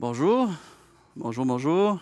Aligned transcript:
Bonjour. 0.00 0.48
Bonjour, 1.16 1.44
bonjour. 1.44 2.00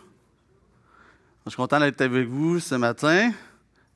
Je 1.47 1.51
suis 1.51 1.57
content 1.57 1.81
d'être 1.81 2.03
avec 2.03 2.29
vous 2.29 2.61
ce 2.61 2.75
matin. 2.75 3.33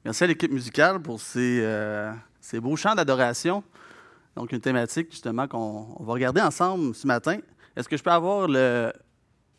Merci 0.03 0.25
à 0.25 0.27
l'équipe 0.27 0.51
musicale 0.51 1.03
pour 1.03 1.21
ces, 1.21 1.61
euh, 1.61 2.11
ces 2.41 2.61
beaux 2.61 2.77
chants 2.77 2.95
d'adoration. 2.95 3.63
Donc, 4.35 4.53
une 4.53 4.61
thématique 4.63 5.11
justement 5.11 5.47
qu'on 5.47 5.95
on 5.99 6.05
va 6.05 6.15
regarder 6.15 6.41
ensemble 6.41 6.95
ce 6.95 7.07
matin. 7.07 7.41
Est-ce 7.77 7.91
que 7.91 7.99
je 7.99 8.03
peux 8.03 8.11
avoir 8.11 8.49
le. 8.49 8.91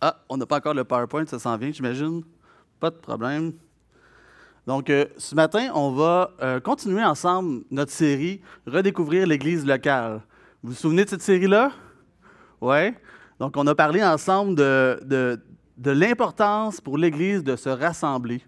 Ah, 0.01 0.17
on 0.27 0.37
n'a 0.37 0.47
pas 0.47 0.57
encore 0.57 0.73
le 0.73 0.85
PowerPoint, 0.85 1.27
ça 1.27 1.37
s'en 1.37 1.55
vient, 1.55 1.71
j'imagine. 1.71 2.23
Pas 2.79 2.89
de 2.89 2.95
problème. 2.95 3.53
Donc, 4.65 4.89
euh, 4.89 5.05
ce 5.19 5.35
matin, 5.35 5.69
on 5.75 5.91
va 5.91 6.31
euh, 6.41 6.59
continuer 6.59 7.03
ensemble 7.03 7.63
notre 7.69 7.91
série 7.91 8.41
Redécouvrir 8.65 9.27
l'Église 9.27 9.67
locale. 9.67 10.23
Vous 10.63 10.71
vous 10.71 10.75
souvenez 10.75 11.05
de 11.05 11.09
cette 11.11 11.21
série-là? 11.21 11.71
Oui. 12.59 12.95
Donc, 13.41 13.57
on 13.57 13.65
a 13.65 13.73
parlé 13.73 14.03
ensemble 14.03 14.53
de, 14.53 14.99
de, 15.03 15.41
de 15.75 15.89
l'importance 15.89 16.79
pour 16.79 16.95
l'Église 16.95 17.43
de 17.43 17.55
se 17.55 17.69
rassembler, 17.69 18.45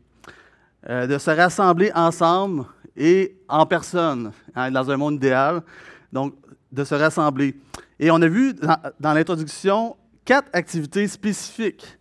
euh, 0.87 1.07
de 1.07 1.17
se 1.17 1.31
rassembler 1.31 1.91
ensemble 1.95 2.65
et 2.95 3.35
en 3.49 3.65
personne, 3.65 4.31
hein, 4.53 4.69
dans 4.69 4.91
un 4.91 4.97
monde 4.97 5.15
idéal. 5.15 5.63
Donc, 6.11 6.35
de 6.71 6.83
se 6.83 6.93
rassembler. 6.93 7.59
Et 7.99 8.11
on 8.11 8.21
a 8.21 8.27
vu 8.27 8.53
dans, 8.53 9.13
l'introduction 9.15 9.95
quatre 10.25 10.47
activités 10.53 11.07
spécifiques 11.07 11.97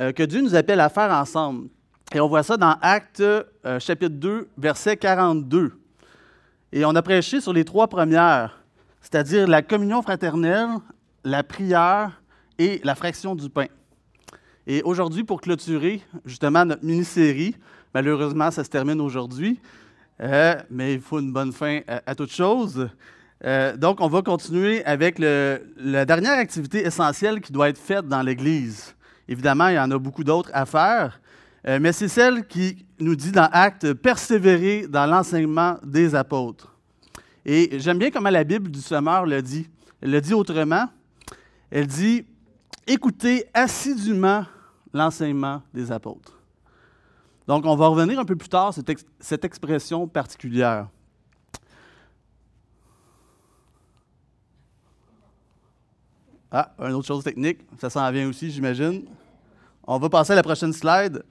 euh, 0.00 0.10
que 0.12 0.22
Dieu 0.22 0.40
nous 0.40 0.54
appelle 0.54 0.80
à 0.80 0.88
faire 0.88 1.10
ensemble. 1.10 1.68
Et 2.14 2.20
on 2.20 2.28
voit 2.28 2.42
ça 2.42 2.56
dans 2.56 2.74
Actes 2.80 3.20
euh, 3.20 3.44
chapitre 3.78 4.16
2, 4.16 4.48
verset 4.56 4.96
42. 4.96 5.78
Et 6.72 6.86
on 6.86 6.94
a 6.94 7.02
prêché 7.02 7.42
sur 7.42 7.52
les 7.52 7.66
trois 7.66 7.88
premières, 7.88 8.62
c'est-à-dire 9.02 9.46
la 9.46 9.60
communion 9.60 10.00
fraternelle, 10.00 10.70
la 11.22 11.42
prière 11.42 12.16
et 12.60 12.78
la 12.84 12.94
fraction 12.94 13.34
du 13.34 13.48
pain. 13.48 13.68
Et 14.66 14.82
aujourd'hui, 14.82 15.24
pour 15.24 15.40
clôturer 15.40 16.02
justement 16.26 16.66
notre 16.66 16.84
mini-série, 16.84 17.56
malheureusement, 17.94 18.50
ça 18.50 18.62
se 18.62 18.68
termine 18.68 19.00
aujourd'hui, 19.00 19.58
euh, 20.20 20.54
mais 20.70 20.92
il 20.92 21.00
faut 21.00 21.20
une 21.20 21.32
bonne 21.32 21.52
fin 21.52 21.80
à, 21.88 22.02
à 22.06 22.14
toute 22.14 22.30
chose. 22.30 22.90
Euh, 23.46 23.74
donc, 23.78 24.02
on 24.02 24.08
va 24.08 24.20
continuer 24.20 24.84
avec 24.84 25.18
la 25.18 26.04
dernière 26.04 26.38
activité 26.38 26.84
essentielle 26.84 27.40
qui 27.40 27.50
doit 27.50 27.70
être 27.70 27.78
faite 27.78 28.06
dans 28.06 28.20
l'Église. 28.20 28.94
Évidemment, 29.26 29.68
il 29.68 29.76
y 29.76 29.78
en 29.78 29.90
a 29.90 29.98
beaucoup 29.98 30.22
d'autres 30.22 30.50
à 30.52 30.66
faire, 30.66 31.18
euh, 31.66 31.78
mais 31.80 31.92
c'est 31.92 32.08
celle 32.08 32.46
qui 32.46 32.84
nous 32.98 33.16
dit 33.16 33.32
dans 33.32 33.48
Actes, 33.52 33.94
persévérer 33.94 34.86
dans 34.86 35.06
l'enseignement 35.06 35.78
des 35.82 36.14
apôtres. 36.14 36.76
Et 37.46 37.78
j'aime 37.80 37.98
bien 37.98 38.10
comment 38.10 38.28
la 38.28 38.44
Bible 38.44 38.70
du 38.70 38.82
Sommeur 38.82 39.24
le 39.24 39.40
dit. 39.40 39.66
Elle 40.02 40.10
le 40.10 40.20
dit 40.20 40.34
autrement. 40.34 40.84
Elle 41.70 41.86
dit, 41.86 42.26
écoutez 42.86 43.46
assidûment 43.54 44.44
l'enseignement 44.92 45.62
des 45.72 45.90
apôtres. 45.92 46.38
Donc, 47.46 47.64
on 47.66 47.76
va 47.76 47.88
revenir 47.88 48.18
un 48.18 48.24
peu 48.24 48.36
plus 48.36 48.48
tard 48.48 48.72
cette, 48.72 49.04
cette 49.18 49.44
expression 49.44 50.06
particulière. 50.06 50.88
Ah, 56.52 56.72
une 56.80 56.94
autre 56.94 57.06
chose 57.06 57.22
technique, 57.22 57.60
ça 57.80 57.90
s'en 57.90 58.10
vient 58.10 58.28
aussi, 58.28 58.50
j'imagine. 58.50 59.04
On 59.84 59.98
va 59.98 60.08
passer 60.08 60.32
à 60.32 60.36
la 60.36 60.42
prochaine 60.42 60.72
slide. 60.72 61.22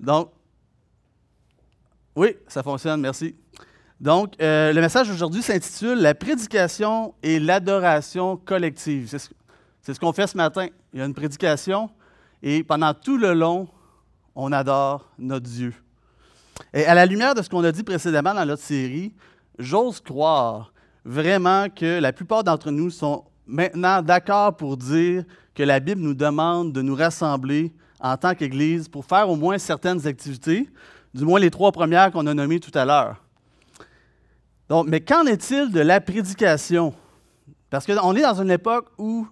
Donc, 0.00 0.30
oui, 2.16 2.36
ça 2.48 2.62
fonctionne, 2.62 3.00
merci. 3.00 3.36
Donc, 4.00 4.34
euh, 4.40 4.72
le 4.72 4.80
message 4.80 5.10
aujourd'hui 5.10 5.42
s'intitule 5.42 5.98
La 5.98 6.14
prédication 6.14 7.14
et 7.22 7.38
l'adoration 7.38 8.36
collective. 8.36 9.14
Ce 9.94 10.00
qu'on 10.00 10.12
fait 10.12 10.26
ce 10.26 10.36
matin. 10.36 10.66
Il 10.92 10.98
y 10.98 11.02
a 11.02 11.04
une 11.04 11.14
prédication 11.14 11.90
et 12.42 12.62
pendant 12.62 12.94
tout 12.94 13.16
le 13.16 13.34
long, 13.34 13.68
on 14.34 14.52
adore 14.52 15.10
notre 15.18 15.46
Dieu. 15.46 15.74
Et 16.72 16.84
à 16.84 16.94
la 16.94 17.06
lumière 17.06 17.34
de 17.34 17.42
ce 17.42 17.48
qu'on 17.48 17.64
a 17.64 17.72
dit 17.72 17.82
précédemment 17.82 18.34
dans 18.34 18.44
notre 18.44 18.62
série, 18.62 19.14
j'ose 19.58 20.00
croire 20.00 20.72
vraiment 21.04 21.68
que 21.68 22.00
la 22.00 22.12
plupart 22.12 22.44
d'entre 22.44 22.70
nous 22.70 22.90
sont 22.90 23.24
maintenant 23.46 24.02
d'accord 24.02 24.56
pour 24.56 24.76
dire 24.76 25.24
que 25.54 25.62
la 25.62 25.80
Bible 25.80 26.00
nous 26.00 26.14
demande 26.14 26.72
de 26.72 26.82
nous 26.82 26.94
rassembler 26.94 27.72
en 28.00 28.16
tant 28.16 28.34
qu'Église 28.34 28.88
pour 28.88 29.04
faire 29.04 29.28
au 29.28 29.36
moins 29.36 29.58
certaines 29.58 30.06
activités, 30.06 30.68
du 31.14 31.24
moins 31.24 31.40
les 31.40 31.50
trois 31.50 31.72
premières 31.72 32.12
qu'on 32.12 32.26
a 32.26 32.34
nommées 32.34 32.60
tout 32.60 32.76
à 32.78 32.84
l'heure. 32.84 33.16
Donc, 34.68 34.86
mais 34.86 35.00
qu'en 35.00 35.24
est-il 35.24 35.72
de 35.72 35.80
la 35.80 36.00
prédication? 36.00 36.94
Parce 37.70 37.86
qu'on 37.86 38.14
est 38.14 38.22
dans 38.22 38.40
une 38.40 38.50
époque 38.50 38.86
où 38.98 39.26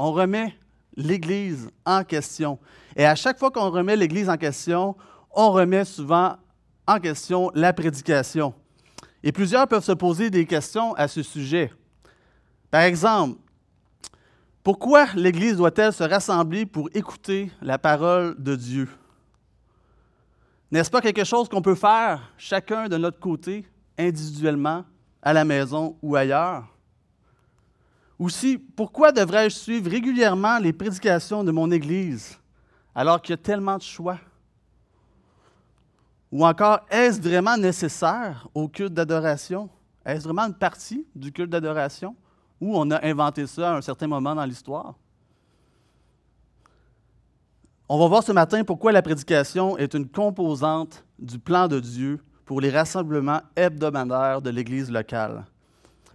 on 0.00 0.12
remet 0.12 0.56
l'Église 0.96 1.70
en 1.84 2.04
question. 2.04 2.58
Et 2.96 3.04
à 3.04 3.14
chaque 3.14 3.38
fois 3.38 3.50
qu'on 3.50 3.68
remet 3.68 3.96
l'Église 3.96 4.30
en 4.30 4.38
question, 4.38 4.96
on 5.30 5.50
remet 5.50 5.84
souvent 5.84 6.36
en 6.86 6.98
question 6.98 7.50
la 7.54 7.74
prédication. 7.74 8.54
Et 9.22 9.30
plusieurs 9.30 9.68
peuvent 9.68 9.84
se 9.84 9.92
poser 9.92 10.30
des 10.30 10.46
questions 10.46 10.94
à 10.94 11.06
ce 11.06 11.22
sujet. 11.22 11.70
Par 12.70 12.80
exemple, 12.80 13.38
pourquoi 14.62 15.08
l'Église 15.16 15.58
doit-elle 15.58 15.92
se 15.92 16.04
rassembler 16.04 16.64
pour 16.64 16.88
écouter 16.94 17.52
la 17.60 17.78
parole 17.78 18.42
de 18.42 18.56
Dieu? 18.56 18.88
N'est-ce 20.70 20.90
pas 20.90 21.02
quelque 21.02 21.24
chose 21.24 21.46
qu'on 21.46 21.60
peut 21.60 21.74
faire 21.74 22.32
chacun 22.38 22.88
de 22.88 22.96
notre 22.96 23.20
côté, 23.20 23.66
individuellement, 23.98 24.82
à 25.20 25.34
la 25.34 25.44
maison 25.44 25.98
ou 26.00 26.16
ailleurs? 26.16 26.64
Aussi, 28.20 28.58
pourquoi 28.58 29.12
devrais-je 29.12 29.56
suivre 29.56 29.90
régulièrement 29.90 30.58
les 30.58 30.74
prédications 30.74 31.42
de 31.42 31.50
mon 31.50 31.70
Église 31.70 32.38
alors 32.94 33.22
qu'il 33.22 33.30
y 33.30 33.32
a 33.32 33.38
tellement 33.38 33.78
de 33.78 33.82
choix? 33.82 34.18
Ou 36.30 36.44
encore, 36.44 36.80
est-ce 36.90 37.18
vraiment 37.18 37.56
nécessaire 37.56 38.46
au 38.54 38.68
culte 38.68 38.92
d'adoration? 38.92 39.70
Est-ce 40.04 40.24
vraiment 40.24 40.42
une 40.42 40.54
partie 40.54 41.06
du 41.14 41.32
culte 41.32 41.48
d'adoration? 41.48 42.14
Ou 42.60 42.76
on 42.76 42.90
a 42.90 43.02
inventé 43.06 43.46
ça 43.46 43.72
à 43.72 43.76
un 43.78 43.80
certain 43.80 44.06
moment 44.06 44.34
dans 44.34 44.44
l'histoire? 44.44 44.96
On 47.88 47.98
va 47.98 48.06
voir 48.06 48.22
ce 48.22 48.32
matin 48.32 48.62
pourquoi 48.64 48.92
la 48.92 49.00
prédication 49.00 49.78
est 49.78 49.94
une 49.94 50.06
composante 50.06 51.06
du 51.18 51.38
plan 51.38 51.68
de 51.68 51.80
Dieu 51.80 52.22
pour 52.44 52.60
les 52.60 52.70
rassemblements 52.70 53.40
hebdomadaires 53.56 54.42
de 54.42 54.50
l'Église 54.50 54.90
locale. 54.90 55.46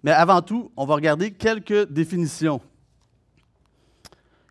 Mais 0.05 0.11
avant 0.11 0.43
tout, 0.43 0.71
on 0.77 0.85
va 0.85 0.93
regarder 0.93 1.31
quelques 1.31 1.89
définitions. 1.89 2.61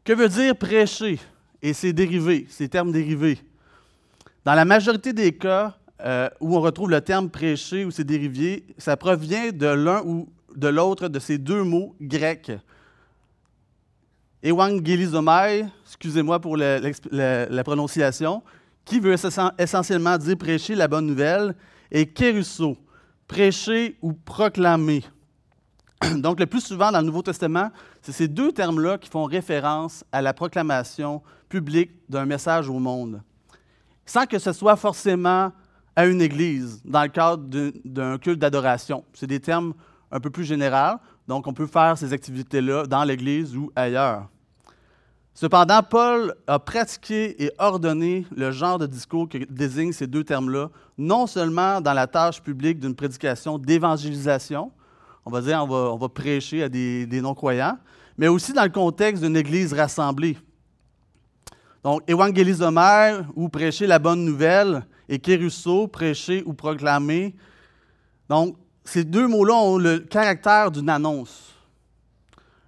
Que 0.02 0.12
veut 0.12 0.28
dire 0.28 0.56
prêcher 0.56 1.20
et 1.62 1.72
ses 1.72 1.92
dérivés, 1.92 2.48
ses 2.50 2.68
termes 2.68 2.90
dérivés? 2.90 3.38
Dans 4.44 4.54
la 4.54 4.64
majorité 4.64 5.12
des 5.12 5.30
cas 5.30 5.76
euh, 6.00 6.28
où 6.40 6.56
on 6.56 6.60
retrouve 6.60 6.90
le 6.90 7.00
terme 7.00 7.30
prêcher 7.30 7.84
ou 7.84 7.92
ses 7.92 8.02
dérivés, 8.02 8.64
ça 8.78 8.96
provient 8.96 9.52
de 9.52 9.68
l'un 9.68 10.02
ou 10.02 10.28
de 10.56 10.66
l'autre 10.66 11.06
de 11.06 11.20
ces 11.20 11.38
deux 11.38 11.62
mots 11.62 11.94
grecs. 12.00 12.50
Ewangelizomai, 14.42 15.66
excusez-moi 15.86 16.40
pour 16.40 16.56
la, 16.56 17.62
prononciation, 17.62 18.42
qui 18.84 18.98
veut 18.98 19.14
essentiellement 19.56 20.18
dire 20.18 20.36
prêcher 20.36 20.74
la 20.74 20.88
bonne 20.88 21.06
nouvelle, 21.06 21.54
et 21.92 22.06
kérusso, 22.06 22.76
prêcher 23.28 23.96
ou 24.02 24.14
proclamer. 24.14 25.04
Donc, 26.16 26.40
le 26.40 26.46
plus 26.46 26.60
souvent 26.60 26.90
dans 26.90 27.00
le 27.00 27.06
Nouveau 27.06 27.22
Testament, 27.22 27.70
c'est 28.02 28.12
ces 28.12 28.28
deux 28.28 28.52
termes-là 28.52 28.98
qui 28.98 29.08
font 29.08 29.24
référence 29.24 30.04
à 30.12 30.22
la 30.22 30.32
proclamation 30.32 31.22
publique 31.48 31.92
d'un 32.08 32.26
message 32.26 32.68
au 32.68 32.78
monde, 32.78 33.22
sans 34.06 34.26
que 34.26 34.38
ce 34.38 34.52
soit 34.52 34.76
forcément 34.76 35.52
à 35.96 36.06
une 36.06 36.20
église, 36.20 36.82
dans 36.84 37.02
le 37.02 37.08
cadre 37.08 37.44
d'un 37.84 38.18
culte 38.18 38.40
d'adoration. 38.40 39.04
C'est 39.12 39.28
des 39.28 39.40
termes 39.40 39.74
un 40.10 40.20
peu 40.20 40.30
plus 40.30 40.44
généraux, 40.44 40.98
donc 41.28 41.46
on 41.46 41.52
peut 41.52 41.66
faire 41.66 41.96
ces 41.96 42.12
activités-là 42.12 42.86
dans 42.86 43.04
l'église 43.04 43.56
ou 43.56 43.70
ailleurs. 43.76 44.28
Cependant, 45.36 45.82
Paul 45.82 46.34
a 46.46 46.60
pratiqué 46.60 47.42
et 47.42 47.50
ordonné 47.58 48.24
le 48.36 48.52
genre 48.52 48.78
de 48.78 48.86
discours 48.86 49.28
que 49.28 49.38
désignent 49.50 49.92
ces 49.92 50.06
deux 50.06 50.22
termes-là, 50.22 50.70
non 50.96 51.26
seulement 51.26 51.80
dans 51.80 51.92
la 51.92 52.06
tâche 52.06 52.40
publique 52.40 52.78
d'une 52.78 52.94
prédication 52.94 53.58
d'évangélisation, 53.58 54.70
on 55.24 55.30
va 55.30 55.40
dire 55.40 55.62
on 55.62 55.66
va, 55.66 55.92
on 55.92 55.96
va 55.96 56.08
prêcher 56.08 56.62
à 56.62 56.68
des, 56.68 57.20
non-croyants, 57.20 57.78
mais 58.16 58.28
aussi 58.28 58.52
dans 58.52 58.64
le 58.64 58.70
contexte 58.70 59.22
d'une 59.22 59.36
église 59.36 59.72
rassemblée. 59.72 60.36
Donc, 61.82 62.02
évangélisomère 62.08 63.28
ou 63.34 63.48
prêcher 63.48 63.86
la 63.86 63.98
bonne 63.98 64.24
nouvelle, 64.24 64.86
et 65.08 65.18
kérusso, 65.18 65.86
prêcher 65.86 66.42
ou 66.46 66.54
proclamer. 66.54 67.34
Donc, 68.28 68.56
ces 68.84 69.04
deux 69.04 69.26
mots-là 69.26 69.54
ont 69.54 69.78
le 69.78 69.98
caractère 69.98 70.70
d'une 70.70 70.88
annonce. 70.88 71.52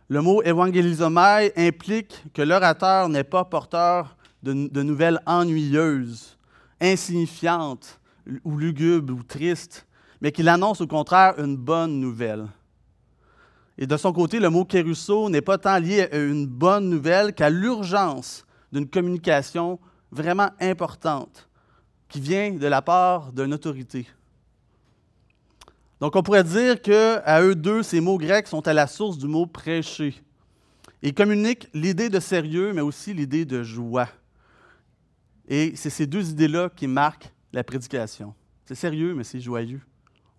Le 0.08 0.22
mot 0.22 0.42
évangélisomai 0.42 1.52
implique 1.56 2.22
que 2.32 2.42
l'orateur 2.42 3.08
n'est 3.08 3.24
pas 3.24 3.44
porteur 3.44 4.16
de, 4.42 4.82
nouvelles 4.82 5.20
ennuyeuses, 5.26 6.38
insignifiantes 6.80 8.00
ou 8.44 8.56
lugubres 8.56 9.14
ou 9.14 9.22
tristes, 9.22 9.86
mais 10.20 10.32
qu'il 10.32 10.48
annonce 10.48 10.80
au 10.80 10.86
contraire 10.86 11.38
une 11.38 11.56
bonne 11.56 12.00
nouvelle. 12.00 12.46
Et 13.78 13.86
de 13.86 13.96
son 13.96 14.12
côté, 14.12 14.40
le 14.40 14.48
mot 14.48 14.64
kérusso 14.64 15.28
n'est 15.28 15.42
pas 15.42 15.58
tant 15.58 15.78
lié 15.78 16.08
à 16.10 16.16
une 16.16 16.46
bonne 16.46 16.88
nouvelle 16.88 17.34
qu'à 17.34 17.50
l'urgence 17.50 18.46
d'une 18.72 18.88
communication 18.88 19.78
vraiment 20.10 20.50
importante 20.60 21.48
qui 22.08 22.20
vient 22.20 22.52
de 22.52 22.66
la 22.66 22.82
part 22.82 23.32
d'une 23.32 23.52
autorité. 23.52 24.06
Donc, 26.00 26.14
on 26.14 26.22
pourrait 26.22 26.44
dire 26.44 26.80
qu'à 26.80 27.42
eux 27.42 27.54
deux, 27.54 27.82
ces 27.82 28.00
mots 28.00 28.18
grecs 28.18 28.48
sont 28.48 28.66
à 28.68 28.74
la 28.74 28.86
source 28.86 29.18
du 29.18 29.26
mot 29.26 29.46
prêcher. 29.46 30.14
Ils 31.02 31.14
communiquent 31.14 31.68
l'idée 31.72 32.08
de 32.08 32.20
sérieux, 32.20 32.72
mais 32.72 32.80
aussi 32.80 33.14
l'idée 33.14 33.44
de 33.44 33.62
joie. 33.62 34.08
Et 35.48 35.74
c'est 35.76 35.90
ces 35.90 36.06
deux 36.06 36.30
idées-là 36.30 36.70
qui 36.74 36.86
marquent 36.86 37.32
la 37.52 37.62
prédication. 37.62 38.34
C'est 38.64 38.74
sérieux, 38.74 39.14
mais 39.14 39.24
c'est 39.24 39.40
joyeux. 39.40 39.80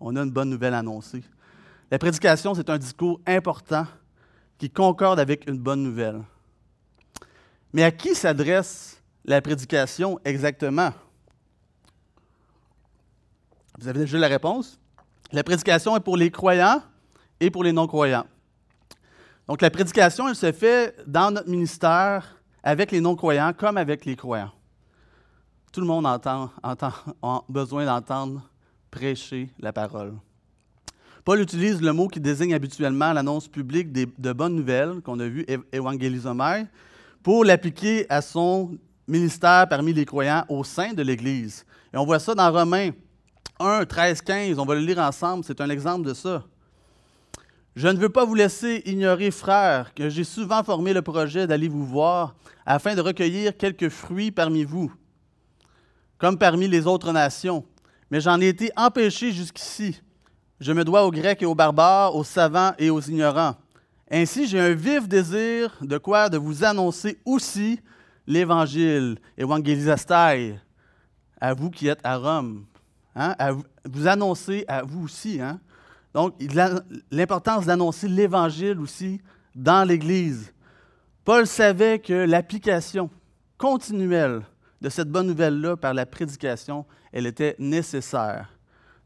On 0.00 0.14
a 0.16 0.22
une 0.22 0.30
bonne 0.30 0.50
nouvelle 0.50 0.74
annoncée. 0.74 1.24
La 1.90 1.98
prédication, 1.98 2.54
c'est 2.54 2.70
un 2.70 2.78
discours 2.78 3.20
important 3.26 3.86
qui 4.58 4.70
concorde 4.70 5.18
avec 5.18 5.48
une 5.48 5.58
bonne 5.58 5.82
nouvelle. 5.82 6.22
Mais 7.72 7.82
à 7.82 7.90
qui 7.90 8.14
s'adresse 8.14 9.02
la 9.24 9.40
prédication 9.40 10.18
exactement? 10.24 10.92
Vous 13.78 13.88
avez 13.88 14.00
déjà 14.00 14.18
la 14.18 14.28
réponse? 14.28 14.78
La 15.32 15.44
prédication 15.44 15.96
est 15.96 16.00
pour 16.00 16.16
les 16.16 16.30
croyants 16.30 16.82
et 17.40 17.50
pour 17.50 17.62
les 17.62 17.72
non-croyants. 17.72 18.26
Donc 19.46 19.62
la 19.62 19.70
prédication, 19.70 20.28
elle 20.28 20.34
se 20.34 20.52
fait 20.52 20.96
dans 21.06 21.30
notre 21.30 21.48
ministère 21.48 22.36
avec 22.62 22.90
les 22.90 23.00
non-croyants 23.00 23.52
comme 23.52 23.76
avec 23.76 24.04
les 24.04 24.16
croyants. 24.16 24.52
Tout 25.72 25.80
le 25.80 25.86
monde 25.86 26.06
a 26.06 27.42
besoin 27.48 27.84
d'entendre 27.84 28.42
prêcher 28.90 29.50
la 29.58 29.72
parole. 29.72 30.14
Paul 31.24 31.40
utilise 31.40 31.82
le 31.82 31.92
mot 31.92 32.08
qui 32.08 32.20
désigne 32.20 32.54
habituellement 32.54 33.12
l'annonce 33.12 33.48
publique 33.48 33.92
de 33.92 34.32
bonnes 34.32 34.56
nouvelles, 34.56 35.00
qu'on 35.02 35.20
a 35.20 35.28
vu, 35.28 35.44
évangélisomai, 35.72 36.66
pour 37.22 37.44
l'appliquer 37.44 38.06
à 38.08 38.22
son 38.22 38.78
ministère 39.06 39.68
parmi 39.68 39.92
les 39.92 40.04
croyants 40.04 40.44
au 40.48 40.64
sein 40.64 40.92
de 40.92 41.02
l'Église. 41.02 41.66
Et 41.92 41.96
on 41.96 42.04
voit 42.04 42.18
ça 42.18 42.34
dans 42.34 42.50
Romains 42.50 42.90
1, 43.60 43.84
13, 43.84 44.22
15. 44.22 44.58
On 44.58 44.64
va 44.64 44.74
le 44.74 44.80
lire 44.80 44.98
ensemble. 44.98 45.44
C'est 45.44 45.60
un 45.60 45.68
exemple 45.70 46.06
de 46.06 46.14
ça. 46.14 46.44
Je 47.74 47.88
ne 47.88 47.98
veux 47.98 48.08
pas 48.08 48.24
vous 48.24 48.34
laisser 48.34 48.82
ignorer, 48.86 49.30
frères, 49.30 49.94
que 49.94 50.08
j'ai 50.08 50.24
souvent 50.24 50.64
formé 50.64 50.92
le 50.92 51.02
projet 51.02 51.46
d'aller 51.46 51.68
vous 51.68 51.86
voir 51.86 52.34
afin 52.66 52.94
de 52.94 53.00
recueillir 53.00 53.56
quelques 53.56 53.88
fruits 53.88 54.30
parmi 54.30 54.64
vous, 54.64 54.92
comme 56.18 56.38
parmi 56.38 56.66
les 56.66 56.86
autres 56.86 57.12
nations. 57.12 57.64
Mais 58.10 58.20
j'en 58.20 58.40
ai 58.40 58.48
été 58.48 58.70
empêché 58.76 59.32
jusqu'ici 59.32 60.00
je 60.60 60.72
me 60.72 60.84
dois 60.84 61.04
aux 61.04 61.10
Grecs 61.10 61.40
et 61.42 61.46
aux 61.46 61.54
barbares, 61.54 62.14
aux 62.16 62.24
savants 62.24 62.72
et 62.78 62.90
aux 62.90 63.00
ignorants. 63.00 63.54
Ainsi, 64.10 64.46
j'ai 64.46 64.58
un 64.58 64.74
vif 64.74 65.06
désir 65.06 65.76
de 65.80 65.98
quoi? 65.98 66.28
De 66.28 66.38
vous 66.38 66.64
annoncer 66.64 67.18
aussi 67.24 67.80
l'Évangile, 68.26 69.18
évangélisastai, 69.36 70.58
à 71.40 71.54
vous 71.54 71.70
qui 71.70 71.88
êtes 71.88 72.00
à 72.02 72.16
Rome. 72.16 72.64
Hein? 73.14 73.34
À 73.38 73.52
vous 73.52 74.08
annoncer 74.08 74.64
à 74.66 74.82
vous 74.82 75.04
aussi. 75.04 75.40
Hein? 75.40 75.60
Donc, 76.12 76.34
l'importance 77.10 77.66
d'annoncer 77.66 78.08
l'Évangile 78.08 78.80
aussi 78.80 79.20
dans 79.54 79.86
l'Église. 79.86 80.52
Paul 81.24 81.46
savait 81.46 81.98
que 81.98 82.12
l'application 82.12 83.10
continuelle 83.58 84.42
de 84.80 84.88
cette 84.88 85.08
bonne 85.08 85.26
nouvelle-là 85.26 85.76
par 85.76 85.94
la 85.94 86.06
prédication, 86.06 86.86
elle 87.12 87.26
était 87.26 87.56
nécessaire 87.58 88.58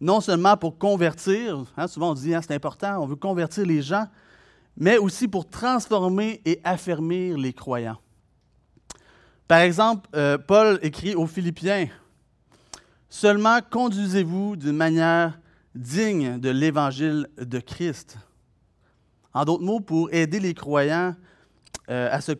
non 0.03 0.21
seulement 0.21 0.57
pour 0.57 0.79
convertir, 0.79 1.65
hein, 1.77 1.87
souvent 1.87 2.11
on 2.11 2.15
dit 2.15 2.35
hein, 2.35 2.41
c'est 2.43 2.55
important, 2.55 3.01
on 3.01 3.07
veut 3.07 3.15
convertir 3.15 3.65
les 3.65 3.83
gens, 3.83 4.09
mais 4.77 4.99
aussi 4.99 5.29
pour 5.29 5.49
transformer 5.49 6.43
et 6.45 6.61
affermir 6.65 7.39
les 7.39 7.53
croyants. 7.53 7.99
Par 9.47 9.61
exemple, 9.61 10.11
euh, 10.17 10.39
Paul 10.39 10.81
écrit 10.83 11.15
aux 11.15 11.27
Philippiens, 11.27 11.87
Seulement 13.09 13.59
conduisez-vous 13.71 14.57
d'une 14.57 14.75
manière 14.75 15.39
digne 15.75 16.41
de 16.41 16.49
l'évangile 16.49 17.29
de 17.39 17.61
Christ. 17.61 18.17
En 19.35 19.45
d'autres 19.45 19.63
mots, 19.63 19.81
pour 19.81 20.13
aider 20.13 20.41
les 20.41 20.55
croyants 20.55 21.15
euh, 21.91 22.09
à 22.11 22.23
se, 22.23 22.33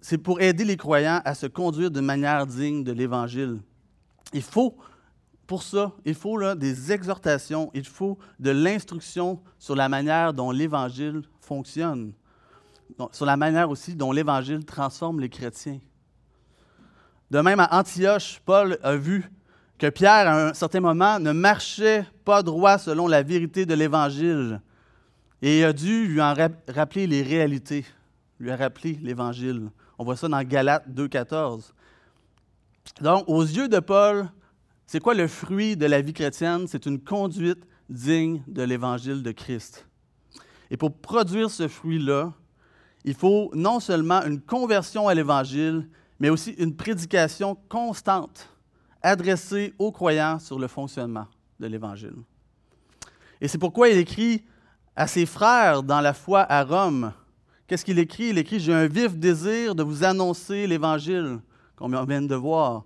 c'est 0.00 0.18
pour 0.18 0.40
aider 0.40 0.64
les 0.64 0.76
croyants 0.76 1.20
à 1.24 1.34
se 1.34 1.46
conduire 1.46 1.90
de 1.90 2.00
manière 2.00 2.46
digne 2.46 2.84
de 2.84 2.92
l'évangile. 2.92 3.60
Il 4.32 4.42
faut 4.42 4.76
pour 5.48 5.62
ça, 5.62 5.92
il 6.04 6.14
faut 6.14 6.54
des 6.54 6.92
exhortations, 6.92 7.70
il 7.72 7.86
faut 7.86 8.18
de 8.38 8.50
l'instruction 8.50 9.40
sur 9.58 9.74
la 9.74 9.88
manière 9.88 10.34
dont 10.34 10.50
l'Évangile 10.50 11.22
fonctionne, 11.40 12.12
sur 13.12 13.24
la 13.24 13.38
manière 13.38 13.70
aussi 13.70 13.94
dont 13.94 14.12
l'Évangile 14.12 14.66
transforme 14.66 15.20
les 15.20 15.30
chrétiens. 15.30 15.80
De 17.30 17.40
même, 17.40 17.60
à 17.60 17.78
Antioche, 17.78 18.42
Paul 18.44 18.78
a 18.82 18.94
vu 18.94 19.24
que 19.78 19.88
Pierre, 19.88 20.28
à 20.28 20.48
un 20.48 20.54
certain 20.54 20.80
moment, 20.80 21.18
ne 21.18 21.32
marchait 21.32 22.04
pas 22.26 22.42
droit 22.42 22.76
selon 22.76 23.06
la 23.06 23.22
vérité 23.22 23.64
de 23.64 23.72
l'Évangile. 23.72 24.60
Et 25.40 25.60
il 25.60 25.64
a 25.64 25.72
dû 25.72 26.08
lui 26.08 26.20
en 26.20 26.34
rappeler 26.68 27.06
les 27.06 27.22
réalités, 27.22 27.86
lui 28.38 28.50
a 28.50 28.56
rappelé 28.56 28.98
l'Évangile. 29.02 29.70
On 29.98 30.04
voit 30.04 30.16
ça 30.16 30.28
dans 30.28 30.42
Galates 30.42 30.88
2,14. 30.88 31.72
Donc, 33.00 33.24
aux 33.26 33.42
yeux 33.42 33.68
de 33.68 33.80
Paul, 33.80 34.28
c'est 34.86 35.00
quoi 35.00 35.14
le 35.14 35.26
fruit 35.26 35.76
de 35.76 35.86
la 35.86 36.00
vie 36.00 36.12
chrétienne? 36.12 36.66
C'est 36.66 36.86
une 36.86 37.00
conduite 37.00 37.66
digne 37.88 38.42
de 38.46 38.62
l'évangile 38.62 39.22
de 39.22 39.32
Christ. 39.32 39.86
Et 40.70 40.76
pour 40.76 40.94
produire 40.94 41.50
ce 41.50 41.68
fruit-là, 41.68 42.32
il 43.04 43.14
faut 43.14 43.50
non 43.54 43.80
seulement 43.80 44.22
une 44.24 44.40
conversion 44.40 45.08
à 45.08 45.14
l'évangile, 45.14 45.88
mais 46.20 46.30
aussi 46.30 46.52
une 46.52 46.76
prédication 46.76 47.56
constante 47.68 48.48
adressée 49.02 49.74
aux 49.78 49.92
croyants 49.92 50.38
sur 50.38 50.58
le 50.58 50.68
fonctionnement 50.68 51.26
de 51.60 51.66
l'évangile. 51.66 52.16
Et 53.40 53.48
c'est 53.48 53.58
pourquoi 53.58 53.88
il 53.88 53.98
écrit 53.98 54.44
à 54.96 55.06
ses 55.06 55.26
frères 55.26 55.82
dans 55.82 56.00
la 56.00 56.12
foi 56.12 56.40
à 56.48 56.64
Rome. 56.64 57.12
Qu'est-ce 57.68 57.84
qu'il 57.84 57.98
écrit? 57.98 58.30
Il 58.30 58.38
écrit 58.38 58.58
J'ai 58.58 58.72
un 58.72 58.86
vif 58.86 59.14
désir 59.14 59.74
de 59.74 59.82
vous 59.82 60.02
annoncer 60.02 60.66
l'évangile, 60.66 61.38
qu'on 61.76 61.88
vient 61.88 62.22
de 62.22 62.34
voir. 62.34 62.84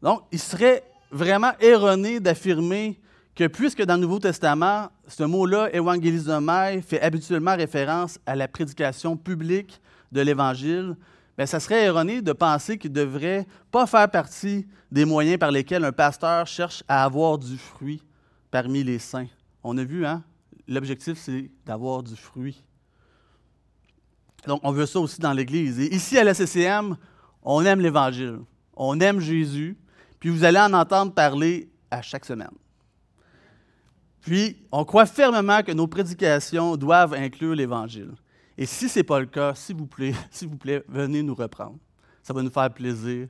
Donc, 0.00 0.22
il 0.30 0.38
serait 0.38 0.84
vraiment 1.10 1.50
erroné 1.58 2.20
d'affirmer 2.20 3.00
que 3.34 3.48
puisque 3.48 3.82
dans 3.82 3.96
le 3.96 4.02
Nouveau 4.02 4.20
Testament, 4.20 4.90
ce 5.08 5.24
mot-là, 5.24 5.74
évangélisomai, 5.74 6.82
fait 6.82 7.00
habituellement 7.00 7.56
référence 7.56 8.20
à 8.26 8.36
la 8.36 8.46
prédication 8.46 9.16
publique 9.16 9.80
de 10.12 10.20
l'Évangile, 10.20 10.96
bien, 11.36 11.46
ça 11.46 11.58
serait 11.58 11.82
erroné 11.82 12.22
de 12.22 12.32
penser 12.32 12.78
qu'il 12.78 12.92
ne 12.92 12.96
devrait 12.96 13.44
pas 13.72 13.88
faire 13.88 14.08
partie 14.08 14.68
des 14.92 15.04
moyens 15.04 15.38
par 15.38 15.50
lesquels 15.50 15.84
un 15.84 15.90
pasteur 15.90 16.46
cherche 16.46 16.84
à 16.86 17.02
avoir 17.02 17.38
du 17.38 17.58
fruit 17.58 18.04
parmi 18.52 18.84
les 18.84 19.00
saints. 19.00 19.26
On 19.64 19.76
a 19.78 19.82
vu, 19.82 20.06
hein? 20.06 20.22
L'objectif, 20.68 21.18
c'est 21.18 21.50
d'avoir 21.66 22.04
du 22.04 22.14
fruit. 22.14 22.62
Donc, 24.46 24.60
on 24.62 24.72
veut 24.72 24.86
ça 24.86 25.00
aussi 25.00 25.20
dans 25.20 25.32
l'Église. 25.32 25.80
Et 25.80 25.94
ici, 25.94 26.18
à 26.18 26.24
la 26.24 26.34
CCM, 26.34 26.96
on 27.42 27.64
aime 27.64 27.80
l'Évangile. 27.80 28.40
On 28.76 28.98
aime 29.00 29.20
Jésus 29.20 29.78
puis 30.24 30.30
vous 30.30 30.42
allez 30.42 30.58
en 30.58 30.72
entendre 30.72 31.12
parler 31.12 31.68
à 31.90 32.00
chaque 32.00 32.24
semaine. 32.24 32.56
Puis, 34.22 34.56
on 34.72 34.82
croit 34.86 35.04
fermement 35.04 35.62
que 35.62 35.70
nos 35.70 35.86
prédications 35.86 36.78
doivent 36.78 37.12
inclure 37.12 37.54
l'Évangile. 37.54 38.12
Et 38.56 38.64
si 38.64 38.88
ce 38.88 39.00
n'est 39.00 39.02
pas 39.02 39.20
le 39.20 39.26
cas, 39.26 39.54
s'il 39.54 39.76
vous 39.76 39.86
plaît, 39.86 40.14
s'il 40.30 40.48
vous 40.48 40.56
plaît, 40.56 40.82
venez 40.88 41.22
nous 41.22 41.34
reprendre. 41.34 41.76
Ça 42.22 42.32
va 42.32 42.40
nous 42.40 42.50
faire 42.50 42.72
plaisir. 42.72 43.28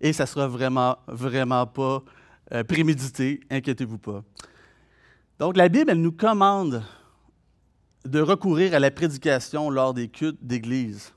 Et 0.00 0.12
ça 0.12 0.22
ne 0.22 0.28
sera 0.28 0.46
vraiment, 0.46 0.96
vraiment 1.08 1.66
pas 1.66 2.04
euh, 2.52 2.62
prémédité, 2.62 3.40
inquiétez-vous 3.50 3.98
pas. 3.98 4.22
Donc, 5.40 5.56
la 5.56 5.68
Bible, 5.68 5.90
elle 5.90 6.00
nous 6.00 6.12
commande 6.12 6.84
de 8.04 8.20
recourir 8.20 8.74
à 8.74 8.78
la 8.78 8.90
prédication 8.90 9.70
lors 9.70 9.94
des 9.94 10.08
cultes 10.08 10.42
d'Église. 10.42 11.12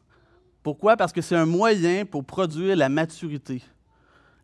Pourquoi? 0.63 0.97
Parce 0.97 1.11
que 1.11 1.21
c'est 1.21 1.35
un 1.35 1.45
moyen 1.45 2.05
pour 2.05 2.25
produire 2.25 2.75
la 2.75 2.89
maturité 2.89 3.61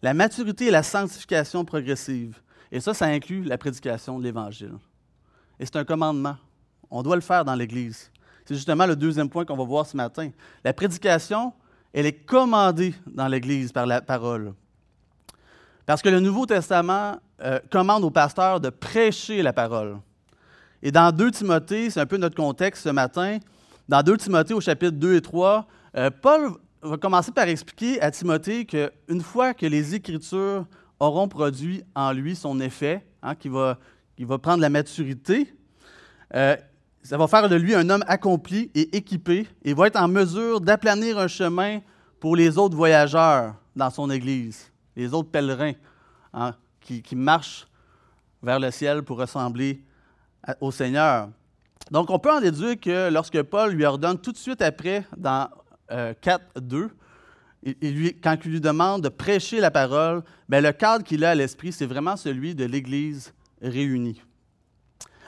la 0.02 0.14
maturité 0.14 0.68
et 0.68 0.72
la 0.72 0.84
sanctification 0.84 1.66
progressive. 1.66 2.40
Et 2.72 2.80
ça, 2.80 2.94
ça 2.94 3.06
inclut 3.06 3.44
la 3.44 3.58
prédication 3.58 4.20
de 4.20 4.24
l'Évangile. 4.24 4.74
Et 5.60 5.66
c'est 5.66 5.78
un 5.78 5.86
commandement. 5.86 6.38
On 6.90 7.02
doit 7.02 7.16
le 7.16 7.22
faire 7.22 7.44
dans 7.44 7.56
l'Église. 7.56 8.12
C'est 8.46 8.56
justement 8.56 8.86
le 8.86 8.96
deuxième 8.96 9.30
point 9.30 9.46
qu'on 9.46 9.58
va 9.58 9.64
voir 9.64 9.86
ce 9.86 9.98
matin. 9.98 10.30
La 10.64 10.74
prédication, 10.74 11.54
elle 11.94 12.06
est 12.06 12.26
commandée 12.26 12.94
dans 13.06 13.28
l'Église 13.28 13.72
par 13.72 13.86
la 13.86 14.02
parole. 14.02 14.54
Parce 15.86 16.02
que 16.02 16.10
le 16.10 16.20
Nouveau 16.20 16.46
Testament 16.46 17.18
euh, 17.42 17.60
commande 17.72 18.04
aux 18.04 18.12
pasteurs 18.12 18.60
de 18.60 18.70
prêcher 18.70 19.42
la 19.42 19.54
parole. 19.54 20.00
Et 20.82 20.92
dans 20.92 21.12
2 21.12 21.32
Timothée, 21.32 21.90
c'est 21.90 22.00
un 22.00 22.06
peu 22.06 22.18
notre 22.18 22.36
contexte 22.36 22.84
ce 22.84 22.90
matin, 22.90 23.40
dans 23.90 24.04
2 24.04 24.18
Timothée 24.18 24.54
au 24.54 24.62
chapitre 24.62 24.98
2 24.98 25.16
et 25.16 25.22
3, 25.22 25.66
euh, 25.96 26.10
Paul 26.22 26.52
va 26.82 26.98
commencer 26.98 27.32
par 27.32 27.48
expliquer 27.48 28.02
à 28.02 28.12
Timothée 28.12 28.66
qu'une 28.66 29.22
fois 29.22 29.54
que 29.54 29.66
les 29.66 29.96
Écritures 29.96 30.66
auront 31.00 31.28
produit 31.28 31.84
en 31.96 32.12
lui 32.12 32.36
son 32.36 32.60
effet, 32.60 33.06
hein, 33.22 33.36
qu'il 33.36 33.52
va, 33.52 33.78
va, 34.20 34.38
prendre 34.38 34.62
la 34.62 34.70
maturité, 34.70 35.54
euh, 36.36 36.56
ça 37.04 37.18
va 37.18 37.28
faire 37.28 37.48
de 37.48 37.56
lui 37.56 37.74
un 37.74 37.90
homme 37.90 38.04
accompli 38.08 38.70
et 38.76 38.98
équipé 38.98 39.48
et 39.64 39.74
va 39.74 39.88
être 39.88 39.96
en 39.96 40.10
mesure 40.10 40.60
d'aplanir 40.60 41.18
un 41.18 41.28
chemin 41.28 41.80
pour 42.20 42.36
les 42.36 42.58
autres 42.58 42.76
voyageurs 42.76 43.56
dans 43.76 43.90
son 43.90 44.10
Église, 44.10 44.72
les 44.96 45.14
autres 45.14 45.30
pèlerins 45.30 45.74
hein, 46.34 46.54
qui, 46.82 47.16
marchent 47.16 47.68
vers 48.44 48.60
le 48.60 48.72
ciel 48.72 49.04
pour 49.04 49.20
ressembler 49.20 49.82
au 50.62 50.72
Seigneur. 50.72 51.30
Donc, 51.92 52.10
on 52.10 52.20
peut 52.20 52.32
en 52.32 52.42
déduire 52.42 52.80
que 52.80 53.10
lorsque 53.10 53.42
Paul 53.44 53.72
lui 53.72 53.86
ordonne 53.86 54.18
tout 54.20 54.32
de 54.32 54.38
suite 54.38 54.62
après, 54.62 55.06
dans 55.16 55.50
4, 55.90 56.42
euh, 56.58 56.60
2, 56.60 56.90
lui, 57.82 58.16
quand 58.22 58.38
il 58.46 58.52
lui 58.52 58.62
demande 58.62 59.04
de 59.04 59.10
prêcher 59.10 59.60
la 59.60 59.72
parole, 59.72 60.24
bien, 60.50 60.62
le 60.62 60.72
cadre 60.72 61.04
qu'il 61.04 61.24
a 61.24 61.32
à 61.32 61.36
l'esprit, 61.36 61.72
c'est 61.72 61.86
vraiment 61.86 62.16
celui 62.16 62.56
de 62.56 62.66
l'Église 62.66 63.34
réunie. 63.62 64.22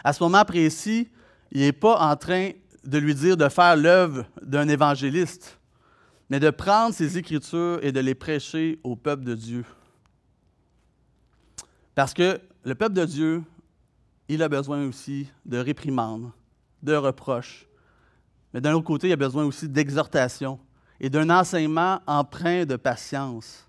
À 0.04 0.14
ce 0.14 0.24
moment 0.24 0.46
précis, 0.46 1.10
il 1.52 1.62
n'est 1.62 1.72
pas 1.72 1.98
en 2.00 2.16
train 2.16 2.52
de 2.84 2.98
lui 2.98 3.16
dire 3.16 3.36
de 3.36 3.50
faire 3.50 3.76
l'œuvre 3.76 4.26
d'un 4.42 4.68
évangéliste, 4.68 5.60
mais 6.30 6.40
de 6.40 6.50
prendre 6.50 6.94
ses 6.94 7.18
Écritures 7.18 7.80
et 7.82 7.92
de 7.92 8.00
les 8.00 8.16
prêcher 8.16 8.80
au 8.84 8.96
peuple 8.96 9.24
de 9.24 9.36
Dieu. 9.36 9.66
Parce 11.96 12.14
que 12.14 12.40
le 12.64 12.76
peuple 12.76 12.94
de 12.94 13.06
Dieu, 13.06 13.44
il 14.30 14.44
a 14.44 14.48
besoin 14.48 14.88
aussi 14.88 15.28
de 15.46 15.58
réprimandes, 15.58 16.32
de 16.84 16.96
reproches, 16.96 17.68
mais 18.54 18.62
d'un 18.62 18.74
autre 18.74 18.86
côté, 18.86 19.08
il 19.08 19.14
a 19.14 19.18
besoin 19.18 19.44
aussi 19.44 19.68
d'exhortation 19.68 20.60
et 21.00 21.10
d'un 21.10 21.30
enseignement 21.30 22.00
empreint 22.06 22.66
de 22.66 22.76
patience. 22.76 23.68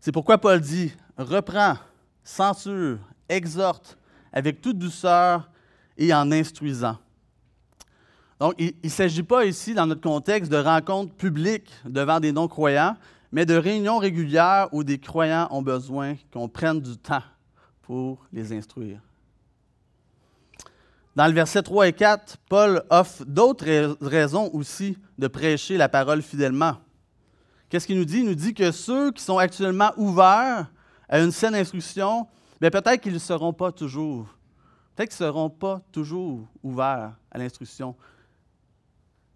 C'est 0.00 0.12
pourquoi 0.12 0.38
Paul 0.38 0.60
dit, 0.60 0.92
reprends, 1.16 1.76
censure, 2.24 2.98
exhorte 3.28 3.98
avec 4.32 4.60
toute 4.60 4.78
douceur 4.78 5.50
et 5.96 6.12
en 6.12 6.32
instruisant. 6.32 6.98
Donc, 8.40 8.54
il 8.58 8.74
ne 8.82 8.88
s'agit 8.88 9.22
pas 9.22 9.44
ici, 9.44 9.74
dans 9.74 9.86
notre 9.86 10.00
contexte, 10.00 10.50
de 10.50 10.56
rencontres 10.56 11.14
publiques 11.14 11.70
devant 11.84 12.18
des 12.18 12.32
non-croyants, 12.32 12.96
mais 13.30 13.46
de 13.46 13.54
réunions 13.54 13.98
régulières 13.98 14.68
où 14.72 14.82
des 14.82 14.98
croyants 14.98 15.48
ont 15.50 15.62
besoin 15.62 16.16
qu'on 16.32 16.48
prenne 16.48 16.80
du 16.80 16.96
temps 16.96 17.22
pour 17.92 18.26
les 18.32 18.54
instruire. 18.54 19.02
Dans 21.14 21.26
le 21.26 21.34
verset 21.34 21.62
3 21.62 21.88
et 21.88 21.92
4, 21.92 22.38
Paul 22.48 22.82
offre 22.88 23.22
d'autres 23.26 23.98
raisons 24.00 24.48
aussi 24.54 24.96
de 25.18 25.28
prêcher 25.28 25.76
la 25.76 25.90
parole 25.90 26.22
fidèlement. 26.22 26.78
Qu'est-ce 27.68 27.86
qu'il 27.86 27.98
nous 27.98 28.06
dit? 28.06 28.20
Il 28.20 28.24
nous 28.24 28.34
dit 28.34 28.54
que 28.54 28.72
ceux 28.72 29.12
qui 29.12 29.22
sont 29.22 29.36
actuellement 29.36 29.92
ouverts 29.98 30.72
à 31.06 31.20
une 31.20 31.32
saine 31.32 31.54
instruction, 31.54 32.26
bien 32.62 32.70
peut-être 32.70 33.02
qu'ils 33.02 33.12
ne 33.12 33.18
seront 33.18 33.52
pas 33.52 33.70
toujours. 33.70 34.26
Peut-être 34.96 35.10
qu'ils 35.14 35.26
ne 35.26 35.30
seront 35.30 35.50
pas 35.50 35.82
toujours 35.92 36.48
ouverts 36.62 37.12
à 37.30 37.36
l'instruction. 37.36 37.94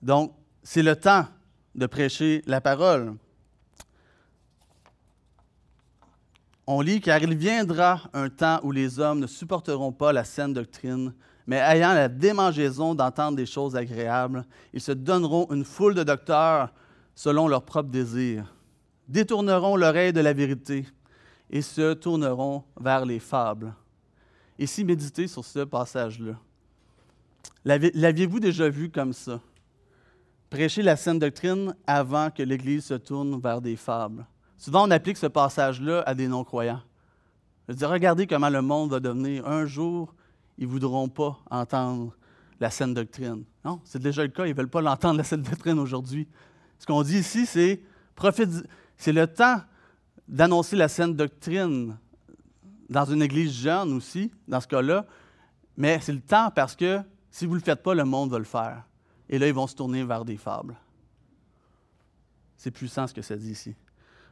Donc, 0.00 0.32
c'est 0.62 0.82
le 0.82 0.96
temps 0.96 1.26
de 1.75 1.84
prêcher 1.84 2.40
la 2.46 2.62
parole. 2.62 3.18
On 6.66 6.80
lit 6.80 7.00
car 7.00 7.23
il 7.23 7.37
viendra 7.37 8.02
un 8.12 8.28
temps 8.28 8.58
où 8.64 8.73
les 8.73 8.99
hommes 8.99 9.20
ne 9.20 9.28
supporteront 9.28 9.92
pas 9.92 10.12
la 10.12 10.25
saine 10.25 10.52
doctrine, 10.52 11.14
mais 11.46 11.58
ayant 11.58 11.94
la 11.94 12.08
démangeaison 12.08 12.94
d'entendre 12.94 13.37
des 13.37 13.46
choses 13.46 13.76
agréables, 13.76 14.44
ils 14.73 14.80
se 14.80 14.90
donneront 14.90 15.46
une 15.52 15.64
foule 15.64 15.94
de 15.94 16.02
docteurs 16.02 16.73
selon 17.14 17.46
leurs 17.46 17.64
propres 17.64 17.90
désirs, 17.90 18.52
détourneront 19.06 19.76
l'oreille 19.76 20.12
de 20.12 20.20
la 20.20 20.32
vérité 20.32 20.85
et 21.50 21.62
se 21.62 21.94
tourneront 21.94 22.64
vers 22.80 23.06
les 23.06 23.20
fables. 23.20 23.73
Ici, 24.58 24.85
méditez 24.85 25.28
sur 25.28 25.44
ce 25.44 25.61
passage-là. 25.61 26.35
L'aviez-vous 27.64 28.40
déjà 28.40 28.68
vu 28.68 28.90
comme 28.90 29.12
ça? 29.12 29.40
Prêcher 30.50 30.82
la 30.82 30.96
saine 30.96 31.20
doctrine 31.20 31.76
avant 31.87 32.30
que 32.30 32.42
l'Église 32.42 32.87
se 32.87 32.94
tourne 32.94 33.40
vers 33.40 33.61
des 33.61 33.76
fables. 33.76 34.26
Souvent, 34.58 34.86
on 34.86 34.90
applique 34.90 35.16
ce 35.16 35.26
passage-là 35.26 36.02
à 36.06 36.14
des 36.14 36.28
non-croyants. 36.28 36.82
Je 37.68 37.75
dis, 37.75 37.84
regardez 37.84 38.26
comment 38.26 38.48
le 38.48 38.62
monde 38.62 38.90
va 38.90 39.00
devenir. 39.00 39.46
Un 39.46 39.66
jour, 39.66 40.14
ils 40.58 40.66
ne 40.66 40.70
voudront 40.70 41.08
pas 41.08 41.38
entendre 41.50 42.14
la 42.60 42.70
saine 42.70 42.94
doctrine. 42.94 43.44
Non, 43.64 43.80
c'est 43.84 44.00
déjà 44.00 44.22
le 44.22 44.28
cas. 44.28 44.46
Ils 44.46 44.50
ne 44.50 44.56
veulent 44.56 44.68
pas 44.68 44.80
l'entendre, 44.80 45.18
la 45.18 45.25
saine 45.25 45.42
doctrine, 45.42 45.78
aujourd'hui. 45.78 46.28
Ce 46.78 46.86
qu'on 46.86 47.02
dit 47.02 47.18
ici, 47.18 47.46
c'est 47.46 47.82
c'est 48.96 49.12
le 49.12 49.26
temps 49.26 49.60
d'annoncer 50.26 50.75
la 50.75 50.88
saine 50.88 51.14
doctrine 51.14 51.98
dans 52.88 53.04
une 53.04 53.22
église 53.22 53.52
jeune 53.52 53.92
aussi, 53.92 54.32
dans 54.48 54.60
ce 54.60 54.66
cas-là. 54.66 55.04
Mais 55.76 56.00
c'est 56.00 56.12
le 56.12 56.20
temps 56.20 56.50
parce 56.50 56.75
que 56.75 57.00
si 57.30 57.44
vous 57.44 57.52
ne 57.52 57.58
le 57.58 57.64
faites 57.64 57.82
pas, 57.82 57.94
le 57.94 58.04
monde 58.04 58.30
va 58.30 58.38
le 58.38 58.44
faire. 58.44 58.84
Et 59.28 59.38
là, 59.38 59.48
ils 59.48 59.52
vont 59.52 59.66
se 59.66 59.75
tourner 59.75 60.02
vers 60.04 60.25
des 60.25 60.36
fables. 60.36 60.76
C'est 62.56 62.70
puissant 62.70 63.06
ce 63.06 63.12
que 63.12 63.22
ça 63.22 63.36
dit 63.36 63.50
ici. 63.50 63.75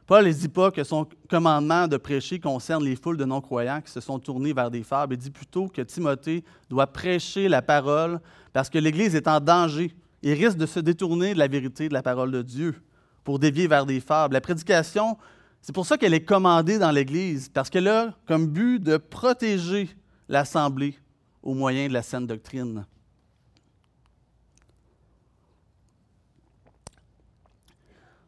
Paul 0.07 0.25
ne 0.25 0.31
dit 0.31 0.49
pas 0.49 0.69
que 0.69 0.83
son 0.83 1.07
commandement 1.29 1.87
de 1.87 1.97
prêcher 1.97 2.39
concerne 2.39 2.83
les 2.83 2.95
foules 2.95 3.17
de 3.17 3.25
non-croyants 3.25 3.81
qui 3.81 3.91
se 3.91 3.99
sont 3.99 4.19
tournés 4.19 4.53
vers 4.53 4.69
des 4.69 4.83
fables. 4.83 5.15
Il 5.15 5.17
dit 5.17 5.31
plutôt 5.31 5.67
que 5.67 5.81
Timothée 5.81 6.43
doit 6.69 6.85
prêcher 6.85 7.49
la 7.49 7.63
parole 7.63 8.19
parce 8.53 8.69
que 8.69 8.77
l'Église 8.77 9.15
est 9.15 9.27
en 9.27 9.39
danger 9.39 9.95
et 10.21 10.33
risque 10.33 10.57
de 10.57 10.67
se 10.67 10.79
détourner 10.79 11.33
de 11.33 11.39
la 11.39 11.47
vérité 11.47 11.89
de 11.89 11.93
la 11.93 12.03
parole 12.03 12.31
de 12.31 12.43
Dieu 12.43 12.75
pour 13.23 13.39
dévier 13.39 13.67
vers 13.67 13.87
des 13.87 13.99
fables. 13.99 14.33
La 14.33 14.41
prédication, 14.41 15.17
c'est 15.61 15.73
pour 15.73 15.87
ça 15.87 15.97
qu'elle 15.97 16.13
est 16.13 16.23
commandée 16.23 16.77
dans 16.77 16.91
l'Église, 16.91 17.49
parce 17.49 17.71
qu'elle 17.71 17.87
a 17.87 18.13
comme 18.27 18.47
but 18.47 18.79
de 18.79 18.97
protéger 18.97 19.89
l'Assemblée 20.29 20.99
au 21.41 21.55
moyen 21.55 21.87
de 21.87 21.93
la 21.93 22.03
saine 22.03 22.27
doctrine. 22.27 22.85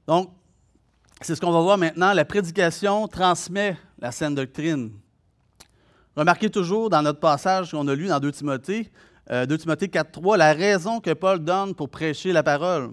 Donc, 0.07 0.31
c'est 1.21 1.36
ce 1.36 1.41
qu'on 1.41 1.51
va 1.51 1.62
voir 1.62 1.77
maintenant. 1.77 2.13
La 2.13 2.25
prédication 2.25 3.07
transmet 3.07 3.77
la 4.00 4.12
saine 4.12 4.36
doctrine. 4.36 4.91
Remarquez 6.15 6.50
toujours 6.50 6.89
dans 6.89 7.01
notre 7.01 7.19
passage 7.19 7.71
qu'on 7.71 7.88
a 7.88 7.95
lu 7.95 8.07
dans 8.07 8.19
2 8.19 8.31
Timothée, 8.31 8.83
2 9.29 9.33
euh, 9.33 9.57
Timothée 9.57 9.88
4.3, 9.88 10.38
la 10.38 10.53
raison 10.53 11.00
que 11.00 11.13
Paul 11.13 11.43
donne 11.43 11.75
pour 11.75 11.89
prêcher 11.89 12.31
la 12.31 12.43
parole. 12.43 12.91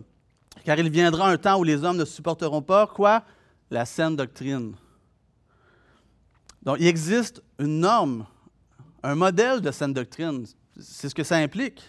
Car 0.65 0.79
il 0.79 0.91
viendra 0.91 1.31
un 1.31 1.37
temps 1.37 1.59
où 1.59 1.65
les 1.65 1.85
hommes 1.85 1.97
ne 1.97 2.05
supporteront 2.05 2.63
pas 2.63 2.87
quoi? 2.87 3.23
La 3.71 3.85
saine 3.85 4.17
doctrine. 4.17 4.75
Donc, 6.63 6.77
il 6.81 6.87
existe 6.87 7.43
une 7.59 7.81
norme, 7.81 8.27
un 9.03 9.15
modèle 9.15 9.61
de 9.61 9.71
saine 9.71 9.93
doctrine. 9.93 10.47
C'est 10.81 11.09
ce 11.09 11.15
que 11.15 11.25
ça 11.25 11.37
implique. 11.37 11.83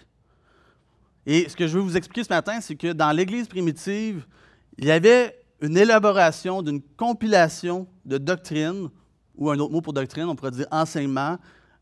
Et 1.26 1.50
ce 1.50 1.56
que 1.56 1.68
je 1.68 1.78
veux 1.78 1.82
vous 1.82 1.98
expliquer 1.98 2.24
ce 2.24 2.30
matin, 2.34 2.60
c'est 2.62 2.76
que 2.76 2.92
dans 2.92 3.12
l'Église 3.12 3.48
primitive, 3.48 4.26
il 4.78 4.86
y 4.86 4.92
avait 4.92 5.45
une 5.62 5.78
élaboration 5.78 6.62
d'une 6.62 6.82
compilation 6.82 7.88
de 8.06 8.18
doctrines, 8.18 8.90
ou 9.36 9.50
un 9.50 9.60
autre 9.60 9.72
mot 9.72 9.82
pour 9.82 9.94
doctrine, 9.94 10.26
on 10.26 10.36
pourrait 10.36 10.52
dire 10.52 10.68
enseignement, 10.72 11.38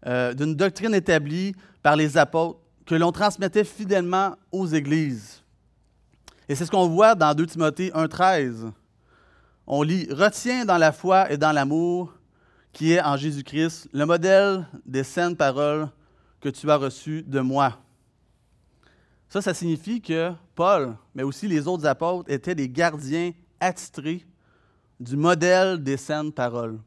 euh, 0.06 0.34
d'une 0.34 0.56
doctrine 0.56 0.94
établie 0.94 1.56
par 1.82 1.96
les 1.96 2.18
apôtres 2.18 2.60
que 2.86 2.96
l'on 2.96 3.12
transmettait 3.12 3.64
fidèlement 3.64 4.36
aux 4.52 4.68
églises. 4.68 5.42
Et 6.50 6.56
c'est 6.56 6.66
ce 6.66 6.72
qu'on 6.72 6.88
voit 6.88 7.16
dans 7.16 7.34
2 7.34 7.46
Timothée 7.46 7.90
1,13. 7.92 8.72
On 9.66 9.82
lit 9.82 10.08
Retiens 10.12 10.66
dans 10.66 10.78
la 10.78 10.92
foi 10.92 11.32
et 11.32 11.38
dans 11.38 11.54
l'amour 11.54 12.14
qui 12.74 12.92
est 12.92 13.02
en 13.02 13.16
Jésus-Christ 13.16 13.88
le 13.94 14.06
modèle 14.06 14.68
des 14.86 15.04
saines 15.04 15.38
paroles 15.38 15.88
que 16.42 16.50
tu 16.50 16.70
as 16.70 16.76
reçues 16.76 17.24
de 17.24 17.40
moi. 17.40 17.80
Ça, 19.30 19.42
ça 19.42 19.54
signifie 19.54 20.02
que 20.02 20.32
Paul, 20.54 20.96
mais 21.16 21.24
aussi 21.24 21.48
les 21.48 21.68
autres 21.68 21.86
apôtres, 21.86 22.30
étaient 22.30 22.56
des 22.56 22.68
gardiens 22.68 23.32
attitrés 23.64 24.26
du 25.00 25.16
modèle 25.16 25.82
des 25.82 25.98
saines 25.98 26.32
paroles. 26.32 26.80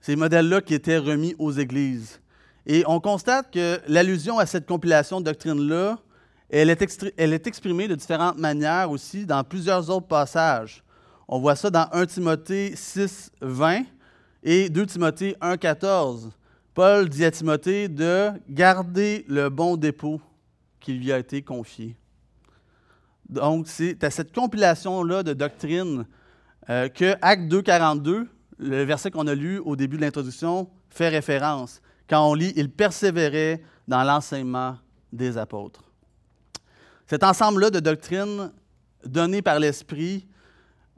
Ces 0.00 0.16
modèles-là 0.16 0.60
qui 0.60 0.74
étaient 0.74 0.98
remis 0.98 1.34
aux 1.38 1.52
églises. 1.52 2.20
Et 2.64 2.84
on 2.86 3.00
constate 3.00 3.52
que 3.52 3.80
l'allusion 3.88 4.38
à 4.38 4.46
cette 4.46 4.66
compilation 4.66 5.20
de 5.20 5.26
doctrine-là, 5.26 5.98
elle 6.48 6.74
elle 7.16 7.32
est 7.32 7.46
exprimée 7.46 7.88
de 7.88 7.96
différentes 7.96 8.38
manières 8.38 8.90
aussi 8.90 9.26
dans 9.26 9.42
plusieurs 9.42 9.90
autres 9.90 10.06
passages. 10.06 10.84
On 11.26 11.40
voit 11.40 11.56
ça 11.56 11.70
dans 11.70 11.88
1 11.92 12.06
Timothée 12.06 12.76
6, 12.76 13.32
20 13.40 13.82
et 14.44 14.68
2 14.68 14.86
Timothée 14.86 15.36
1, 15.40 15.56
14. 15.56 16.30
Paul 16.72 17.08
dit 17.08 17.24
à 17.24 17.32
Timothée 17.32 17.88
de 17.88 18.30
garder 18.48 19.24
le 19.28 19.48
bon 19.48 19.76
dépôt 19.76 20.20
qui 20.78 20.92
lui 20.92 21.10
a 21.10 21.18
été 21.18 21.42
confié. 21.42 21.96
Donc, 23.28 23.66
c'est 23.68 24.02
à 24.04 24.10
cette 24.10 24.32
compilation-là 24.32 25.22
de 25.22 25.32
doctrines 25.32 26.06
euh, 26.70 26.88
que 26.88 27.14
Acte 27.22 27.48
2, 27.48 27.62
42, 27.62 28.28
le 28.58 28.82
verset 28.84 29.10
qu'on 29.10 29.26
a 29.26 29.34
lu 29.34 29.58
au 29.58 29.76
début 29.76 29.96
de 29.96 30.02
l'introduction, 30.02 30.68
fait 30.90 31.08
référence. 31.08 31.80
Quand 32.08 32.28
on 32.28 32.34
lit, 32.34 32.52
il 32.56 32.70
persévérait 32.70 33.62
dans 33.88 34.04
l'enseignement 34.04 34.76
des 35.12 35.36
apôtres. 35.38 35.82
Cet 37.06 37.22
ensemble-là 37.22 37.70
de 37.70 37.80
doctrines 37.80 38.52
données 39.04 39.42
par 39.42 39.58
l'Esprit 39.58 40.26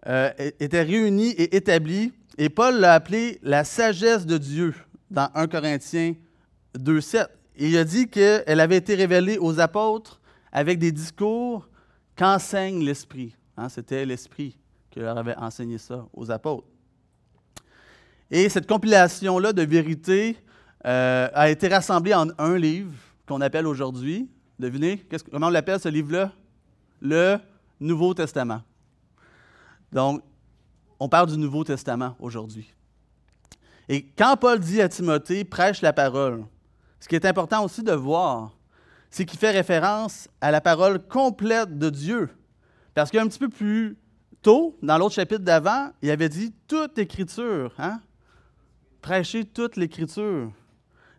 euh, 0.06 0.30
était 0.38 0.82
réuni 0.82 1.30
et 1.30 1.56
établi, 1.56 2.12
et 2.37 2.49
Paul 2.49 2.78
l'a 2.78 2.94
appelé 2.94 3.38
la 3.42 3.64
sagesse 3.64 4.25
de 4.25 4.38
Dieu 4.38 4.75
dans 5.11 5.30
1 5.35 5.49
Corinthiens 5.49 6.14
2, 6.78 7.00
7. 7.00 7.28
il 7.56 7.76
a 7.76 7.85
dit 7.85 8.08
qu'elle 8.08 8.61
avait 8.61 8.76
été 8.76 8.94
révélée 8.94 9.38
aux 9.38 9.58
apôtres 9.61 10.20
avec 10.52 10.78
des 10.78 10.92
discours 10.92 11.68
qu'enseigne 12.18 12.84
l'Esprit? 12.84 13.34
Hein, 13.56 13.68
c'était 13.68 14.04
l'Esprit 14.04 14.58
qui 14.90 15.00
leur 15.00 15.16
avait 15.16 15.37
enseigné 15.37 15.78
ça 15.78 16.04
aux 16.12 16.30
apôtres. 16.30 16.66
Et 18.30 18.48
cette 18.48 18.66
compilation-là 18.66 19.52
de 19.52 19.62
vérités 19.62 20.37
euh, 20.84 21.28
a 21.32 21.48
été 21.48 21.68
rassemblée 21.68 22.12
en 22.14 22.28
un 22.38 22.58
livre 22.58 22.92
qu'on 23.26 23.40
appelle 23.40 23.66
aujourd'hui, 23.66 24.28
devinez, 24.58 25.06
comment 25.30 25.46
on 25.46 25.50
l'appelle 25.50 25.80
ce 25.80 25.88
livre-là? 25.88 26.32
Le 27.00 27.38
Nouveau 27.80 28.12
Testament. 28.12 28.62
Donc, 29.92 30.22
on 30.98 31.08
parle 31.08 31.28
du 31.30 31.38
Nouveau 31.38 31.64
Testament 31.64 32.16
aujourd'hui. 32.18 32.75
Et 33.88 34.02
quand 34.02 34.37
Paul 34.37 34.58
dit 34.58 34.82
à 34.82 34.88
Timothée, 34.88 35.44
prêche 35.44 35.80
la 35.80 35.92
parole, 35.92 36.44
ce 37.00 37.08
qui 37.08 37.14
est 37.14 37.25
important 37.25 37.64
aussi 37.64 37.82
de 37.82 37.92
voir, 37.92 38.57
c'est 39.10 39.24
qu'il 39.24 39.38
fait 39.38 39.50
référence 39.50 40.28
à 40.40 40.50
la 40.50 40.60
parole 40.60 41.06
complète 41.06 41.78
de 41.78 41.90
Dieu. 41.90 42.28
Parce 42.94 43.10
qu'un 43.10 43.26
petit 43.26 43.38
peu 43.38 43.48
plus 43.48 43.96
tôt, 44.42 44.76
dans 44.82 44.98
l'autre 44.98 45.14
chapitre 45.14 45.42
d'avant, 45.42 45.90
il 46.02 46.10
avait 46.10 46.28
dit 46.28 46.52
toute 46.66 46.98
écriture. 46.98 47.72
Hein? 47.78 48.00
Prêcher 49.00 49.44
toute 49.44 49.76
l'écriture. 49.76 50.52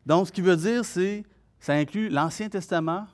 Donc, 0.06 0.28
ce 0.28 0.32
qui 0.32 0.42
veut 0.42 0.58
dire, 0.58 0.86
c'est 0.86 1.24
ça 1.60 1.74
inclut 1.74 2.10
l'Ancien 2.10 2.50
Testament, 2.50 3.08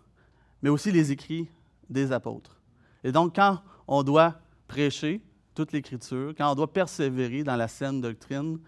mais 0.62 0.70
aussi 0.70 0.92
les 0.92 1.12
écrits 1.12 1.50
des 1.90 2.12
apôtres. 2.12 2.60
Et 3.04 3.12
donc, 3.12 3.36
quand 3.36 3.62
on 3.88 4.04
doit 4.04 4.36
prêcher 4.68 5.22
toute 5.54 5.72
l'Écriture, 5.72 6.34
quand 6.38 6.52
on 6.52 6.56
doit 6.56 6.72
persévérer 6.72 7.44
dans 7.44 7.56
la 7.56 7.68
saine 7.68 8.02
doctrine, 8.02 8.60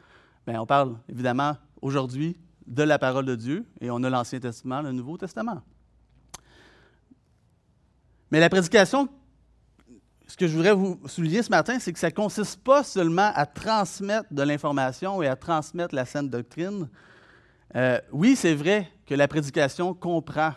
bien, 0.45 0.61
on 0.61 0.65
parle 0.65 0.95
évidemment 1.09 1.57
aujourd'hui 1.81 2.37
de 2.65 2.83
la 2.83 2.99
parole 2.99 3.25
de 3.25 3.35
Dieu 3.35 3.65
et 3.81 3.89
on 3.89 4.03
a 4.03 4.09
l'Ancien 4.09 4.39
Testament, 4.39 4.81
le 4.81 4.91
Nouveau 4.91 5.17
Testament. 5.17 5.61
Mais 8.31 8.39
la 8.39 8.49
prédication, 8.49 9.07
ce 10.27 10.35
que 10.35 10.47
je 10.47 10.53
voudrais 10.53 10.73
vous 10.73 10.99
souligner 11.05 11.41
ce 11.41 11.49
matin, 11.49 11.79
c'est 11.79 11.93
que 11.93 11.99
ça 11.99 12.09
ne 12.09 12.13
consiste 12.13 12.61
pas 12.61 12.83
seulement 12.83 13.31
à 13.33 13.45
transmettre 13.45 14.27
de 14.31 14.43
l'information 14.43 15.21
et 15.23 15.27
à 15.27 15.35
transmettre 15.35 15.95
la 15.95 16.05
saine 16.05 16.29
doctrine. 16.29 16.89
Euh, 17.75 17.99
oui, 18.11 18.35
c'est 18.35 18.53
vrai 18.53 18.91
que 19.05 19.15
la 19.15 19.27
prédication 19.27 19.93
comprend 19.93 20.53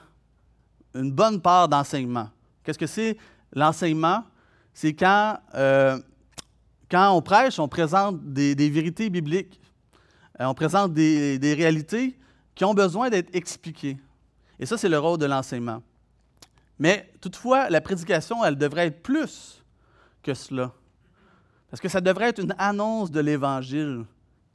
une 0.95 1.13
bonne 1.13 1.41
part 1.41 1.69
d'enseignement. 1.69 2.29
Qu'est-ce 2.65 2.79
que 2.79 2.87
c'est 2.87 3.17
l'enseignement? 3.53 4.25
C'est 4.75 4.95
quand, 4.95 5.39
euh, 5.55 6.01
quand 6.91 7.13
on 7.13 7.23
prêche, 7.23 7.61
on 7.61 7.69
présente 7.69 8.21
des, 8.33 8.71
vérités 8.71 9.09
bibliques, 9.11 9.61
euh, 10.41 10.47
on 10.47 10.55
présente 10.55 10.93
des, 10.93 11.39
des, 11.39 11.55
réalités 11.55 12.19
qui 12.57 12.65
ont 12.65 12.75
besoin 12.75 13.09
d'être 13.09 13.35
expliquées. 13.35 13.97
Et 14.59 14.67
ça, 14.67 14.77
c'est 14.77 14.89
le 14.89 14.99
rôle 14.99 15.19
de 15.19 15.27
l'enseignement. 15.27 15.83
Mais 16.81 17.13
toutefois, 17.21 17.69
la 17.69 17.83
prédication, 17.83 18.43
elle 18.43 18.57
devrait 18.57 18.87
être 18.87 19.03
plus 19.03 19.63
que 20.23 20.33
cela. 20.33 20.73
Parce 21.69 21.81
que 21.81 21.91
ça 21.91 22.01
devrait 22.01 22.31
être 22.31 22.41
une 22.41 22.55
annonce 22.57 23.11
de 23.11 23.21
l'Évangile 23.21 24.07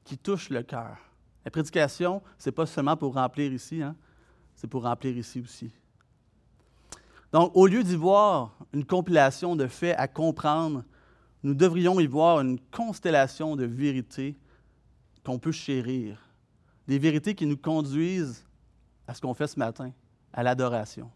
qui 0.03 0.17
touche 0.17 0.49
le 0.49 0.63
cœur. 0.63 0.97
La 1.45 1.51
prédication, 1.51 2.23
ce 2.39 2.49
n'est 2.49 2.53
pas 2.53 2.65
seulement 2.65 2.97
pour 2.97 3.13
remplir 3.13 3.53
ici, 3.53 3.83
hein? 3.83 3.95
c'est 4.55 4.67
pour 4.67 4.83
remplir 4.83 5.15
ici 5.15 5.39
aussi. 5.39 5.71
Donc, 7.31 7.51
au 7.53 7.67
lieu 7.67 7.83
d'y 7.83 7.95
voir 7.95 8.57
une 8.73 8.85
compilation 8.85 9.55
de 9.55 9.67
faits 9.67 9.95
à 9.99 10.07
comprendre, 10.07 10.83
nous 11.43 11.53
devrions 11.53 11.99
y 11.99 12.07
voir 12.07 12.41
une 12.41 12.59
constellation 12.71 13.55
de 13.55 13.65
vérités 13.65 14.35
qu'on 15.23 15.37
peut 15.37 15.51
chérir. 15.51 16.19
Des 16.87 16.97
vérités 16.97 17.35
qui 17.35 17.45
nous 17.45 17.57
conduisent 17.57 18.43
à 19.07 19.13
ce 19.13 19.21
qu'on 19.21 19.35
fait 19.35 19.47
ce 19.47 19.59
matin, 19.59 19.91
à 20.33 20.41
l'adoration. 20.41 21.11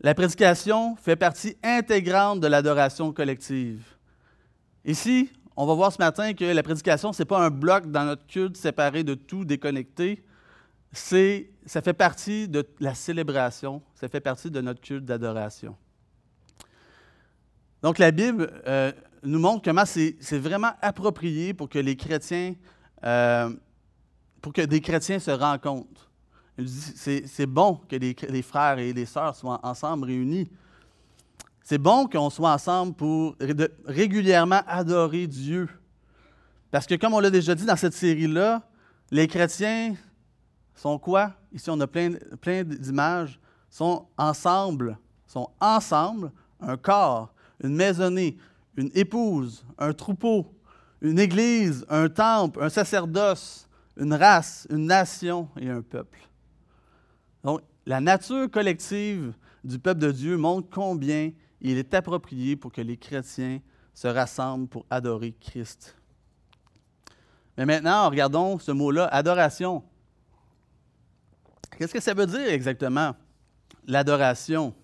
La 0.00 0.14
prédication 0.14 0.94
fait 0.96 1.16
partie 1.16 1.56
intégrante 1.62 2.40
de 2.40 2.46
l'adoration 2.46 3.12
collective. 3.12 3.82
Ici, 4.84 5.30
on 5.56 5.64
va 5.64 5.74
voir 5.74 5.92
ce 5.92 5.98
matin 5.98 6.34
que 6.34 6.44
la 6.44 6.62
prédication, 6.62 7.12
ce 7.12 7.22
n'est 7.22 7.26
pas 7.26 7.44
un 7.44 7.50
bloc 7.50 7.90
dans 7.90 8.04
notre 8.04 8.26
culte 8.26 8.56
séparé 8.56 9.04
de 9.04 9.14
tout, 9.14 9.44
déconnecté. 9.44 10.22
C'est, 10.92 11.50
ça 11.64 11.80
fait 11.80 11.94
partie 11.94 12.46
de 12.46 12.66
la 12.78 12.94
célébration, 12.94 13.82
ça 13.94 14.08
fait 14.08 14.20
partie 14.20 14.50
de 14.50 14.60
notre 14.60 14.80
culte 14.80 15.04
d'adoration. 15.04 15.76
Donc 17.82 17.98
la 17.98 18.10
Bible 18.10 18.52
euh, 18.66 18.92
nous 19.22 19.38
montre 19.38 19.62
comment 19.64 19.84
c'est, 19.86 20.16
vraiment 20.32 20.72
approprié 20.82 21.54
pour 21.54 21.68
que 21.68 21.78
euh, 23.04 23.50
pour 24.40 24.52
que 24.52 24.62
des 24.62 24.80
chrétiens 24.80 25.18
se 25.18 25.30
rencontrent. 25.30 26.05
C'est, 26.64 27.46
bon 27.46 27.80
que 27.88 27.96
les 27.96 28.42
frères 28.42 28.78
et 28.78 28.92
les 28.92 29.04
sœurs 29.06 29.36
soient 29.36 29.60
ensemble 29.62 30.06
réunis 30.06 30.48
c'est 31.68 31.78
bon 31.78 32.06
qu'on 32.06 32.30
soit 32.30 32.52
ensemble 32.52 32.94
pour 32.94 33.34
régulièrement 33.86 34.60
adorer 34.68 35.26
Dieu. 35.26 35.68
Parce 36.70 36.86
que 36.86 36.94
comme 36.94 37.12
on 37.12 37.18
l'a 37.18 37.28
déjà 37.28 37.56
dit 37.56 37.64
dans 37.64 37.74
cette 37.74 37.92
série-là, 37.92 38.62
les 39.10 39.26
chrétiens 39.26 39.96
sont 40.76 40.96
quoi? 40.96 41.32
Ici, 41.52 41.68
on 41.68 41.80
a 41.80 41.88
plein, 41.88 42.12
plein 42.40 42.62
d'images. 42.62 43.40
sont 43.68 44.06
ensemble, 44.16 44.96
sont 45.26 45.50
ensemble, 45.58 46.30
un 46.60 46.76
corps, 46.76 47.34
une 47.60 47.74
maisonnée, 47.74 48.36
une 48.76 48.92
épouse, 48.94 49.66
un 49.76 49.92
troupeau, 49.92 50.54
une 51.00 51.18
église, 51.18 51.84
un 51.88 52.08
temple, 52.08 52.62
un 52.62 52.68
sacerdoce, 52.68 53.68
une 53.96 54.14
race, 54.14 54.68
une 54.70 54.86
nation 54.86 55.48
et 55.60 55.68
un 55.68 55.82
peuple. 55.82 56.20
Donc, 57.46 57.60
la 57.86 58.00
nature 58.00 58.50
collective 58.50 59.32
du 59.62 59.78
peuple 59.78 60.00
de 60.00 60.10
Dieu 60.10 60.36
montre 60.36 60.68
combien 60.68 61.30
il 61.60 61.78
est 61.78 61.94
approprié 61.94 62.56
pour 62.56 62.72
que 62.72 62.80
les 62.80 62.96
chrétiens 62.96 63.60
se 63.94 64.08
rassemblent 64.08 64.66
pour 64.66 64.84
adorer 64.90 65.30
Christ. 65.30 65.96
Mais 67.56 67.64
maintenant, 67.64 68.10
regardons 68.10 68.58
ce 68.58 68.72
mot-là, 68.72 69.06
adoration. 69.06 69.84
Qu'est-ce 71.78 71.92
que 71.92 72.00
ça 72.00 72.14
veut 72.14 72.26
dire 72.26 72.48
exactement, 72.48 73.14
l'adoration? 73.86 74.74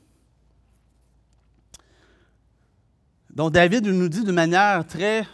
Donc, 3.35 3.55
David 3.55 3.89
nous 3.89 4.09
dit 4.09 4.23
d'une 4.23 4.37
manière 4.37 4.87
très, 4.87 5.27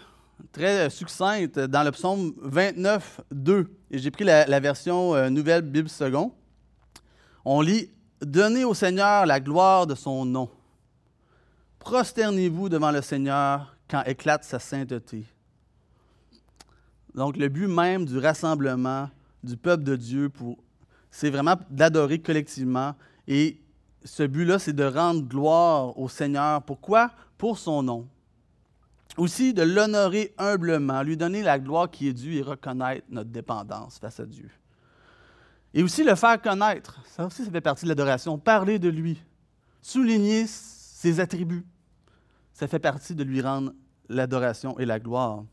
très 0.51 0.89
succincte 0.89 1.59
dans 1.59 1.83
le 1.83 1.91
psaume 1.91 2.33
29, 2.39 3.21
2, 3.33 3.71
et 3.91 3.99
j'ai 3.99 4.11
pris 4.11 4.25
la, 4.25 4.61
version 4.61 5.15
euh, 5.15 5.29
Nouvelle 5.29 5.61
Bible 5.61 5.91
Second. 5.91 6.35
On 7.51 7.63
lit 7.63 7.91
Donnez 8.21 8.65
au 8.65 8.75
Seigneur 8.75 9.27
la 9.27 9.39
gloire 9.39 9.87
de 9.87 9.95
son 9.95 10.25
nom 10.25 10.51
prosternez-vous 11.89 12.69
devant 12.69 12.91
le 12.91 13.01
Seigneur 13.01 13.75
quand 13.89 14.03
éclate 14.05 14.45
sa 14.45 14.59
sainteté. 14.59 15.25
Donc, 17.15 17.39
le 17.39 17.49
but 17.49 17.67
même 17.67 18.05
du 18.05 18.19
rassemblement 18.19 19.09
du 19.43 19.57
peuple 19.57 19.85
de 19.85 19.97
Dieu, 19.97 20.31
c'est 21.11 21.31
vraiment 21.31 21.57
d'adorer 21.71 22.19
collectivement. 22.19 22.95
Et 23.27 23.59
ce 24.05 24.23
but-là, 24.23 24.59
c'est 24.59 24.75
de 24.75 24.85
rendre 24.85 25.23
gloire 25.23 25.99
au 25.99 26.11
Seigneur. 26.11 26.63
Pourquoi? 26.63 27.11
Pour 27.39 27.57
son 27.57 27.83
nom. 27.83 28.07
Aussi, 29.17 29.55
de 29.55 29.63
l'honorer 29.63 30.35
humblement, 30.37 31.03
lui 31.03 31.17
donner 31.17 31.43
la 31.43 31.59
gloire 31.59 31.91
qui 31.91 32.09
est 32.09 32.13
due 32.13 32.37
et 32.37 32.43
reconnaître 32.43 33.07
notre 33.09 33.31
dépendance 33.31 33.99
face 33.99 34.21
à 34.21 34.27
Dieu. 34.27 34.51
Et 35.75 35.83
aussi 35.83 36.03
le 36.05 36.15
faire 36.15 36.41
connaître. 36.41 36.99
Ça 37.05 37.27
aussi, 37.27 37.45
ça 37.45 37.51
fait 37.51 37.61
partie 37.61 37.85
de 37.85 37.89
l'adoration. 37.91 38.39
Parler 38.39 38.79
de 38.79 38.89
lui. 38.89 39.23
Souligner 39.83 40.47
ses 40.47 41.21
attributs 41.21 41.65
ça 42.59 42.67
fait 42.67 42.81
partie 42.81 43.15
de 43.15 43.23
lui 43.23 43.41
rendre 43.41 43.73
l'adoration 44.09 44.77
et 44.81 44.85
la 44.85 44.99
gloire. 44.99 45.45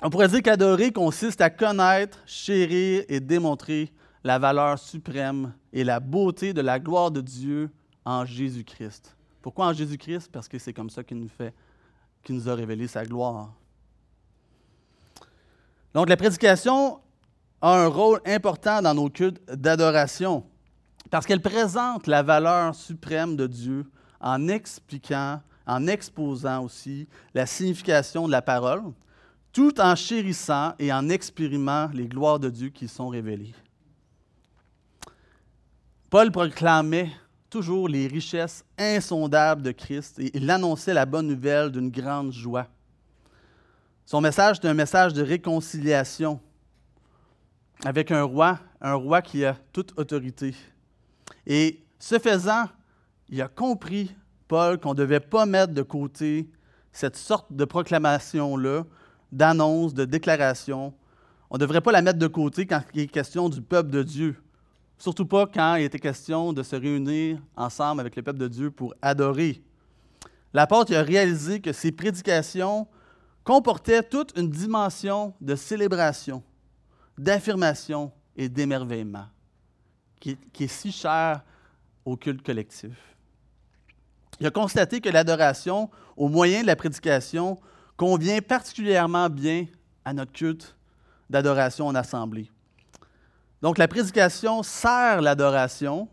On 0.00 0.08
pourrait 0.08 0.28
dire 0.28 0.40
qu'adorer 0.40 0.92
consiste 0.92 1.40
à 1.40 1.50
connaître, 1.50 2.20
chérir 2.26 3.04
et 3.08 3.18
démontrer 3.18 3.92
la 4.22 4.38
valeur 4.38 4.78
suprême 4.78 5.52
et 5.72 5.82
la 5.82 5.98
beauté 5.98 6.52
de 6.52 6.60
la 6.60 6.78
gloire 6.78 7.10
de 7.10 7.20
Dieu 7.20 7.72
en 8.04 8.24
Jésus-Christ. 8.24 9.16
Pourquoi 9.42 9.66
en 9.66 9.72
Jésus-Christ? 9.72 10.30
Parce 10.30 10.46
que 10.46 10.60
c'est 10.60 10.72
comme 10.72 10.90
ça 10.90 11.02
qu'il 11.02 11.18
nous 11.18 11.28
fait, 11.28 11.52
qu'il 12.22 12.36
nous 12.36 12.48
a 12.48 12.54
révélé 12.54 12.86
sa 12.86 13.04
gloire. 13.04 13.52
Donc 15.92 16.08
la 16.08 16.16
prédication 16.16 17.00
a 17.66 17.84
un 17.84 17.88
rôle 17.88 18.20
important 18.26 18.80
dans 18.82 18.94
nos 18.94 19.10
cultes 19.10 19.42
d'adoration 19.50 20.44
parce 21.10 21.26
qu'elle 21.26 21.40
présente 21.40 22.06
la 22.06 22.22
valeur 22.22 22.74
suprême 22.74 23.36
de 23.36 23.46
Dieu 23.46 23.86
en 24.20 24.48
expliquant, 24.48 25.40
en 25.66 25.86
exposant 25.86 26.64
aussi 26.64 27.08
la 27.34 27.46
signification 27.46 28.26
de 28.26 28.32
la 28.32 28.42
parole, 28.42 28.82
tout 29.52 29.80
en 29.80 29.94
chérissant 29.94 30.74
et 30.78 30.92
en 30.92 31.08
expérimentant 31.08 31.92
les 31.94 32.06
gloires 32.06 32.38
de 32.38 32.50
Dieu 32.50 32.68
qui 32.68 32.88
sont 32.88 33.08
révélées. 33.08 33.54
Paul 36.10 36.30
proclamait 36.30 37.10
toujours 37.50 37.88
les 37.88 38.06
richesses 38.06 38.64
insondables 38.78 39.62
de 39.62 39.72
Christ 39.72 40.18
et 40.18 40.36
il 40.36 40.50
annonçait 40.50 40.94
la 40.94 41.06
bonne 41.06 41.26
nouvelle 41.26 41.70
d'une 41.70 41.90
grande 41.90 42.32
joie. 42.32 42.66
Son 44.04 44.20
message 44.20 44.58
est 44.62 44.68
un 44.68 44.74
message 44.74 45.12
de 45.14 45.22
réconciliation. 45.22 46.38
Avec 47.84 48.10
un 48.10 48.22
roi, 48.22 48.58
un 48.80 48.94
roi 48.94 49.22
qui 49.22 49.44
a 49.44 49.56
toute 49.72 49.98
autorité. 49.98 50.54
Et 51.46 51.84
ce 51.98 52.18
faisant, 52.18 52.64
il 53.28 53.40
a 53.42 53.48
compris, 53.48 54.14
Paul, 54.48 54.78
qu'on 54.78 54.90
ne 54.90 54.98
devait 54.98 55.20
pas 55.20 55.46
mettre 55.46 55.72
de 55.72 55.82
côté 55.82 56.48
cette 56.92 57.16
sorte 57.16 57.52
de 57.52 57.64
proclamation-là, 57.64 58.84
d'annonce, 59.30 59.92
de 59.92 60.04
déclaration. 60.04 60.94
On 61.50 61.56
ne 61.56 61.60
devrait 61.60 61.80
pas 61.80 61.92
la 61.92 62.02
mettre 62.02 62.18
de 62.18 62.26
côté 62.26 62.66
quand 62.66 62.82
il 62.94 63.02
est 63.02 63.06
question 63.06 63.48
du 63.48 63.60
peuple 63.60 63.90
de 63.90 64.02
Dieu. 64.02 64.36
Surtout 64.98 65.26
pas 65.26 65.46
quand 65.46 65.76
il 65.76 65.84
était 65.84 65.98
question 65.98 66.52
de 66.52 66.62
se 66.62 66.74
réunir 66.74 67.38
ensemble 67.54 68.00
avec 68.00 68.16
le 68.16 68.22
peuple 68.22 68.38
de 68.38 68.48
Dieu 68.48 68.70
pour 68.70 68.94
adorer. 69.02 69.62
L'apôtre 70.54 70.94
a 70.96 71.02
réalisé 71.02 71.60
que 71.60 71.72
ses 71.72 71.92
prédications 71.92 72.86
comportaient 73.44 74.02
toute 74.02 74.32
une 74.38 74.48
dimension 74.48 75.34
de 75.40 75.54
célébration, 75.54 76.42
d'affirmation 77.18 78.12
et 78.36 78.48
d'émerveillement 78.48 79.26
qui, 80.20 80.64
est 80.64 80.68
si 80.68 80.92
chère 80.92 81.42
au 82.04 82.16
culte 82.16 82.42
collectif. 82.42 82.92
Il 84.40 84.46
a 84.46 84.50
constaté 84.50 85.00
que 85.00 85.08
l'adoration, 85.08 85.90
au 86.16 86.28
moyen 86.28 86.62
de 86.62 86.66
la 86.66 86.76
prédication, 86.76 87.58
convient 87.96 88.40
particulièrement 88.40 89.30
bien 89.30 89.66
à 90.04 90.12
notre 90.12 90.32
culte 90.32 90.76
d'adoration 91.30 91.86
en 91.86 91.94
assemblée. 91.94 92.50
Donc 93.62 93.78
la 93.78 93.88
prédication 93.88 94.62
sert 94.62 95.22
l'adoration 95.22 96.08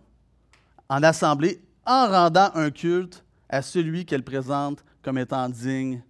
en 0.90 1.04
assemblée 1.04 1.62
en 1.86 2.08
rendant 2.08 2.50
un 2.56 2.72
culte 2.72 3.24
à 3.50 3.62
celui 3.62 4.06
qu'elle 4.06 4.24
présente 4.24 4.84
comme 5.02 5.18
étant 5.18 5.50
digne 5.50 6.02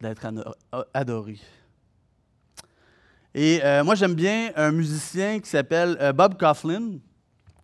d'être 0.00 0.26
adoré. 0.92 1.38
Et 3.34 3.60
euh, 3.64 3.82
moi, 3.82 3.96
j'aime 3.96 4.14
bien 4.14 4.52
un 4.54 4.70
musicien 4.70 5.40
qui 5.40 5.50
s'appelle 5.50 5.96
euh, 6.00 6.12
Bob 6.12 6.38
Coughlin, 6.38 6.98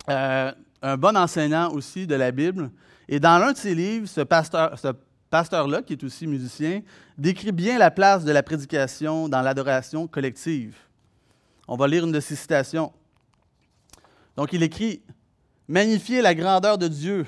euh, 0.08 0.52
un 0.82 0.96
bon 0.96 1.16
enseignant 1.16 1.70
aussi 1.70 2.08
de 2.08 2.16
la 2.16 2.32
Bible. 2.32 2.70
Et 3.08 3.20
dans 3.20 3.38
l'un 3.38 3.52
de 3.52 3.56
ses 3.56 3.74
livres, 3.74 4.08
ce 4.08 4.22
pasteur, 4.22 4.76
ce 4.76 4.88
pasteur-là, 5.30 5.82
qui 5.82 5.92
est 5.92 6.02
aussi 6.02 6.26
musicien, 6.26 6.82
décrit 7.16 7.52
bien 7.52 7.78
la 7.78 7.92
place 7.92 8.24
de 8.24 8.32
la 8.32 8.42
prédication 8.42 9.28
dans 9.28 9.42
l'adoration 9.42 10.08
collective. 10.08 10.76
On 11.68 11.76
va 11.76 11.86
lire 11.86 12.04
une 12.04 12.12
de 12.12 12.20
ses 12.20 12.34
citations. 12.34 12.92
Donc, 14.36 14.52
il 14.52 14.62
écrit 14.64 15.02
Magnifier 15.68 16.20
la 16.20 16.34
grandeur 16.34 16.78
de 16.78 16.88
Dieu 16.88 17.26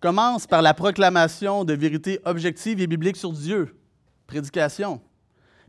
commence 0.00 0.46
par 0.46 0.62
la 0.62 0.72
proclamation 0.72 1.66
de 1.66 1.74
vérités 1.74 2.18
objectives 2.24 2.80
et 2.80 2.86
bibliques 2.86 3.18
sur 3.18 3.30
Dieu, 3.30 3.76
prédication, 4.26 5.02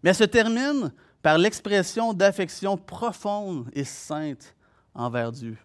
mais 0.02 0.14
se 0.14 0.24
termine 0.24 0.94
par 1.26 1.40
l'expression 1.40 2.14
d'affection 2.14 2.78
profonde 2.78 3.68
et 3.74 3.84
sainte 3.84 4.54
envers 4.94 5.32
Dieu, 5.32 5.58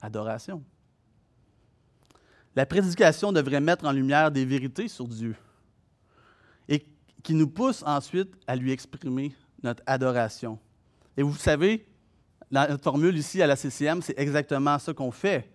adoration. 0.00 0.62
La 2.54 2.66
prédication 2.66 3.32
devrait 3.32 3.60
mettre 3.60 3.84
en 3.84 3.90
lumière 3.90 4.30
des 4.30 4.44
vérités 4.44 4.86
sur 4.86 5.08
Dieu 5.08 5.34
et 6.68 6.86
qui 7.24 7.34
nous 7.34 7.48
pousse 7.48 7.82
ensuite 7.84 8.32
à 8.46 8.54
lui 8.54 8.70
exprimer 8.70 9.34
notre 9.64 9.82
adoration. 9.86 10.56
Et 11.16 11.24
vous 11.24 11.34
savez, 11.34 11.84
notre 12.52 12.84
formule 12.84 13.18
ici 13.18 13.42
à 13.42 13.48
la 13.48 13.56
CCM, 13.56 14.02
c'est 14.02 14.16
exactement 14.16 14.78
ça 14.78 14.94
qu'on 14.94 15.10
fait. 15.10 15.50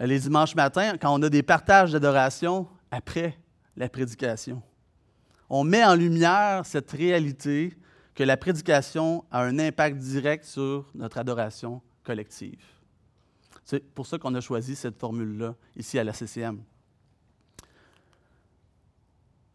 Les 0.00 0.18
dimanches 0.18 0.56
matins, 0.56 0.98
quand 1.00 1.14
on 1.16 1.22
a 1.22 1.28
des 1.28 1.44
partages 1.44 1.92
d'adoration 1.92 2.66
après 2.90 3.38
la 3.76 3.88
prédication, 3.88 4.60
on 5.48 5.62
met 5.62 5.84
en 5.84 5.94
lumière 5.94 6.66
cette 6.66 6.90
réalité 6.90 7.76
que 8.16 8.24
la 8.24 8.38
prédication 8.38 9.24
a 9.30 9.42
un 9.42 9.58
impact 9.58 9.98
direct 9.98 10.44
sur 10.46 10.86
notre 10.94 11.18
adoration 11.18 11.82
collective. 12.02 12.64
C'est 13.62 13.84
pour 13.92 14.06
ça 14.06 14.18
qu'on 14.18 14.34
a 14.34 14.40
choisi 14.40 14.74
cette 14.74 14.98
formule-là 14.98 15.54
ici 15.76 15.98
à 15.98 16.04
la 16.04 16.14
CCM. 16.14 16.62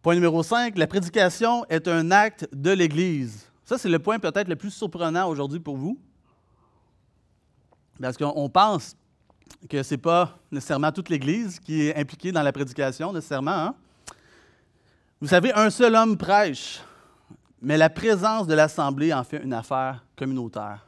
Point 0.03 0.15
numéro 0.15 0.43
5, 0.43 0.77
la 0.77 0.87
prédication 0.87 1.65
est 1.69 1.87
un 1.87 2.11
acte 2.11 2.47
de 2.53 2.71
l'Église. 2.71 3.49
Ça, 3.65 3.77
c'est 3.79 3.89
le 3.89 3.99
point 3.99 4.19
peut-être 4.19 4.47
le 4.47 4.55
plus 4.55 4.71
surprenant 4.71 5.27
aujourd'hui 5.27 5.59
pour 5.59 5.75
vous. 5.75 5.99
Parce 7.99 8.17
qu'on 8.17 8.49
pense 8.49 8.95
que 9.69 9.81
ce 9.81 9.93
n'est 9.93 9.99
pas 9.99 10.37
nécessairement 10.51 10.91
toute 10.91 11.09
l'Église 11.09 11.59
qui 11.59 11.87
est 11.87 11.95
impliquée 11.95 12.31
dans 12.31 12.43
la 12.43 12.51
prédication, 12.51 13.11
nécessairement. 13.11 13.51
Hein. 13.51 13.75
Vous 15.19 15.27
savez, 15.27 15.51
un 15.53 15.69
seul 15.69 15.95
homme 15.95 16.17
prêche, 16.17 16.81
mais 17.61 17.77
la 17.77 17.89
présence 17.89 18.47
de 18.47 18.55
l'Assemblée 18.55 19.13
en 19.13 19.23
fait 19.23 19.43
une 19.43 19.53
affaire 19.53 20.03
communautaire. 20.17 20.87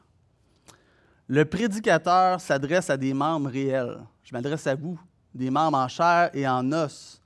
Le 1.28 1.46
prédicateur 1.46 2.42
s'adresse 2.42 2.90
à 2.90 2.98
des 2.98 3.14
membres 3.14 3.50
réels. 3.50 4.00
Je 4.24 4.34
m'adresse 4.34 4.68
à 4.68 4.76
vous, 4.76 5.00
des 5.34 5.50
membres 5.50 5.78
en 5.78 5.88
chair 5.88 6.30
et 6.34 6.48
en 6.48 6.72
os. 6.72 7.22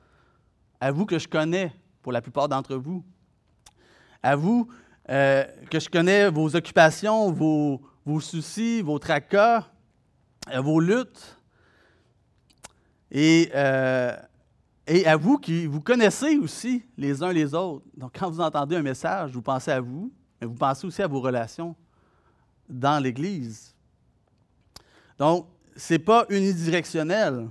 À 0.80 0.92
vous 0.92 1.06
que 1.06 1.18
je 1.18 1.28
connais, 1.28 1.74
pour 2.02 2.12
la 2.12 2.22
plupart 2.22 2.48
d'entre 2.48 2.76
vous. 2.76 3.04
À 4.22 4.36
vous 4.36 4.68
euh, 5.10 5.46
que 5.72 5.80
je 5.80 5.90
connais 5.90 6.30
vos 6.30 6.56
occupations, 6.56 7.32
vos, 7.32 7.82
soucis, 8.20 8.82
vos 8.82 9.00
tracas, 9.00 9.66
euh, 10.54 10.60
vos 10.60 10.80
luttes. 10.80 11.40
Et, 13.10 13.50
euh, 13.56 14.16
et 14.88 15.06
à 15.06 15.18
vous 15.18 15.38
qui 15.38 15.66
vous 15.66 15.82
connaissez 15.82 16.38
aussi 16.38 16.84
les 16.98 17.22
uns 17.22 17.34
les 17.34 17.54
autres. 17.54 17.86
Donc, 17.96 18.16
quand 18.18 18.30
vous 18.32 18.40
entendez 18.40 18.78
un 18.78 18.82
message, 18.82 19.32
vous 19.32 19.42
pensez 19.42 19.72
à 19.72 19.82
vous, 19.82 20.12
mais 20.40 20.48
vous 20.48 20.56
pensez 20.56 20.88
aussi 20.88 21.02
à 21.02 21.08
vos 21.08 21.20
relations 21.20 21.76
dans 22.70 23.04
l'Église. 23.04 23.76
Donc, 25.20 25.48
ce 25.76 25.94
n'est 25.94 26.00
pas 26.00 26.26
unidirectionnel. 26.30 27.50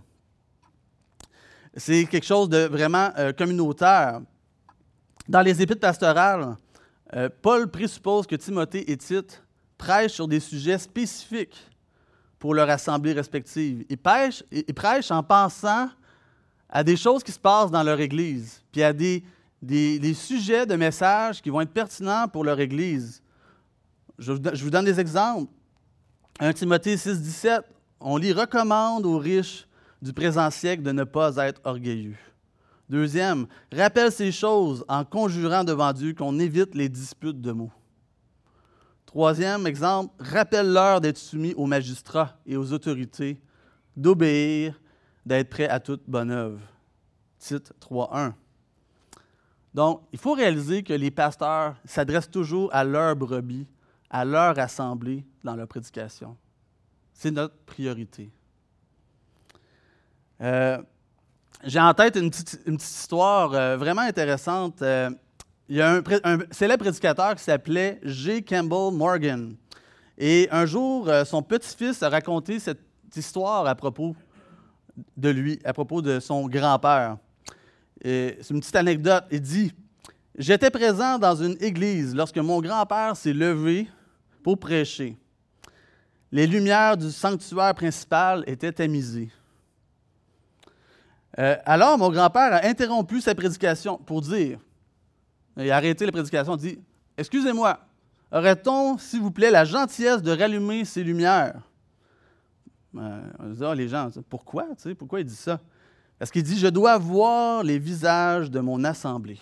C'est 1.76 2.06
quelque 2.06 2.26
chose 2.26 2.48
de 2.48 2.64
vraiment 2.64 3.10
euh, 3.18 3.32
communautaire. 3.32 4.20
Dans 5.28 5.42
les 5.42 5.60
épîtres 5.60 5.80
pastorales, 5.80 6.56
euh, 7.14 7.28
Paul 7.42 7.70
présuppose 7.70 8.26
que 8.26 8.36
Timothée 8.36 8.90
et 8.90 8.96
Tite 8.96 9.42
prêchent 9.76 10.12
sur 10.12 10.26
des 10.26 10.40
sujets 10.40 10.78
spécifiques 10.78 11.70
pour 12.38 12.54
leur 12.54 12.70
assemblée 12.70 13.12
respective. 13.12 13.84
Ils, 13.90 13.98
ils 14.52 14.74
prêchent 14.74 15.10
en 15.10 15.22
pensant 15.22 15.88
à 16.68 16.82
des 16.84 16.96
choses 16.96 17.22
qui 17.22 17.32
se 17.32 17.38
passent 17.38 17.70
dans 17.70 17.82
leur 17.82 18.00
Église, 18.00 18.62
puis 18.72 18.82
à 18.82 18.92
des, 18.92 19.22
des, 19.62 20.14
sujets 20.14 20.66
de 20.66 20.74
messages 20.76 21.40
qui 21.40 21.50
vont 21.50 21.60
être 21.60 21.72
pertinents 21.72 22.28
pour 22.28 22.44
leur 22.44 22.58
Église. 22.60 23.22
Je, 24.18 24.32
je 24.52 24.64
vous 24.64 24.70
donne 24.70 24.84
des 24.84 24.98
exemples. 24.98 25.50
1 26.40 26.52
Timothée 26.52 26.96
6, 26.96 27.22
17, 27.22 27.62
on 28.00 28.16
lit 28.16 28.32
recommande 28.32 29.06
aux 29.06 29.18
riches 29.18 29.66
du 30.02 30.12
présent 30.12 30.50
siècle 30.50 30.82
de 30.82 30.92
ne 30.92 31.04
pas 31.04 31.36
être 31.36 31.60
orgueilleux. 31.64 32.16
Deuxième, 32.88 33.46
rappelle 33.72 34.12
ces 34.12 34.30
choses 34.30 34.84
en 34.88 35.04
conjurant 35.04 35.64
devant 35.64 35.92
Dieu 35.92 36.14
qu'on 36.14 36.38
évite 36.38 36.74
les 36.74 36.88
disputes 36.88 37.40
de 37.40 37.52
mots. 37.52 37.72
Troisième 39.06 39.66
exemple, 39.66 40.14
rappelle-leur 40.20 41.00
d'être 41.00 41.16
soumis 41.16 41.54
aux 41.54 41.66
magistrats 41.66 42.36
et 42.46 42.56
aux 42.56 42.72
autorités, 42.72 43.40
d'obéir, 43.96 44.78
d'être 45.26 45.50
prêt 45.50 45.68
à 45.68 45.80
toute 45.80 46.02
bonne 46.06 46.30
œuvre. 46.30 46.60
Titre 47.38 47.74
3.1. 47.80 48.32
Donc, 49.74 50.00
il 50.12 50.18
faut 50.18 50.32
réaliser 50.32 50.82
que 50.82 50.94
les 50.94 51.10
pasteurs 51.10 51.76
s'adressent 51.84 52.30
toujours 52.30 52.74
à 52.74 52.82
leur 52.82 53.14
brebis 53.14 53.66
à 54.10 54.24
leur 54.24 54.58
assemblée 54.58 55.24
dans 55.42 55.56
leur 55.56 55.66
prédication. 55.66 56.36
C'est 57.12 57.30
notre 57.30 57.56
priorité. 57.66 58.30
Euh, 60.40 60.78
j'ai 61.64 61.80
en 61.80 61.92
tête 61.94 62.16
une 62.16 62.30
petite, 62.30 62.60
histoire 62.66 63.52
euh, 63.54 63.76
vraiment 63.76 64.02
intéressante. 64.02 64.80
Euh, 64.82 65.10
il 65.68 65.76
y 65.76 65.82
a 65.82 65.94
un, 65.94 66.02
un, 66.24 66.38
célèbre 66.50 66.84
prédicateur 66.84 67.34
qui 67.34 67.42
s'appelait 67.42 67.98
J. 68.04 68.44
Campbell 68.44 68.96
Morgan. 68.96 69.56
Et 70.16 70.48
un 70.50 70.64
jour, 70.64 71.10
son 71.26 71.42
petit-fils 71.42 72.02
a 72.02 72.08
raconté 72.08 72.58
cette 72.58 72.80
histoire 73.14 73.66
à 73.66 73.74
propos 73.74 74.14
de 75.16 75.28
lui, 75.28 75.58
à 75.64 75.72
propos 75.72 76.02
de 76.02 76.20
son 76.20 76.48
grand-père. 76.48 77.18
C'est 78.02 78.50
une 78.50 78.60
petite 78.60 78.76
anecdote. 78.76 79.24
Il 79.30 79.40
dit 79.40 79.72
J'étais 80.38 80.70
présent 80.70 81.18
dans 81.18 81.34
une 81.34 81.56
église 81.60 82.14
lorsque 82.14 82.36
mon 82.36 82.60
grand-père 82.60 83.16
s'est 83.16 83.32
levé 83.32 83.88
pour 84.42 84.58
prêcher. 84.58 85.16
Les 86.30 86.46
lumières 86.46 86.96
du 86.96 87.10
sanctuaire 87.10 87.74
principal 87.74 88.44
étaient 88.46 88.72
tamisées. 88.72 89.30
Euh, 91.38 91.56
alors, 91.64 91.96
mon 91.96 92.10
grand-père 92.10 92.52
a 92.52 92.66
interrompu 92.66 93.20
sa 93.20 93.34
prédication 93.34 93.96
pour 93.96 94.20
dire, 94.20 94.58
il 95.56 95.70
a 95.70 95.76
arrêté 95.76 96.04
la 96.04 96.12
prédication, 96.12 96.56
dit 96.56 96.78
Excusez-moi, 97.16 97.80
aurait-on, 98.30 98.98
s'il 98.98 99.20
vous 99.20 99.30
plaît, 99.30 99.50
la 99.50 99.64
gentillesse 99.64 100.22
de 100.22 100.32
rallumer 100.36 100.84
ces 100.84 101.02
lumières 101.02 101.62
euh, 102.98 103.54
ah, 103.62 103.74
Les 103.74 103.88
gens, 103.88 104.10
pourquoi 104.28 104.66
Pourquoi 104.98 105.20
il 105.20 105.26
dit 105.26 105.34
ça? 105.34 105.60
Parce 106.18 106.30
qu'il 106.30 106.42
dit 106.42 106.58
Je 106.58 106.68
dois 106.68 106.98
voir 106.98 107.62
les 107.62 107.78
visages 107.78 108.50
de 108.50 108.60
mon 108.60 108.84
assemblée. 108.84 109.38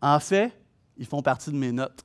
En 0.00 0.20
fait, 0.20 0.52
ils 0.96 1.06
font 1.06 1.22
partie 1.22 1.50
de 1.50 1.56
mes 1.56 1.72
notes. 1.72 2.04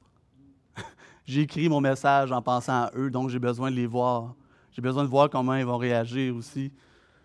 j'écris 1.26 1.70
mon 1.70 1.82
message 1.82 2.32
en 2.32 2.42
pensant 2.42 2.84
à 2.84 2.92
eux, 2.96 3.10
donc 3.10 3.30
j'ai 3.30 3.40
besoin 3.40 3.72
de 3.72 3.76
les 3.76 3.88
voir. 3.88 4.36
J'ai 4.72 4.82
besoin 4.82 5.04
de 5.04 5.10
voir 5.10 5.30
comment 5.30 5.56
ils 5.56 5.66
vont 5.66 5.78
réagir 5.78 6.36
aussi. 6.36 6.72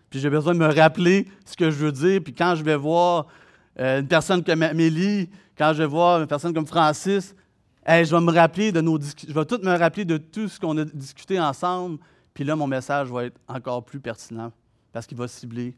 Puis 0.09 0.19
j'ai 0.19 0.29
besoin 0.29 0.53
de 0.53 0.59
me 0.59 0.73
rappeler 0.73 1.27
ce 1.45 1.55
que 1.55 1.69
je 1.69 1.77
veux 1.77 1.91
dire. 1.91 2.21
Puis 2.23 2.33
quand 2.33 2.55
je 2.55 2.63
vais 2.63 2.75
voir 2.75 3.27
euh, 3.79 3.99
une 3.99 4.07
personne 4.07 4.43
comme 4.43 4.63
Amélie, 4.63 5.29
quand 5.57 5.73
je 5.73 5.79
vais 5.79 5.87
voir 5.87 6.21
une 6.21 6.27
personne 6.27 6.53
comme 6.53 6.67
Francis, 6.67 7.35
je 7.87 8.15
vais 8.15 8.21
me 8.21 8.31
rappeler 8.31 8.71
de 8.71 8.81
nos 8.81 8.99
je 8.99 9.31
vais 9.31 9.45
tout 9.45 9.59
me 9.63 9.77
rappeler 9.77 10.05
de 10.05 10.17
tout 10.17 10.47
ce 10.47 10.59
qu'on 10.59 10.77
a 10.77 10.85
discuté 10.85 11.39
ensemble. 11.39 11.99
Puis 12.35 12.43
là, 12.43 12.55
mon 12.55 12.67
message 12.67 13.09
va 13.09 13.25
être 13.25 13.39
encore 13.47 13.83
plus 13.83 13.99
pertinent 13.99 14.51
parce 14.91 15.07
qu'il 15.07 15.17
va 15.17 15.27
cibler 15.27 15.75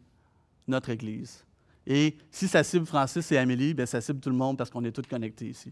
notre 0.67 0.89
Église. 0.89 1.45
Et 1.85 2.17
si 2.31 2.47
ça 2.47 2.63
cible 2.63 2.85
Francis 2.85 3.31
et 3.31 3.37
Amélie, 3.37 3.73
bien, 3.73 3.85
ça 3.85 4.01
cible 4.01 4.19
tout 4.19 4.31
le 4.31 4.35
monde 4.35 4.57
parce 4.57 4.69
qu'on 4.69 4.83
est 4.83 4.91
tous 4.91 5.07
connectés 5.07 5.47
ici. 5.47 5.71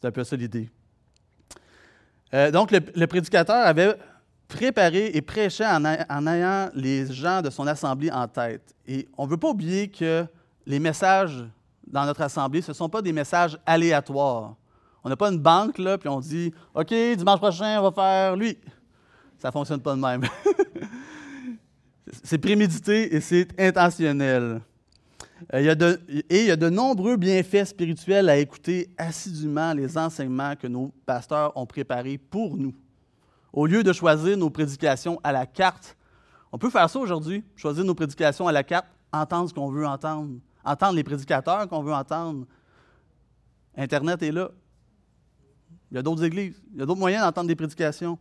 C'est 0.00 0.06
un 0.06 0.12
peu 0.12 0.22
ça 0.22 0.36
l'idée. 0.36 0.70
Euh, 2.32 2.52
donc, 2.52 2.70
le, 2.70 3.06
prédicateur 3.06 3.66
avait 3.66 3.96
préparé 4.46 5.10
et 5.12 5.20
prêché 5.20 5.64
en, 5.66 5.84
ayant 5.84 6.70
les 6.72 7.12
gens 7.12 7.42
de 7.42 7.50
son 7.50 7.66
assemblée 7.66 8.12
en 8.12 8.28
tête. 8.28 8.74
Et 8.86 9.08
on 9.18 9.26
ne 9.26 9.30
veut 9.30 9.36
pas 9.36 9.48
oublier 9.48 9.88
que 9.88 10.24
les 10.66 10.78
messages 10.78 11.44
dans 11.84 12.06
notre 12.06 12.22
assemblée, 12.22 12.62
ce 12.62 12.70
ne 12.70 12.76
sont 12.76 12.88
pas 12.88 13.02
des 13.02 13.12
messages 13.12 13.58
aléatoires. 13.66 14.54
On 15.02 15.08
n'a 15.08 15.16
pas 15.16 15.30
une 15.30 15.38
banque, 15.38 15.78
là, 15.78 15.98
puis 15.98 16.08
on 16.08 16.20
dit 16.20 16.52
OK, 16.74 16.94
dimanche 17.16 17.40
prochain, 17.40 17.80
on 17.80 17.90
va 17.90 17.92
faire 17.92 18.36
lui. 18.36 18.56
Ça 19.38 19.48
ne 19.48 19.52
fonctionne 19.52 19.80
pas 19.80 19.94
de 19.94 20.00
même. 20.00 20.22
c'est 22.24 22.38
prémédité 22.38 23.14
et 23.14 23.20
c'est 23.20 23.48
intentionnel. 23.60 24.60
Euh, 25.54 25.96
et 26.28 26.40
il 26.40 26.46
y 26.46 26.50
a 26.50 26.56
de 26.56 26.68
nombreux 26.68 27.16
bienfaits 27.16 27.66
spirituels 27.66 28.28
à 28.28 28.36
écouter 28.36 28.90
assidûment 28.98 29.72
les 29.72 29.96
enseignements 29.96 30.56
que 30.56 30.66
nos 30.66 30.92
pasteurs 31.06 31.56
ont 31.56 31.66
préparés 31.66 32.18
pour 32.18 32.56
nous. 32.56 32.74
Au 33.52 33.66
lieu 33.66 33.82
de 33.82 33.92
choisir 33.92 34.36
nos 34.36 34.50
prédications 34.50 35.20
à 35.22 35.32
la 35.32 35.46
carte, 35.46 35.96
on 36.50 36.58
peut 36.58 36.70
faire 36.70 36.90
ça 36.90 36.98
aujourd'hui, 36.98 37.44
choisir 37.54 37.84
nos 37.84 37.94
prédications 37.94 38.48
à 38.48 38.52
la 38.52 38.64
carte, 38.64 38.86
entendre 39.12 39.48
ce 39.48 39.54
qu'on 39.54 39.70
veut 39.70 39.86
entendre, 39.86 40.38
entendre 40.64 40.94
les 40.94 41.04
prédicateurs 41.04 41.68
qu'on 41.68 41.82
veut 41.82 41.92
entendre. 41.92 42.46
Internet 43.76 44.22
est 44.22 44.32
là. 44.32 44.50
Il 45.90 45.94
y 45.94 45.98
a 45.98 46.02
d'autres 46.02 46.24
églises, 46.24 46.60
il 46.72 46.80
y 46.80 46.82
a 46.82 46.86
d'autres 46.86 46.98
moyens 46.98 47.24
d'entendre 47.24 47.48
des 47.48 47.56
prédications. 47.56 48.18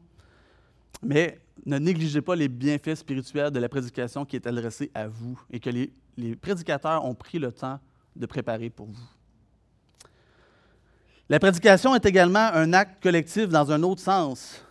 Mais 1.03 1.39
ne 1.65 1.77
négligez 1.77 2.21
pas 2.21 2.35
les 2.35 2.47
bienfaits 2.47 2.95
spirituels 2.95 3.51
de 3.51 3.59
la 3.59 3.69
prédication 3.69 4.25
qui 4.25 4.35
est 4.35 4.47
adressée 4.47 4.91
à 4.93 5.07
vous 5.07 5.39
et 5.51 5.59
que 5.59 5.69
les, 5.69 6.35
prédicateurs 6.35 7.03
ont 7.05 7.13
pris 7.13 7.39
le 7.39 7.51
temps 7.51 7.79
de 8.15 8.25
préparer 8.25 8.69
pour 8.69 8.87
vous. 8.87 9.09
La 11.29 11.39
prédication 11.39 11.93
est 11.93 12.05
également 12.05 12.49
un 12.53 12.73
acte 12.73 13.03
collectif 13.03 13.49
dans 13.49 13.71
un 13.71 13.83
autre 13.83 14.01
sens. 14.01 14.63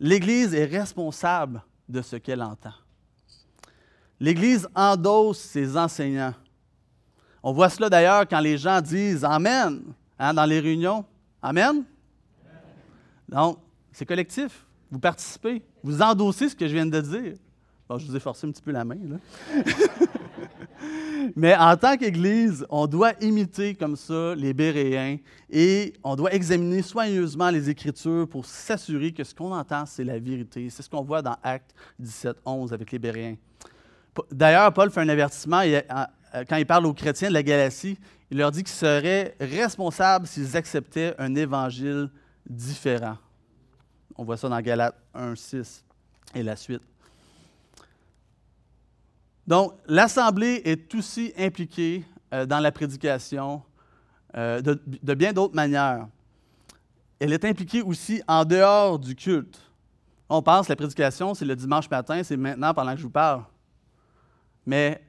L'Église 0.00 0.54
est 0.54 0.64
responsable 0.64 1.62
de 1.88 2.00
ce 2.00 2.16
qu'elle 2.16 2.42
entend. 2.42 2.72
L'Église 4.18 4.66
endosse 4.74 5.38
ses 5.38 5.76
enseignants. 5.76 6.34
On 7.42 7.52
voit 7.52 7.68
cela 7.68 7.90
d'ailleurs 7.90 8.26
quand 8.26 8.40
les 8.40 8.56
gens 8.56 8.80
disent 8.80 9.24
Amen 9.24 9.82
hein, 10.18 10.32
dans 10.32 10.44
les 10.44 10.60
réunions. 10.60 11.04
Amen? 11.42 11.84
Donc, 13.28 13.58
c'est 13.92 14.06
collectif. 14.06 14.64
Vous 14.92 14.98
participez. 14.98 15.62
Vous 15.82 16.02
endossez 16.02 16.50
ce 16.50 16.54
que 16.54 16.68
je 16.68 16.74
viens 16.74 16.84
de 16.84 17.00
dire. 17.00 17.32
Bon, 17.88 17.96
je 17.96 18.06
vous 18.06 18.14
ai 18.14 18.20
forcé 18.20 18.46
un 18.46 18.50
petit 18.50 18.60
peu 18.60 18.72
la 18.72 18.84
main. 18.84 18.98
Là. 19.02 19.16
Mais 21.36 21.56
en 21.56 21.74
tant 21.78 21.96
qu'Église, 21.96 22.66
on 22.68 22.86
doit 22.86 23.12
imiter 23.22 23.74
comme 23.74 23.96
ça 23.96 24.34
les 24.34 24.52
Béréens 24.52 25.16
et 25.48 25.94
on 26.04 26.14
doit 26.14 26.34
examiner 26.34 26.82
soigneusement 26.82 27.48
les 27.48 27.70
Écritures 27.70 28.28
pour 28.28 28.44
s'assurer 28.44 29.12
que 29.12 29.24
ce 29.24 29.34
qu'on 29.34 29.52
entend, 29.52 29.86
c'est 29.86 30.04
la 30.04 30.18
vérité. 30.18 30.68
C'est 30.68 30.82
ce 30.82 30.90
qu'on 30.90 31.02
voit 31.02 31.22
dans 31.22 31.36
Actes 31.42 31.74
17, 31.98 32.36
11 32.44 32.74
avec 32.74 32.92
les 32.92 32.98
Béréens. 32.98 33.36
D'ailleurs, 34.30 34.74
Paul 34.74 34.90
fait 34.90 35.00
un 35.00 35.08
avertissement 35.08 35.62
quand 36.46 36.56
il 36.56 36.66
parle 36.66 36.84
aux 36.84 36.92
chrétiens 36.92 37.28
de 37.28 37.34
la 37.34 37.42
Galatie. 37.42 37.96
Il 38.30 38.36
leur 38.36 38.50
dit 38.50 38.62
qu'ils 38.62 38.74
seraient 38.74 39.34
responsables 39.40 40.26
s'ils 40.26 40.54
acceptaient 40.54 41.14
un 41.18 41.34
évangile 41.34 42.10
différent. 42.46 43.16
On 44.16 44.24
voit 44.24 44.36
ça 44.36 44.48
dans 44.48 44.60
Galates 44.60 44.96
1, 45.14 45.34
6 45.34 45.84
et 46.34 46.42
la 46.42 46.56
suite. 46.56 46.82
Donc, 49.46 49.74
l'Assemblée 49.86 50.62
est 50.64 50.94
aussi 50.94 51.32
impliquée 51.36 52.04
euh, 52.32 52.46
dans 52.46 52.60
la 52.60 52.70
prédication 52.70 53.62
euh, 54.36 54.62
de, 54.62 55.14
bien 55.14 55.32
d'autres 55.32 55.54
manières. 55.54 56.06
Elle 57.18 57.32
est 57.32 57.44
impliquée 57.44 57.82
aussi 57.82 58.22
en 58.26 58.44
dehors 58.44 58.98
du 58.98 59.14
culte. 59.14 59.60
On 60.28 60.42
pense 60.42 60.66
que 60.66 60.72
la 60.72 60.76
prédication, 60.76 61.34
c'est 61.34 61.44
le 61.44 61.56
dimanche 61.56 61.90
matin, 61.90 62.22
c'est 62.22 62.36
maintenant 62.36 62.72
pendant 62.72 62.92
que 62.92 62.98
je 62.98 63.02
vous 63.02 63.10
parle. 63.10 63.42
Mais 64.64 65.02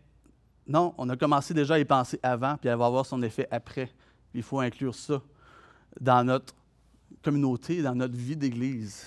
non, 0.68 0.94
on 0.98 1.08
a 1.10 1.16
commencé 1.16 1.54
déjà 1.54 1.76
à 1.76 1.80
y 1.80 1.86
penser 1.86 2.20
avant, 2.24 2.58
puis 2.58 2.70
elle 2.70 2.78
va 2.78 2.88
avoir 2.88 3.06
son 3.06 3.22
effet 3.22 3.48
après. 3.52 3.90
Il 4.34 4.44
faut 4.44 4.60
inclure 4.60 4.96
ça 4.96 5.22
dans 6.00 6.24
notre 6.24 6.54
communauté, 7.24 7.82
dans 7.82 7.96
notre 7.96 8.16
vie 8.16 8.36
d'Église. 8.36 9.06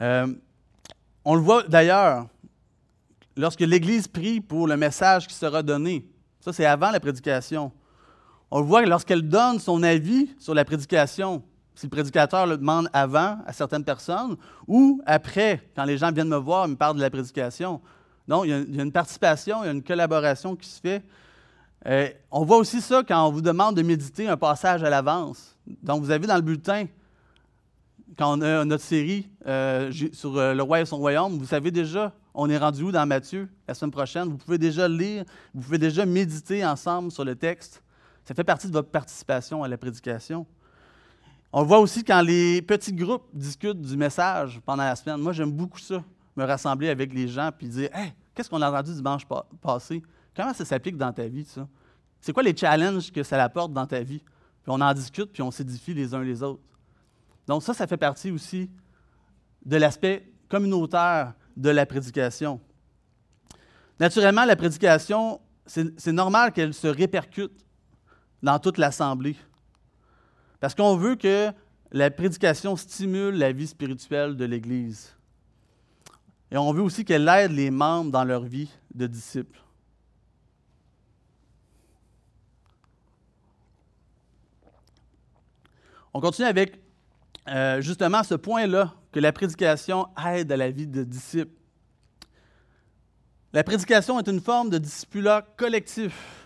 Euh, 0.00 0.32
on 1.24 1.34
le 1.34 1.40
voit 1.40 1.62
d'ailleurs 1.64 2.26
lorsque 3.36 3.60
l'Église 3.60 4.08
prie 4.08 4.40
pour 4.40 4.66
le 4.66 4.76
message 4.76 5.26
qui 5.26 5.34
sera 5.34 5.62
donné. 5.62 6.06
Ça, 6.40 6.52
c'est 6.52 6.64
avant 6.64 6.90
la 6.90 7.00
prédication. 7.00 7.70
On 8.50 8.60
le 8.60 8.66
voit 8.66 8.84
lorsqu'elle 8.84 9.28
donne 9.28 9.58
son 9.58 9.82
avis 9.82 10.30
sur 10.38 10.54
la 10.54 10.64
prédication, 10.64 11.42
si 11.74 11.86
le 11.86 11.90
prédicateur 11.90 12.46
le 12.46 12.56
demande 12.56 12.88
avant 12.92 13.38
à 13.46 13.52
certaines 13.52 13.84
personnes 13.84 14.36
ou 14.66 15.00
après, 15.06 15.62
quand 15.76 15.84
les 15.84 15.98
gens 15.98 16.10
viennent 16.10 16.28
me 16.28 16.36
voir 16.36 16.64
et 16.64 16.68
me 16.68 16.76
parlent 16.76 16.96
de 16.96 17.02
la 17.02 17.10
prédication. 17.10 17.80
Donc, 18.26 18.44
il 18.46 18.50
y, 18.50 18.80
a, 18.80 18.82
une 18.82 18.92
participation, 18.92 19.62
il 19.62 19.66
y 19.66 19.68
a 19.68 19.72
une 19.72 19.82
collaboration 19.82 20.56
qui 20.56 20.68
se 20.68 20.80
fait. 20.80 21.02
Euh, 21.86 22.08
on 22.30 22.44
voit 22.44 22.58
aussi 22.58 22.80
ça 22.80 23.02
quand 23.06 23.26
on 23.26 23.30
vous 23.30 23.40
demande 23.40 23.76
de 23.76 23.82
méditer 23.82 24.28
un 24.28 24.36
passage 24.36 24.82
à 24.82 24.90
l'avance. 24.90 25.56
Donc, 25.82 26.02
vous 26.02 26.10
avez 26.10 26.26
dans 26.26 26.36
le 26.36 26.42
bulletin, 26.42 26.86
quand 28.18 28.38
on 28.38 28.42
a 28.42 28.64
notre 28.64 28.84
série 28.84 29.28
euh, 29.46 29.90
sur 30.12 30.36
euh, 30.36 30.52
le 30.52 30.62
roi 30.62 30.80
et 30.80 30.84
son 30.84 30.98
royaume, 30.98 31.38
vous 31.38 31.46
savez 31.46 31.70
déjà 31.70 32.12
on 32.34 32.48
est 32.48 32.58
rendu 32.58 32.82
où 32.84 32.92
dans 32.92 33.06
Matthieu 33.06 33.48
la 33.66 33.74
semaine 33.74 33.90
prochaine? 33.90 34.28
Vous 34.28 34.36
pouvez 34.36 34.58
déjà 34.58 34.86
lire, 34.86 35.24
vous 35.54 35.62
pouvez 35.62 35.78
déjà 35.78 36.06
méditer 36.06 36.64
ensemble 36.64 37.10
sur 37.10 37.24
le 37.24 37.34
texte. 37.34 37.82
Ça 38.24 38.34
fait 38.34 38.44
partie 38.44 38.68
de 38.68 38.72
votre 38.72 38.90
participation 38.90 39.64
à 39.64 39.68
la 39.68 39.76
prédication. 39.76 40.46
On 41.52 41.64
voit 41.64 41.80
aussi 41.80 42.04
quand 42.04 42.20
les 42.20 42.62
petits 42.62 42.92
groupes 42.92 43.24
discutent 43.32 43.80
du 43.80 43.96
message 43.96 44.60
pendant 44.64 44.84
la 44.84 44.94
semaine. 44.94 45.16
Moi, 45.16 45.32
j'aime 45.32 45.50
beaucoup 45.50 45.80
ça, 45.80 46.04
me 46.36 46.44
rassembler 46.44 46.90
avec 46.90 47.12
les 47.12 47.26
gens 47.26 47.50
puis 47.56 47.66
dire 47.66 47.88
Hey, 47.92 48.12
qu'est-ce 48.34 48.48
qu'on 48.48 48.62
a 48.62 48.70
entendu 48.70 48.94
dimanche 48.94 49.26
passé? 49.60 50.02
Comment 50.40 50.54
ça 50.54 50.64
s'applique 50.64 50.96
dans 50.96 51.12
ta 51.12 51.28
vie, 51.28 51.44
ça? 51.44 51.68
C'est 52.18 52.32
quoi 52.32 52.42
les 52.42 52.56
challenges 52.56 53.12
que 53.12 53.22
ça 53.22 53.44
apporte 53.44 53.74
dans 53.74 53.86
ta 53.86 54.00
vie? 54.00 54.20
Puis 54.62 54.68
on 54.68 54.80
en 54.80 54.94
discute, 54.94 55.30
puis 55.30 55.42
on 55.42 55.50
s'édifie 55.50 55.92
les 55.92 56.14
uns 56.14 56.22
les 56.22 56.42
autres. 56.42 56.62
Donc, 57.46 57.62
ça, 57.62 57.74
ça 57.74 57.86
fait 57.86 57.98
partie 57.98 58.30
aussi 58.30 58.70
de 59.66 59.76
l'aspect 59.76 60.32
communautaire 60.48 61.34
de 61.58 61.68
la 61.68 61.84
prédication. 61.84 62.58
Naturellement, 63.98 64.46
la 64.46 64.56
prédication, 64.56 65.42
c'est 65.66 66.12
normal 66.12 66.52
qu'elle 66.52 66.72
se 66.72 66.86
répercute 66.86 67.66
dans 68.42 68.58
toute 68.58 68.78
l'assemblée. 68.78 69.36
Parce 70.58 70.74
qu'on 70.74 70.96
veut 70.96 71.16
que 71.16 71.52
la 71.92 72.10
prédication 72.10 72.76
stimule 72.76 73.34
la 73.34 73.52
vie 73.52 73.66
spirituelle 73.66 74.38
de 74.38 74.46
l'Église. 74.46 75.14
Et 76.50 76.56
on 76.56 76.72
veut 76.72 76.82
aussi 76.82 77.04
qu'elle 77.04 77.28
aide 77.28 77.52
les 77.52 77.70
membres 77.70 78.10
dans 78.10 78.24
leur 78.24 78.44
vie 78.44 78.70
de 78.94 79.06
disciples. 79.06 79.60
On 86.12 86.20
continue 86.20 86.48
avec 86.48 86.80
euh, 87.48 87.80
justement 87.80 88.22
ce 88.22 88.34
point-là 88.34 88.94
que 89.12 89.20
la 89.20 89.32
prédication 89.32 90.06
aide 90.26 90.50
à 90.52 90.56
la 90.56 90.70
vie 90.70 90.86
de 90.86 91.04
disciples. 91.04 91.52
La 93.52 93.64
prédication 93.64 94.18
est 94.18 94.28
une 94.28 94.40
forme 94.40 94.70
de 94.70 94.78
discipulat 94.78 95.42
collectif 95.56 96.40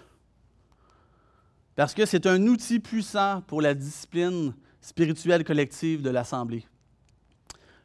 parce 1.77 1.93
que 1.93 2.07
c'est 2.07 2.27
un 2.27 2.41
outil 2.47 2.79
puissant 2.79 3.43
pour 3.43 3.61
la 3.61 3.75
discipline 3.75 4.55
spirituelle 4.81 5.45
collective 5.45 6.03
de 6.03 6.11
l'Assemblée. 6.11 6.65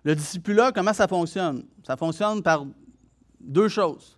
Le 0.03 0.15
discipulat, 0.15 0.71
comment 0.71 0.93
ça 0.93 1.07
fonctionne? 1.07 1.65
Ça 1.85 1.97
fonctionne 1.97 2.41
par 2.43 2.65
deux 3.39 3.67
choses, 3.67 4.17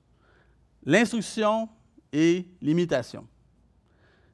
l'instruction 0.84 1.70
et 2.12 2.48
l'imitation. 2.62 3.26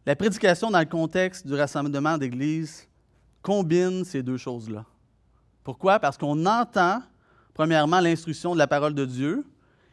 La 0.06 0.16
prédication 0.16 0.72
dans 0.72 0.80
le 0.80 0.86
contexte 0.86 1.46
du 1.46 1.54
rassemblement 1.54 2.18
d'Église 2.18 2.88
combine 3.42 4.04
ces 4.04 4.24
deux 4.24 4.38
choses-là. 4.38 4.86
Pourquoi? 5.64 6.00
Parce 6.00 6.18
qu'on 6.18 6.46
entend, 6.46 7.02
premièrement, 7.54 8.00
l'instruction 8.00 8.54
de 8.54 8.58
la 8.58 8.68
parole 8.68 8.94
de 8.94 9.06
Dieu 9.06 9.46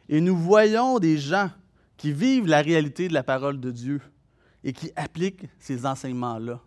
et 0.07 0.21
nous 0.21 0.37
voyons 0.37 0.99
des 0.99 1.17
gens 1.17 1.49
qui 1.97 2.11
vivent 2.11 2.47
la 2.47 2.61
réalité 2.61 3.07
de 3.07 3.13
la 3.13 3.23
parole 3.23 3.59
de 3.59 3.71
Dieu 3.71 4.01
et 4.63 4.73
qui 4.73 4.91
appliquent 4.95 5.47
ces 5.59 5.85
enseignements-là. 5.85 6.59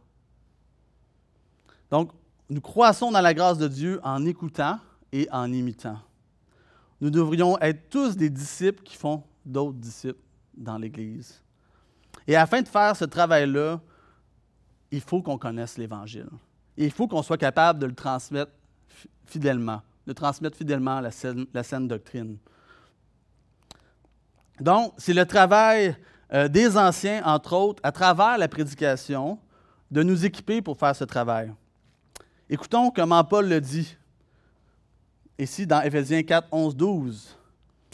Donc, 1.90 2.12
nous 2.50 2.60
croissons 2.60 3.10
dans 3.10 3.20
la 3.20 3.34
grâce 3.34 3.58
de 3.58 3.68
Dieu 3.68 4.00
en 4.02 4.24
écoutant 4.24 4.78
et 5.12 5.28
en 5.30 5.52
imitant. 5.52 5.98
Nous 7.00 7.10
devrions 7.10 7.58
être 7.60 7.88
tous 7.90 8.16
des 8.16 8.30
disciples 8.30 8.82
qui 8.82 8.96
font 8.96 9.22
d'autres 9.44 9.78
disciples 9.78 10.20
dans 10.54 10.78
l'Église. 10.78 11.42
Et 12.26 12.36
afin 12.36 12.62
de 12.62 12.68
faire 12.68 12.96
ce 12.96 13.04
travail-là, 13.04 13.80
il 14.90 15.00
faut 15.00 15.22
qu'on 15.22 15.38
connaisse 15.38 15.78
l'Évangile. 15.78 16.28
Il 16.80 16.92
faut 16.92 17.08
qu'on 17.08 17.22
soit 17.22 17.36
capable 17.36 17.80
de 17.80 17.86
le 17.86 17.94
transmettre 17.94 18.52
fidèlement, 19.26 19.82
de 20.06 20.12
transmettre 20.12 20.56
fidèlement 20.56 21.00
la 21.00 21.10
saine, 21.10 21.44
la 21.52 21.64
saine 21.64 21.88
doctrine. 21.88 22.38
Donc, 24.60 24.94
c'est 24.96 25.12
le 25.12 25.26
travail 25.26 25.96
euh, 26.32 26.46
des 26.46 26.76
anciens, 26.76 27.22
entre 27.24 27.54
autres, 27.54 27.80
à 27.82 27.90
travers 27.90 28.38
la 28.38 28.46
prédication, 28.46 29.38
de 29.90 30.02
nous 30.02 30.24
équiper 30.24 30.62
pour 30.62 30.78
faire 30.78 30.94
ce 30.94 31.04
travail. 31.04 31.52
Écoutons 32.48 32.90
comment 32.90 33.24
Paul 33.24 33.48
le 33.48 33.60
dit 33.60 33.96
ici 35.38 35.66
dans 35.66 35.80
Éphésiens 35.80 36.22
4, 36.22 36.48
11, 36.52 36.76
12. 36.76 37.36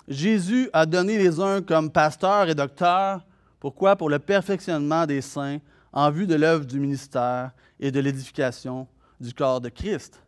Jésus 0.09 0.69
a 0.73 0.85
donné 0.85 1.17
les 1.17 1.41
uns 1.41 1.63
comme 1.63 1.91
pasteurs 1.91 2.49
et 2.49 2.55
docteurs. 2.55 3.25
Pourquoi? 3.61 3.97
Pour 3.97 4.11
le 4.11 4.19
perfectionnement 4.19 5.07
des 5.07 5.23
saints 5.23 5.59
en 5.95 6.11
vue 6.11 6.27
de 6.27 6.35
l'œuvre 6.35 6.67
du 6.67 6.81
ministère 6.81 7.53
et 7.79 7.91
de 7.91 8.01
l'édification 8.01 8.87
du 9.21 9.33
corps 9.33 9.61
de 9.61 9.69
Christ. 9.69 10.21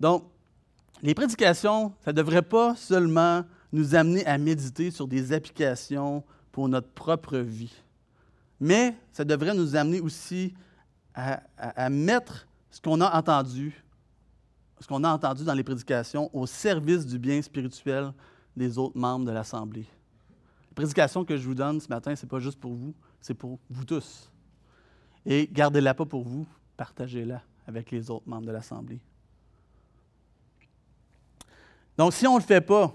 Donc, 0.00 0.24
les 1.02 1.14
prédications, 1.14 1.94
ça 2.04 2.10
ne 2.10 2.16
devrait 2.16 2.42
pas 2.42 2.74
seulement 2.74 3.44
nous 3.72 3.94
amener 3.94 4.26
à 4.26 4.36
méditer 4.38 4.90
sur 4.90 5.06
des 5.06 5.32
applications 5.32 6.24
pour 6.50 6.68
notre 6.68 6.88
propre 6.88 7.38
vie, 7.38 7.72
mais 8.60 8.94
ça 9.12 9.24
devrait 9.24 9.54
nous 9.54 9.76
amener 9.76 10.00
aussi 10.00 10.52
à, 11.14 11.88
mettre 11.88 12.46
ce 12.70 12.80
qu'on 12.80 13.00
a 13.00 13.16
entendu, 13.16 13.84
ce 14.80 14.86
qu'on 14.86 15.04
a 15.04 15.10
entendu 15.10 15.44
dans 15.44 15.54
les 15.54 15.62
prédications 15.62 16.28
au 16.34 16.46
service 16.46 17.06
du 17.06 17.18
bien 17.18 17.40
spirituel 17.40 18.12
des 18.56 18.78
autres 18.78 18.98
membres 18.98 19.26
de 19.26 19.30
l'Assemblée. 19.30 19.86
La 20.70 20.74
prédication 20.74 21.24
que 21.24 21.36
je 21.36 21.46
vous 21.46 21.54
donne 21.54 21.80
ce 21.80 21.88
matin, 21.88 22.16
ce 22.16 22.24
n'est 22.24 22.28
pas 22.28 22.40
juste 22.40 22.58
pour 22.58 22.72
vous, 22.72 22.94
c'est 23.22 23.34
pour 23.34 23.58
vous 23.70 23.84
tous. 23.84 24.30
Et 25.24 25.48
gardez-la 25.50 25.94
pas 25.94 26.04
pour 26.04 26.24
vous, 26.24 26.46
partagez-la 26.76 27.40
avec 27.66 27.90
les 27.92 28.10
autres 28.10 28.28
membres 28.28 28.46
de 28.46 28.52
l'Assemblée. 28.52 29.00
Donc, 31.96 32.12
si 32.12 32.26
on 32.26 32.34
ne 32.34 32.40
le 32.40 32.44
fait 32.44 32.60
pas, 32.60 32.92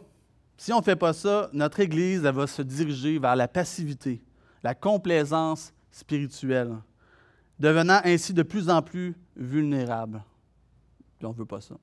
si 0.58 0.74
on 0.74 0.80
ne 0.80 0.84
fait 0.84 0.96
pas 0.96 1.14
ça, 1.14 1.50
notre 1.54 1.80
Église 1.80 2.26
elle 2.26 2.36
va 2.36 2.46
se 2.46 2.62
diriger 2.62 3.18
vers 3.18 3.36
la 3.36 3.48
passivité, 3.48 4.22
la 4.64 4.76
complaisance 4.76 5.74
spirituelle, 5.92 6.76
devenant 7.58 8.02
ainsi 8.04 8.34
de 8.34 8.44
plus 8.44 8.70
en 8.70 8.82
plus 8.82 9.16
vulnérable. 9.36 10.24
Puis 11.18 11.26
on 11.26 11.32
ne 11.32 11.38
veut 11.38 11.46
pas 11.46 11.62
ça. 11.62 11.76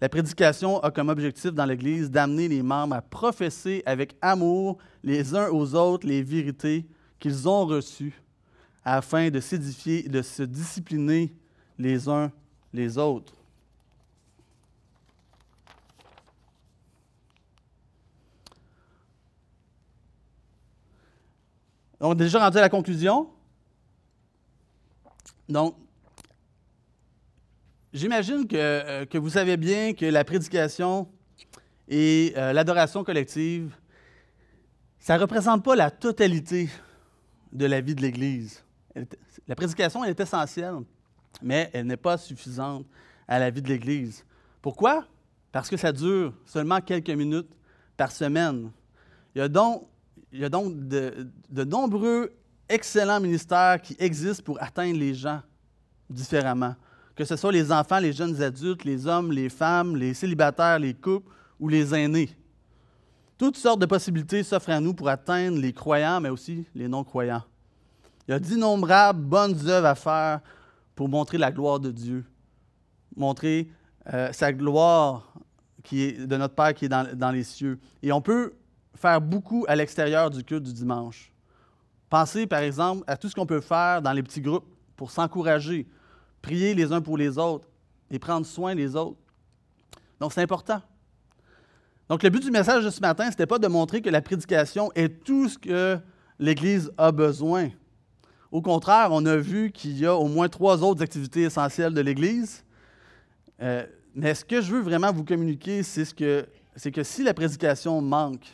La 0.00 0.08
prédication 0.08 0.80
a 0.80 0.90
comme 0.90 1.08
objectif 1.08 1.52
dans 1.52 1.64
l'Église 1.64 2.10
d'amener 2.10 2.48
les 2.48 2.62
membres 2.62 2.96
à 2.96 3.02
professer 3.02 3.82
avec 3.86 4.14
amour 4.20 4.76
les 5.02 5.34
uns 5.34 5.48
aux 5.48 5.74
autres 5.74 6.06
les 6.06 6.22
vérités 6.22 6.86
qu'ils 7.24 7.48
ont 7.48 7.64
reçues 7.64 8.20
afin 8.84 9.30
de 9.30 9.40
s'édifier, 9.40 10.02
de 10.02 10.20
se 10.20 10.42
discipliner 10.42 11.32
les 11.78 12.06
uns 12.06 12.30
les 12.70 12.98
autres. 12.98 13.32
On 21.98 22.12
est 22.12 22.16
déjà 22.16 22.40
rendu 22.40 22.58
à 22.58 22.60
la 22.60 22.68
conclusion? 22.68 23.30
Donc, 25.48 25.76
j'imagine 27.94 28.46
que, 28.46 28.54
euh, 28.54 29.06
que, 29.06 29.16
vous 29.16 29.30
savez 29.30 29.56
bien 29.56 29.94
que 29.94 30.04
la 30.04 30.24
prédication 30.24 31.08
et 31.88 32.34
euh, 32.36 32.52
l'adoration 32.52 33.02
collective, 33.02 33.74
ça 34.98 35.16
ne 35.16 35.22
représente 35.22 35.64
pas 35.64 35.74
la 35.74 35.90
totalité 35.90 36.68
de 37.54 37.66
la 37.66 37.80
vie 37.80 37.94
de 37.94 38.02
l'Église. 38.02 38.62
La 39.46 39.54
prédication 39.54 40.04
est 40.04 40.18
essentielle, 40.18 40.80
mais 41.40 41.70
elle 41.72 41.86
n'est 41.86 41.96
pas 41.96 42.18
suffisante 42.18 42.84
à 43.26 43.38
la 43.38 43.50
vie 43.50 43.62
de 43.62 43.68
l'Église. 43.68 44.24
Pourquoi? 44.60 45.06
Parce 45.52 45.68
que 45.68 45.76
ça 45.76 45.92
dure 45.92 46.34
seulement 46.44 46.80
quelques 46.80 47.10
minutes 47.10 47.50
par 47.96 48.10
semaine. 48.10 48.70
Il 49.34 49.38
y 49.38 49.42
a 49.42 49.48
donc, 49.48 49.86
de, 50.32 51.28
de 51.48 51.64
nombreux 51.64 52.32
excellents 52.68 53.20
ministères 53.20 53.80
qui 53.80 53.96
existent 53.98 54.42
pour 54.42 54.60
atteindre 54.62 54.98
les 54.98 55.14
gens 55.14 55.40
différemment. 56.10 56.74
Que 57.14 57.24
ce 57.24 57.36
soit 57.36 57.52
les 57.52 57.70
enfants, 57.70 58.00
les 58.00 58.12
jeunes 58.12 58.42
adultes, 58.42 58.84
les 58.84 59.06
hommes, 59.06 59.30
les 59.30 59.48
femmes, 59.48 59.96
les 59.96 60.14
célibataires, 60.14 60.80
les 60.80 60.94
couples 60.94 61.30
ou 61.60 61.68
les 61.68 61.94
aînés. 61.94 62.30
Toutes 63.36 63.56
sortes 63.56 63.80
de 63.80 63.86
possibilités 63.86 64.42
s'offrent 64.42 64.70
à 64.70 64.80
nous 64.80 64.94
pour 64.94 65.08
atteindre 65.08 65.58
les 65.58 65.72
croyants, 65.72 66.20
mais 66.20 66.28
aussi 66.28 66.66
les 66.74 66.86
non-croyants. 66.86 67.42
Il 68.26 68.30
y 68.30 68.34
a 68.34 68.38
d'innombrables 68.38 69.20
bonnes 69.20 69.68
œuvres 69.68 69.86
à 69.86 69.94
faire 69.94 70.40
pour 70.94 71.08
montrer 71.08 71.36
la 71.38 71.50
gloire 71.50 71.80
de 71.80 71.90
Dieu, 71.90 72.24
montrer 73.16 73.68
euh, 74.12 74.32
sa 74.32 74.52
gloire 74.52 75.32
qui 75.82 76.02
est 76.02 76.26
de 76.26 76.36
notre 76.36 76.54
Père 76.54 76.74
qui 76.74 76.84
est 76.86 76.88
dans, 76.88 77.06
dans 77.16 77.30
les 77.32 77.44
cieux. 77.44 77.78
Et 78.02 78.12
on 78.12 78.20
peut 78.20 78.54
faire 78.94 79.20
beaucoup 79.20 79.64
à 79.68 79.74
l'extérieur 79.74 80.30
du 80.30 80.44
culte 80.44 80.62
du 80.62 80.72
dimanche. 80.72 81.32
Pensez, 82.08 82.46
par 82.46 82.60
exemple, 82.60 83.02
à 83.06 83.16
tout 83.16 83.28
ce 83.28 83.34
qu'on 83.34 83.46
peut 83.46 83.60
faire 83.60 84.00
dans 84.00 84.12
les 84.12 84.22
petits 84.22 84.40
groupes 84.40 84.66
pour 84.96 85.10
s'encourager, 85.10 85.88
prier 86.40 86.74
les 86.74 86.92
uns 86.92 87.00
pour 87.00 87.18
les 87.18 87.36
autres 87.36 87.68
et 88.10 88.18
prendre 88.18 88.46
soin 88.46 88.74
des 88.74 88.94
autres. 88.94 89.18
Donc, 90.20 90.32
c'est 90.32 90.42
important. 90.42 90.80
Donc, 92.08 92.22
le 92.22 92.30
but 92.30 92.42
du 92.42 92.50
message 92.50 92.84
de 92.84 92.90
ce 92.90 93.00
matin, 93.00 93.24
ce 93.24 93.30
n'était 93.30 93.46
pas 93.46 93.58
de 93.58 93.66
montrer 93.66 94.02
que 94.02 94.10
la 94.10 94.20
prédication 94.20 94.90
est 94.94 95.24
tout 95.24 95.48
ce 95.48 95.58
que 95.58 95.98
l'Église 96.38 96.92
a 96.98 97.12
besoin. 97.12 97.70
Au 98.50 98.60
contraire, 98.60 99.08
on 99.10 99.24
a 99.26 99.36
vu 99.36 99.72
qu'il 99.72 99.98
y 99.98 100.06
a 100.06 100.14
au 100.14 100.28
moins 100.28 100.48
trois 100.48 100.82
autres 100.84 101.02
activités 101.02 101.42
essentielles 101.42 101.94
de 101.94 102.00
l'Église. 102.00 102.62
Euh, 103.62 103.84
mais 104.14 104.34
ce 104.34 104.44
que 104.44 104.60
je 104.60 104.72
veux 104.72 104.80
vraiment 104.80 105.12
vous 105.12 105.24
communiquer, 105.24 105.82
c'est 105.82 106.04
ce 106.04 106.14
que, 106.14 106.46
que 106.90 107.02
si 107.02 107.24
la 107.24 107.34
prédication 107.34 108.00
manque 108.00 108.46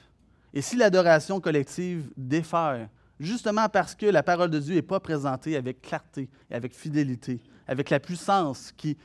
et 0.55 0.63
si 0.63 0.77
l'adoration 0.77 1.41
collective 1.41 2.09
défère, 2.17 2.89
justement 3.19 3.69
parce 3.69 3.95
que 3.95 4.07
la 4.07 4.23
parole 4.23 4.51
de 4.51 4.59
Dieu 4.59 4.75
n'est 4.75 4.83
pas 4.83 5.01
présentée 5.01 5.57
avec 5.57 5.83
clarté 5.83 6.29
et 6.51 6.55
avec 6.55 6.75
fidélité, 6.75 7.41
avec 7.69 7.91
la 7.91 8.01
puissance 8.01 8.73
qui, 8.77 8.97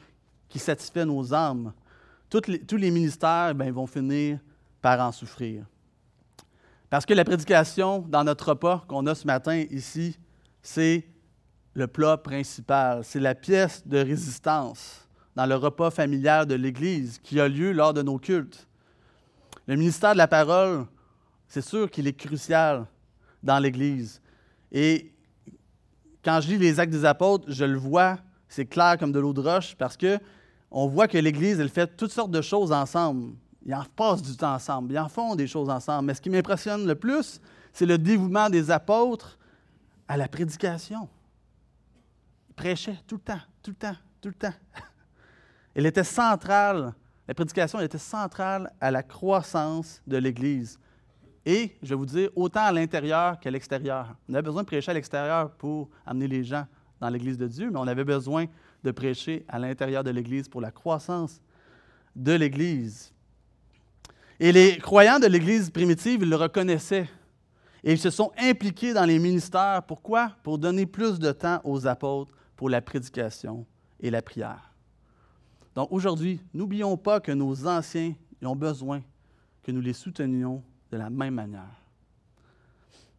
qui 0.47 0.59
satisfait 0.59 1.05
nos 1.05 1.33
âmes. 1.33 1.73
Tous 2.29 2.77
les 2.77 2.91
ministères 2.91 3.53
ben, 3.55 3.71
vont 3.71 3.87
finir 3.87 4.39
par 4.81 4.99
en 4.99 5.11
souffrir. 5.11 5.65
Parce 6.89 7.05
que 7.05 7.13
la 7.13 7.25
prédication 7.25 7.99
dans 7.99 8.23
notre 8.23 8.49
repas 8.49 8.85
qu'on 8.87 9.05
a 9.07 9.15
ce 9.15 9.25
matin 9.25 9.63
ici, 9.69 10.17
c'est 10.61 11.07
le 11.73 11.87
plat 11.87 12.17
principal, 12.17 13.03
c'est 13.03 13.19
la 13.19 13.35
pièce 13.35 13.85
de 13.85 13.97
résistance 13.97 15.07
dans 15.35 15.45
le 15.45 15.55
repas 15.55 15.91
familial 15.91 16.45
de 16.45 16.55
l'Église 16.55 17.19
qui 17.21 17.39
a 17.39 17.47
lieu 17.47 17.71
lors 17.71 17.93
de 17.93 18.01
nos 18.01 18.17
cultes. 18.17 18.67
Le 19.67 19.75
ministère 19.75 20.13
de 20.13 20.17
la 20.17 20.27
parole, 20.27 20.85
c'est 21.47 21.61
sûr 21.61 21.89
qu'il 21.89 22.07
est 22.07 22.13
crucial 22.13 22.85
dans 23.43 23.59
l'Église. 23.59 24.21
Et 24.71 25.11
quand 26.23 26.39
je 26.41 26.49
lis 26.49 26.57
les 26.57 26.79
actes 26.79 26.91
des 26.91 27.05
apôtres, 27.05 27.45
je 27.51 27.65
le 27.65 27.77
vois, 27.77 28.17
c'est 28.47 28.65
clair 28.65 28.97
comme 28.97 29.11
de 29.11 29.19
l'eau 29.19 29.33
de 29.33 29.41
roche, 29.41 29.75
parce 29.75 29.97
que 29.97 30.17
on 30.77 30.87
voit 30.87 31.07
que 31.07 31.17
l'Église, 31.17 31.61
elle 31.61 31.69
fait 31.69 31.95
toutes 31.95 32.11
sortes 32.11 32.31
de 32.31 32.41
choses 32.41 32.73
ensemble. 32.73 33.33
Ils 33.65 33.73
en 33.73 33.85
passent 33.95 34.21
du 34.21 34.35
temps 34.35 34.53
ensemble, 34.53 34.91
ils 34.91 34.99
en 34.99 35.07
font 35.07 35.33
des 35.33 35.47
choses 35.47 35.69
ensemble. 35.69 36.07
Mais 36.07 36.13
ce 36.13 36.21
qui 36.21 36.29
m'impressionne 36.29 36.85
le 36.85 36.95
plus, 36.95 37.39
c'est 37.71 37.85
le 37.85 37.97
dévouement 37.97 38.49
des 38.49 38.69
apôtres 38.69 39.39
à 40.05 40.17
la 40.17 40.27
prédication. 40.27 41.07
Ils 42.49 42.55
prêchaient 42.55 42.97
tout 43.07 43.15
le 43.15 43.21
temps, 43.21 43.39
tout 43.63 43.71
le 43.71 43.75
temps, 43.77 43.95
tout 44.19 44.27
le 44.27 44.33
temps. 44.33 44.53
Elle 45.73 45.85
était 45.85 46.03
centrale, 46.03 46.93
la 47.25 47.33
prédication 47.33 47.79
était 47.79 47.97
centrale 47.97 48.69
à 48.81 48.91
la 48.91 49.01
croissance 49.01 50.01
de 50.05 50.17
l'Église. 50.17 50.77
Et, 51.45 51.77
je 51.81 51.89
vais 51.89 51.95
vous 51.95 52.05
dire, 52.05 52.29
autant 52.35 52.65
à 52.65 52.73
l'intérieur 52.73 53.39
qu'à 53.39 53.49
l'extérieur. 53.49 54.13
On 54.27 54.33
avait 54.33 54.43
besoin 54.43 54.63
de 54.63 54.67
prêcher 54.67 54.91
à 54.91 54.93
l'extérieur 54.93 55.51
pour 55.51 55.89
amener 56.05 56.27
les 56.27 56.43
gens 56.43 56.67
dans 56.99 57.07
l'Église 57.07 57.37
de 57.37 57.47
Dieu, 57.47 57.69
mais 57.71 57.79
on 57.79 57.87
avait 57.87 58.03
besoin 58.03 58.47
de 58.85 58.91
prêcher 58.91 59.43
à 59.47 59.59
l'intérieur 59.59 60.03
de 60.03 60.11
l'Église 60.11 60.47
pour 60.47 60.61
la 60.61 60.71
croissance 60.71 61.41
de 62.15 62.31
l'Église. 62.31 63.11
Et 64.39 64.51
les 64.51 64.77
croyants 64.77 65.19
de 65.19 65.27
l'Église 65.27 65.69
primitive, 65.69 66.21
ils 66.21 66.29
le 66.29 66.35
reconnaissaient. 66.35 67.09
Et 67.83 67.91
ils 67.91 67.99
se 67.99 68.09
sont 68.09 68.31
impliqués 68.37 68.93
dans 68.93 69.05
les 69.05 69.19
ministères. 69.19 69.83
Pourquoi? 69.83 70.35
Pour 70.43 70.57
donner 70.57 70.85
plus 70.85 71.19
de 71.19 71.31
temps 71.31 71.59
aux 71.63 71.85
apôtres 71.87 72.33
pour 72.55 72.69
la 72.69 72.81
prédication 72.81 73.65
et 73.99 74.09
la 74.09 74.21
prière. 74.21 74.71
Donc 75.73 75.91
aujourd'hui, 75.91 76.41
n'oublions 76.53 76.95
pas 76.95 77.19
que 77.19 77.31
nos 77.31 77.67
anciens 77.67 78.13
ont 78.43 78.55
besoin 78.55 79.01
que 79.63 79.71
nous 79.71 79.81
les 79.81 79.93
soutenions 79.93 80.63
de 80.91 80.97
la 80.97 81.09
même 81.09 81.33
manière. 81.33 81.81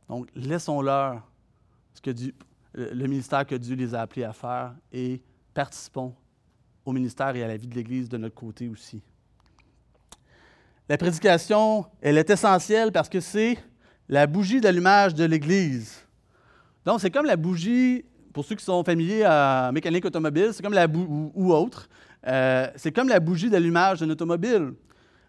Donc, 0.09 0.29
laissons-leur 0.37 1.29
ce 1.95 2.01
que 2.01 2.13
le 2.75 3.07
ministère 3.09 3.45
que 3.45 3.57
Dieu 3.57 3.75
les 3.75 3.93
a 3.93 4.03
appelés 4.03 4.23
à 4.23 4.33
faire 4.33 4.77
et 4.93 5.21
participons 5.57 6.15
au 6.85 6.93
ministère 6.93 7.35
et 7.35 7.43
à 7.43 7.49
la 7.49 7.57
vie 7.57 7.67
de 7.67 7.75
l'Église 7.75 8.11
de 8.11 8.19
notre 8.19 8.35
côté 8.35 8.69
aussi. 8.69 9.01
La 10.87 10.99
prédication, 10.99 11.87
elle 12.03 12.19
est 12.19 12.29
essentielle 12.29 12.93
parce 12.93 13.09
que 13.09 13.21
c'est 13.21 13.57
la 14.07 14.27
bougie 14.27 14.61
d'allumage 14.61 15.15
de 15.15 15.25
l'Église. 15.25 16.07
Donc, 16.85 17.01
c'est 17.01 17.11
comme 17.11 17.25
la 17.25 17.39
bougie, 17.39 18.05
pour 18.35 18.45
ceux 18.45 18.55
qui 18.55 18.65
sont 18.65 18.85
familiers 18.85 19.25
à 19.25 19.71
mécanique 19.73 20.05
automobile, 20.05 20.51
c'est 20.53 20.63
comme 20.63 20.75
la 20.75 20.87
ou, 20.87 21.33
ou, 21.35 21.53
autre, 21.55 21.89
euh, 22.27 22.69
c'est 22.77 22.93
comme 22.93 23.09
la 23.09 23.19
bougie 23.19 23.49
d'allumage 23.49 24.01
d'un 24.01 24.11
automobile. 24.11 24.75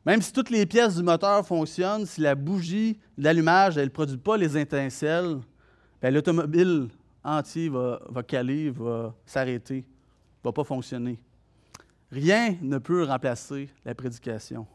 Même 0.06 0.22
si 0.22 0.34
toutes 0.34 0.50
les 0.50 0.66
pièces 0.66 0.98
du 0.98 1.04
moteur 1.04 1.48
fonctionnent, 1.48 2.06
si 2.06 2.20
la 2.20 2.36
bougie 2.36 3.00
d'allumage, 3.18 3.78
ne 3.78 3.86
produit 3.88 4.18
pas 4.18 4.36
les 4.36 4.58
étincelles, 4.58 5.38
ben, 6.02 6.14
l'automobile 6.14 6.90
entier 7.24 7.70
va 7.70 8.24
caler, 8.28 8.70
va 8.70 9.16
s'arrêter, 9.26 9.86
va 10.48 10.54
pas 10.54 10.64
fonctionner. 10.64 11.20
Rien 12.12 12.56
ne 12.62 12.78
peut 12.78 13.04
remplacer 13.04 13.70
la 13.84 13.94
prédication. 13.94 14.66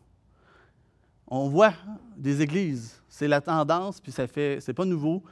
On 1.26 1.48
voit 1.48 1.72
des 2.16 2.42
églises, 2.42 3.00
c'est 3.08 3.28
la 3.28 3.40
tendance, 3.40 4.00
puis 4.00 4.12
ça 4.12 4.26
fait, 4.26 4.58
c'est 4.60 4.74
pas 4.74 4.84
nouveau. 4.84 5.22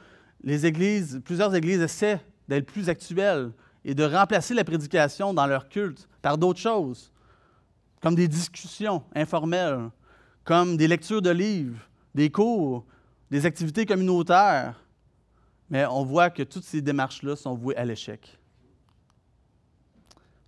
Les 0.43 0.65
églises, 0.65 1.21
plusieurs 1.23 1.53
églises 1.53 1.79
essaient 1.79 2.19
d'être 2.47 2.65
plus 2.65 2.89
actuelles 2.89 3.51
et 3.85 3.93
de 3.93 4.03
remplacer 4.03 4.55
la 4.55 4.63
prédication 4.63 5.33
dans 5.33 5.45
leur 5.45 5.69
culte 5.69 6.07
par 6.21 6.37
d'autres 6.39 6.59
choses, 6.59 7.11
comme 8.01 8.15
des 8.15 8.27
discussions 8.27 9.03
informelles, 9.13 9.91
comme 10.43 10.77
des 10.77 10.87
lectures 10.87 11.21
de 11.21 11.29
livres, 11.29 11.87
des 12.15 12.31
cours, 12.31 12.83
des 13.29 13.45
activités 13.45 13.85
communautaires. 13.85 14.83
Mais 15.69 15.85
on 15.85 16.03
voit 16.03 16.31
que 16.31 16.41
toutes 16.41 16.63
ces 16.63 16.81
démarches-là 16.81 17.35
sont 17.35 17.53
vouées 17.53 17.77
à 17.77 17.85
l'échec. 17.85 18.39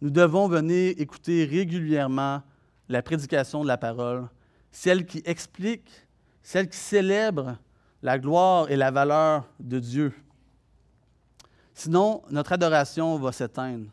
Nous 0.04 0.10
devons 0.10 0.50
venir 0.50 0.96
écouter 0.98 1.46
régulièrement 1.46 2.44
la 2.90 3.02
prédication 3.02 3.64
de 3.64 3.70
la 3.70 3.78
parole, 3.78 4.28
celle 4.70 5.06
qui 5.06 5.22
explique, 5.24 5.90
celle 6.42 6.68
qui 6.68 6.78
célèbre 6.78 7.58
la 8.02 8.20
gloire 8.20 8.70
et 8.70 8.76
la 8.76 8.92
valeur 8.92 9.48
de 9.62 9.80
Dieu. 9.80 10.14
Sinon, 11.74 12.22
notre 12.30 12.52
adoration 12.52 13.18
va 13.18 13.32
s'éteindre. 13.32 13.86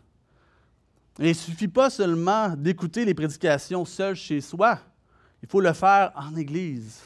Il 1.21 1.29
ne 1.29 1.33
suffit 1.33 1.69
pas 1.69 1.91
seulement 1.91 2.57
d'écouter 2.57 3.05
les 3.05 3.15
prédications 3.15 3.85
seules 3.85 4.17
chez 4.17 4.41
soi, 4.41 4.81
il 5.45 5.49
faut 5.49 5.61
le 5.61 5.73
faire 5.73 6.11
en 6.17 6.35
Église. 6.35 7.03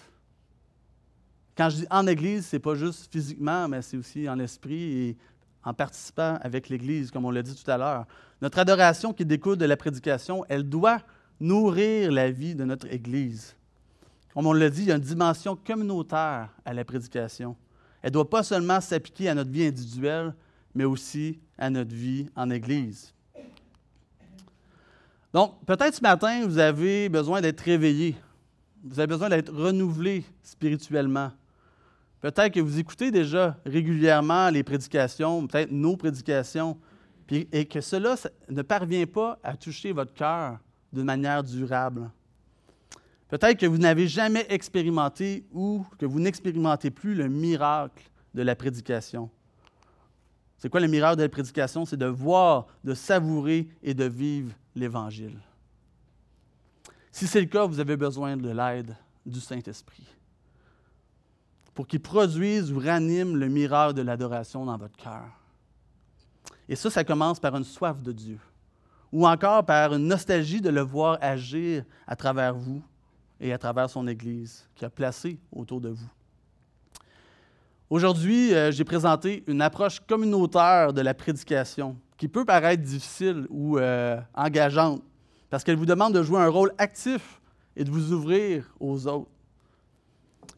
Quand 1.54 1.68
je 1.68 1.76
dis 1.76 1.86
en 1.90 2.06
Église, 2.06 2.46
ce 2.46 2.56
n'est 2.56 2.60
pas 2.60 2.74
juste 2.74 3.12
physiquement, 3.12 3.68
mais 3.68 3.82
c'est 3.82 3.98
aussi 3.98 4.26
en 4.30 4.38
esprit 4.38 4.82
et 4.82 5.16
en 5.64 5.74
participant 5.74 6.38
avec 6.42 6.68
l'Église, 6.68 7.10
comme 7.10 7.24
on 7.24 7.30
l'a 7.30 7.42
dit 7.42 7.54
tout 7.54 7.70
à 7.70 7.78
l'heure. 7.78 8.06
Notre 8.42 8.58
adoration 8.58 9.12
qui 9.12 9.24
découle 9.24 9.56
de 9.56 9.64
la 9.64 9.76
prédication, 9.76 10.44
elle 10.48 10.68
doit 10.68 11.00
nourrir 11.40 12.12
la 12.12 12.30
vie 12.30 12.54
de 12.54 12.64
notre 12.64 12.92
Église. 12.92 13.56
Comme 14.34 14.46
on 14.46 14.52
l'a 14.52 14.68
dit, 14.68 14.82
il 14.82 14.88
y 14.88 14.92
a 14.92 14.96
une 14.96 15.00
dimension 15.00 15.56
communautaire 15.56 16.48
à 16.64 16.74
la 16.74 16.84
prédication. 16.84 17.56
Elle 18.02 18.10
ne 18.10 18.14
doit 18.14 18.28
pas 18.28 18.42
seulement 18.42 18.80
s'appliquer 18.80 19.28
à 19.28 19.34
notre 19.34 19.50
vie 19.50 19.64
individuelle, 19.64 20.34
mais 20.74 20.84
aussi 20.84 21.38
à 21.56 21.70
notre 21.70 21.94
vie 21.94 22.28
en 22.34 22.50
Église. 22.50 23.14
Donc, 25.32 25.64
peut-être 25.64 25.94
ce 25.94 26.02
matin, 26.02 26.46
vous 26.46 26.58
avez 26.58 27.08
besoin 27.08 27.40
d'être 27.40 27.60
réveillé. 27.60 28.16
Vous 28.84 28.98
avez 29.00 29.06
besoin 29.06 29.28
d'être 29.28 29.52
renouvelé 29.52 30.24
spirituellement. 30.42 31.32
Peut-être 32.24 32.54
que 32.54 32.60
vous 32.60 32.78
écoutez 32.78 33.10
déjà 33.10 33.60
régulièrement 33.66 34.48
les 34.48 34.62
prédications, 34.62 35.46
peut-être 35.46 35.70
nos 35.70 35.94
prédications, 35.94 36.78
et 37.30 37.66
que 37.66 37.82
cela 37.82 38.14
ne 38.48 38.62
parvient 38.62 39.04
pas 39.04 39.38
à 39.44 39.58
toucher 39.58 39.92
votre 39.92 40.14
cœur 40.14 40.58
de 40.90 41.02
manière 41.02 41.44
durable. 41.44 42.10
Peut-être 43.28 43.60
que 43.60 43.66
vous 43.66 43.76
n'avez 43.76 44.08
jamais 44.08 44.46
expérimenté 44.48 45.44
ou 45.52 45.84
que 45.98 46.06
vous 46.06 46.18
n'expérimentez 46.18 46.90
plus 46.90 47.14
le 47.14 47.28
miracle 47.28 48.10
de 48.32 48.40
la 48.40 48.56
prédication. 48.56 49.28
C'est 50.56 50.70
quoi 50.70 50.80
le 50.80 50.88
miracle 50.88 51.18
de 51.18 51.24
la 51.24 51.28
prédication? 51.28 51.84
C'est 51.84 51.98
de 51.98 52.06
voir, 52.06 52.68
de 52.84 52.94
savourer 52.94 53.68
et 53.82 53.92
de 53.92 54.04
vivre 54.04 54.54
l'Évangile. 54.74 55.38
Si 57.12 57.26
c'est 57.26 57.42
le 57.42 57.48
cas, 57.48 57.66
vous 57.66 57.80
avez 57.80 57.98
besoin 57.98 58.34
de 58.34 58.48
l'aide 58.48 58.96
du 59.26 59.40
Saint-Esprit 59.40 60.13
pour 61.74 61.86
qu'il 61.86 62.00
produise 62.00 62.72
ou 62.72 62.78
ranime 62.78 63.36
le 63.36 63.48
miracle 63.48 63.94
de 63.94 64.02
l'adoration 64.02 64.64
dans 64.64 64.76
votre 64.76 64.96
cœur. 64.96 65.28
Et 66.68 66.76
ça, 66.76 66.88
ça 66.90 67.04
commence 67.04 67.40
par 67.40 67.54
une 67.56 67.64
soif 67.64 68.02
de 68.02 68.12
Dieu, 68.12 68.38
ou 69.12 69.26
encore 69.26 69.64
par 69.64 69.94
une 69.94 70.06
nostalgie 70.06 70.60
de 70.60 70.70
le 70.70 70.80
voir 70.80 71.18
agir 71.20 71.84
à 72.06 72.16
travers 72.16 72.54
vous 72.54 72.82
et 73.40 73.52
à 73.52 73.58
travers 73.58 73.90
son 73.90 74.06
Église 74.06 74.68
qui 74.74 74.84
a 74.84 74.90
placé 74.90 75.38
autour 75.52 75.80
de 75.80 75.90
vous. 75.90 76.10
Aujourd'hui, 77.90 78.54
euh, 78.54 78.72
j'ai 78.72 78.84
présenté 78.84 79.44
une 79.46 79.60
approche 79.60 80.00
communautaire 80.00 80.92
de 80.92 81.00
la 81.02 81.12
prédication 81.12 81.96
qui 82.16 82.28
peut 82.28 82.44
paraître 82.44 82.82
difficile 82.82 83.46
ou 83.50 83.78
euh, 83.78 84.18
engageante 84.34 85.02
parce 85.50 85.62
qu'elle 85.62 85.76
vous 85.76 85.86
demande 85.86 86.14
de 86.14 86.22
jouer 86.22 86.40
un 86.40 86.48
rôle 86.48 86.72
actif 86.78 87.40
et 87.76 87.84
de 87.84 87.90
vous 87.90 88.12
ouvrir 88.12 88.74
aux 88.80 89.06
autres. 89.06 89.30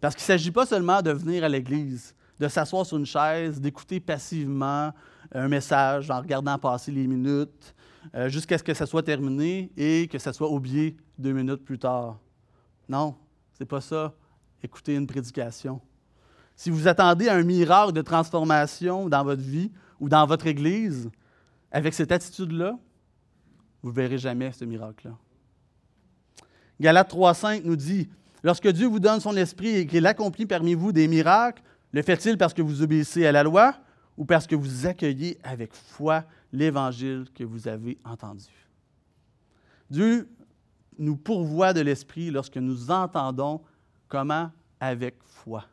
Parce 0.00 0.14
qu'il 0.14 0.22
ne 0.22 0.38
s'agit 0.38 0.50
pas 0.50 0.66
seulement 0.66 1.02
de 1.02 1.10
venir 1.10 1.44
à 1.44 1.48
l'Église, 1.48 2.14
de 2.38 2.48
s'asseoir 2.48 2.84
sur 2.84 2.98
une 2.98 3.06
chaise, 3.06 3.60
d'écouter 3.60 4.00
passivement 4.00 4.92
un 5.32 5.48
message 5.48 6.10
en 6.10 6.20
regardant 6.20 6.58
passer 6.58 6.92
les 6.92 7.06
minutes, 7.06 7.74
euh, 8.14 8.28
jusqu'à 8.28 8.58
ce 8.58 8.62
que 8.62 8.74
ça 8.74 8.86
soit 8.86 9.02
terminé 9.02 9.70
et 9.76 10.08
que 10.08 10.18
ça 10.18 10.32
soit 10.32 10.50
oublié 10.50 10.96
deux 11.18 11.32
minutes 11.32 11.64
plus 11.64 11.78
tard. 11.78 12.18
Non, 12.88 13.16
c'est 13.52 13.64
pas 13.64 13.80
ça, 13.80 14.14
écouter 14.62 14.94
une 14.94 15.06
prédication. 15.06 15.80
Si 16.54 16.70
vous 16.70 16.88
attendez 16.88 17.28
un 17.28 17.42
miracle 17.42 17.92
de 17.92 18.02
transformation 18.02 19.08
dans 19.08 19.24
votre 19.24 19.42
vie 19.42 19.72
ou 20.00 20.08
dans 20.08 20.26
votre 20.26 20.46
Église, 20.46 21.10
avec 21.70 21.94
cette 21.94 22.12
attitude-là, 22.12 22.78
vous 23.82 23.90
ne 23.90 23.94
verrez 23.94 24.18
jamais 24.18 24.52
ce 24.52 24.64
miracle-là. 24.64 25.14
Galates 26.80 27.12
3.5 27.12 27.62
nous 27.64 27.76
dit, 27.76 28.08
Lorsque 28.46 28.68
Dieu 28.68 28.86
vous 28.86 29.00
donne 29.00 29.18
son 29.18 29.36
esprit 29.36 29.70
et 29.70 29.86
qu'il 29.88 30.06
accomplit 30.06 30.46
parmi 30.46 30.74
vous 30.74 30.92
des 30.92 31.08
miracles, 31.08 31.64
le 31.90 32.00
fait-il 32.00 32.38
parce 32.38 32.54
que 32.54 32.62
vous 32.62 32.80
obéissez 32.80 33.26
à 33.26 33.32
la 33.32 33.42
loi 33.42 33.74
ou 34.16 34.24
parce 34.24 34.46
que 34.46 34.54
vous 34.54 34.86
accueillez 34.86 35.36
avec 35.42 35.74
foi 35.74 36.22
l'évangile 36.52 37.24
que 37.34 37.42
vous 37.42 37.66
avez 37.66 37.98
entendu? 38.04 38.44
Dieu 39.90 40.28
nous 40.96 41.16
pourvoit 41.16 41.72
de 41.72 41.80
l'esprit 41.80 42.30
lorsque 42.30 42.56
nous 42.58 42.92
entendons 42.92 43.62
comment 44.06 44.52
avec 44.78 45.16
foi. 45.24 45.64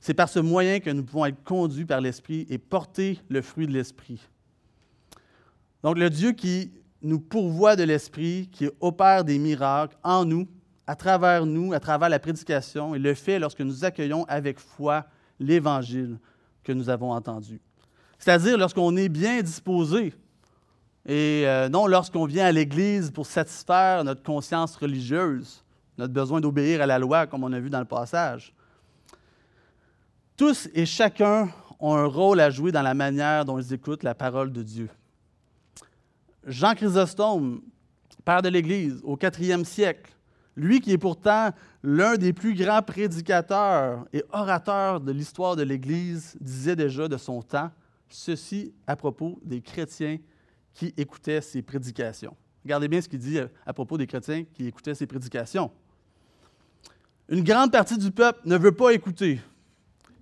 C'est 0.00 0.12
par 0.12 0.28
ce 0.28 0.38
moyen 0.38 0.80
que 0.80 0.90
nous 0.90 1.02
pouvons 1.02 1.24
être 1.24 1.42
conduits 1.44 1.86
par 1.86 2.02
l'Esprit 2.02 2.46
et 2.50 2.58
porter 2.58 3.18
le 3.30 3.40
fruit 3.40 3.66
de 3.66 3.72
l'Esprit. 3.72 4.20
Donc 5.82 5.96
le 5.96 6.10
Dieu 6.10 6.32
qui 6.32 6.72
nous 7.00 7.20
pourvoit 7.20 7.74
de 7.74 7.84
l'Esprit, 7.84 8.50
qui 8.52 8.68
opère 8.80 9.24
des 9.24 9.38
miracles 9.38 9.96
en 10.02 10.26
nous, 10.26 10.46
à 10.86 10.96
travers 10.96 11.46
nous, 11.46 11.72
à 11.72 11.80
travers 11.80 12.08
la 12.08 12.18
prédication, 12.18 12.94
et 12.94 12.98
le 12.98 13.14
fait 13.14 13.38
lorsque 13.38 13.60
nous 13.60 13.84
accueillons 13.84 14.24
avec 14.28 14.58
foi 14.58 15.04
l'Évangile 15.38 16.18
que 16.64 16.72
nous 16.72 16.88
avons 16.88 17.12
entendu. 17.12 17.60
C'est-à-dire 18.18 18.56
lorsqu'on 18.56 18.96
est 18.96 19.08
bien 19.08 19.42
disposé, 19.42 20.14
et 21.06 21.42
euh, 21.46 21.68
non 21.68 21.86
lorsqu'on 21.86 22.26
vient 22.26 22.46
à 22.46 22.52
l'Église 22.52 23.10
pour 23.10 23.26
satisfaire 23.26 24.04
notre 24.04 24.22
conscience 24.22 24.76
religieuse, 24.76 25.64
notre 25.98 26.12
besoin 26.12 26.40
d'obéir 26.40 26.80
à 26.80 26.86
la 26.86 26.98
loi, 26.98 27.26
comme 27.26 27.44
on 27.44 27.52
a 27.52 27.58
vu 27.58 27.70
dans 27.70 27.80
le 27.80 27.84
passage. 27.84 28.54
Tous 30.36 30.68
et 30.74 30.86
chacun 30.86 31.50
ont 31.78 31.94
un 31.94 32.06
rôle 32.06 32.40
à 32.40 32.50
jouer 32.50 32.72
dans 32.72 32.82
la 32.82 32.94
manière 32.94 33.44
dont 33.44 33.58
ils 33.58 33.72
écoutent 33.72 34.02
la 34.04 34.14
parole 34.14 34.52
de 34.52 34.62
Dieu. 34.62 34.88
Jean 36.46 36.74
Chrysostome, 36.74 37.60
père 38.24 38.42
de 38.42 38.48
l'Église, 38.48 39.00
au 39.04 39.18
IVe 39.18 39.64
siècle, 39.64 40.12
lui 40.56 40.80
qui 40.80 40.92
est 40.92 40.98
pourtant 40.98 41.50
l'un 41.82 42.16
des 42.16 42.32
plus 42.32 42.54
grands 42.54 42.82
prédicateurs 42.82 44.04
et 44.12 44.22
orateurs 44.32 45.00
de 45.00 45.12
l'histoire 45.12 45.56
de 45.56 45.62
l'Église, 45.62 46.36
disait 46.40 46.76
déjà 46.76 47.08
de 47.08 47.16
son 47.16 47.42
temps 47.42 47.70
ceci 48.08 48.74
à 48.86 48.96
propos 48.96 49.38
des 49.42 49.60
chrétiens 49.60 50.18
qui 50.74 50.92
écoutaient 50.96 51.40
ses 51.40 51.62
prédications. 51.62 52.36
Regardez 52.64 52.88
bien 52.88 53.00
ce 53.00 53.08
qu'il 53.08 53.18
dit 53.18 53.38
à 53.66 53.72
propos 53.72 53.96
des 53.96 54.06
chrétiens 54.06 54.44
qui 54.52 54.66
écoutaient 54.66 54.94
ses 54.94 55.06
prédications. 55.06 55.70
Une 57.28 57.42
grande 57.42 57.72
partie 57.72 57.96
du 57.96 58.10
peuple 58.10 58.40
ne 58.44 58.56
veut 58.56 58.72
pas 58.72 58.92
écouter 58.92 59.40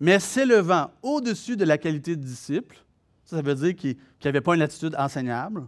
mais 0.01 0.19
s'élevant 0.19 0.91
au-dessus 1.03 1.57
de 1.57 1.65
la 1.65 1.77
qualité 1.77 2.17
de 2.17 2.23
disciple, 2.23 2.77
ça, 3.25 3.43
veut 3.43 3.55
dire 3.55 3.77
qu'ils 3.77 3.97
n'avaient 4.25 4.41
pas 4.41 4.57
une 4.57 4.63
attitude 4.63 4.97
enseignable, 4.99 5.67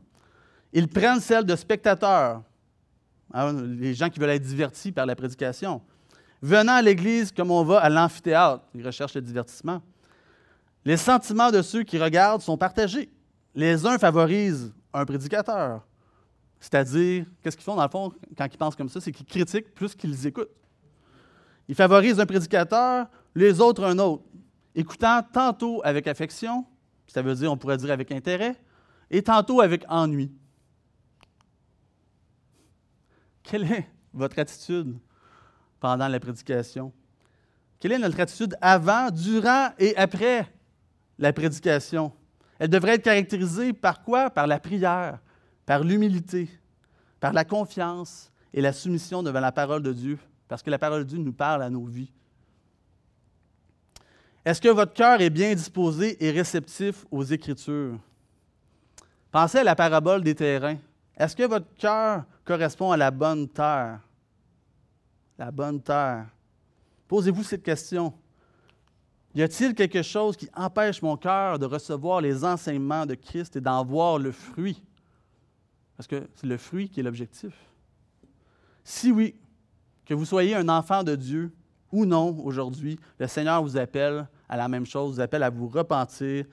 ils 0.73 0.89
prennent 0.89 1.21
celle 1.21 1.45
de 1.45 1.55
spectateurs, 1.55 2.43
hein, 3.33 3.53
les 3.53 3.95
gens 3.95 4.09
qui 4.09 4.18
veulent 4.18 4.30
être 4.30 4.43
divertis 4.43 4.93
par 4.93 5.07
la 5.07 5.16
prédication. 5.16 5.83
Venant 6.41 6.74
à 6.74 6.83
l'Église 6.83 7.33
comme 7.33 7.51
on 7.51 7.62
va 7.64 7.78
à 7.78 7.89
l'amphithéâtre, 7.89 8.64
ils 8.74 8.85
recherchent 8.85 9.14
le 9.14 9.20
divertissement. 9.20 9.80
Les 10.85 10.97
sentiments 10.97 11.51
de 11.51 11.62
ceux 11.62 11.85
qui 11.85 11.99
regardent 11.99 12.43
sont 12.43 12.57
partagés. 12.57 13.11
Les 13.55 13.87
uns 13.87 13.99
favorisent 13.99 14.72
un 14.93 15.05
prédicateur. 15.05 15.87
C'est-à-dire, 16.59 17.26
qu'est-ce 17.43 17.57
qu'ils 17.57 17.64
font 17.64 17.76
dans 17.76 17.83
le 17.83 17.89
fond 17.89 18.12
quand 18.37 18.47
ils 18.53 18.59
pensent 18.59 18.76
comme 18.76 18.89
ça? 18.89 19.01
C'est 19.01 19.12
qu'ils 19.12 19.26
critiquent 19.26 19.74
plus 19.74 19.95
qu'ils 19.95 20.26
écoutent. 20.26 20.51
Ils 21.68 21.74
favorisent 21.74 22.20
un 22.20 22.26
prédicateur, 22.26 23.07
les 23.35 23.61
autres 23.61 23.85
un 23.85 23.99
autre, 23.99 24.24
écoutant 24.74 25.22
tantôt 25.33 25.80
avec 25.85 26.07
affection, 26.07 26.64
ça 27.07 27.22
veut 27.22 27.35
dire, 27.35 27.53
on 27.53 27.57
pourrait 27.57 27.76
dire 27.76 27.91
avec 27.91 28.11
intérêt, 28.11 28.57
et 29.11 29.22
tantôt 29.22 29.61
avec 29.61 29.85
ennui. 29.89 30.33
Quelle 33.43 33.70
est 33.70 33.88
votre 34.12 34.38
attitude 34.38 34.97
pendant 35.80 36.09
la 36.09 36.20
prédication? 36.20 36.93
Quelle 37.80 37.93
est 37.93 37.99
notre 37.99 38.20
attitude 38.20 38.57
avant, 38.61 39.11
durant 39.11 39.70
et 39.78 39.97
après 39.97 40.47
la 41.18 41.32
prédication? 41.32 42.12
Elle 42.59 42.68
devrait 42.68 42.95
être 42.95 43.03
caractérisée 43.03 43.72
par 43.72 44.03
quoi? 44.03 44.30
Par 44.30 44.47
la 44.47 44.61
prière, 44.61 45.18
par 45.66 45.82
l'humilité, 45.82 46.49
par 47.18 47.32
la 47.32 47.45
confiance 47.45 48.30
et 48.55 48.61
la 48.61 48.72
soumission 48.72 49.22
devant 49.22 49.40
la 49.40 49.51
parole 49.51 49.82
de 49.82 49.93
Dieu, 49.93 50.18
parce 50.47 50.62
que 50.62 50.70
la 50.70 50.78
parole 50.78 51.05
de 51.05 51.09
Dieu 51.09 51.18
nous 51.18 51.32
parle 51.32 51.62
à 51.62 51.70
nos 51.70 51.84
vies. 51.84 52.12
Est-ce 54.45 54.61
que 54.61 54.68
votre 54.68 54.93
cœur 54.93 55.20
est 55.20 55.30
bien 55.30 55.55
disposé 55.55 56.24
et 56.24 56.30
réceptif 56.30 57.05
aux 57.11 57.24
Écritures? 57.24 57.99
Pensez 59.30 59.59
à 59.59 59.64
la 59.64 59.74
parabole 59.74 60.22
des 60.22 60.34
terrains. 60.34 60.78
Est-ce 61.16 61.34
que 61.34 61.45
votre 61.45 61.72
cœur 61.76 62.24
correspond 62.45 62.93
à 62.93 62.97
la 62.97 63.11
bonne 63.11 63.49
terre? 63.49 64.01
La 65.38 65.51
bonne 65.51 65.80
terre. 65.80 66.26
Posez-vous 67.09 67.43
cette 67.43 67.62
question. 67.62 68.12
Y 69.34 69.43
a-t-il 69.43 69.74
quelque 69.74 70.03
chose 70.03 70.36
qui 70.36 70.49
empêche 70.55 71.01
mon 71.01 71.16
cœur 71.16 71.59
de 71.59 71.66
recevoir 71.66 72.20
les 72.20 72.45
enseignements 72.45 73.07
de 73.07 73.14
Christ 73.14 73.57
et 73.57 73.61
d'en 73.61 73.84
voir 73.84 74.18
le 74.18 74.30
fruit? 74.30 74.82
Parce 75.97 76.07
que 76.07 76.28
c'est 76.34 76.47
le 76.47 76.59
fruit 76.59 76.88
qui 76.88 77.01
est 77.01 77.03
l'objectif. 77.03 77.55
Si 78.84 79.11
oui, 79.11 79.34
que 80.05 80.14
vous 80.14 80.24
soyez 80.24 80.55
un 80.55 80.68
enfant 80.68 81.03
de 81.03 81.14
Dieu 81.14 81.53
ou 81.90 82.05
non 82.05 82.38
aujourd'hui, 82.45 82.99
le 83.18 83.26
Seigneur 83.26 83.62
vous 83.62 83.76
appelle 83.76 84.28
à 84.49 84.57
la 84.57 84.68
même 84.68 84.84
chose, 84.84 85.14
vous 85.14 85.20
appelle 85.20 85.43
à 85.43 85.51
vous 85.51 85.68
repentir, 85.68 86.45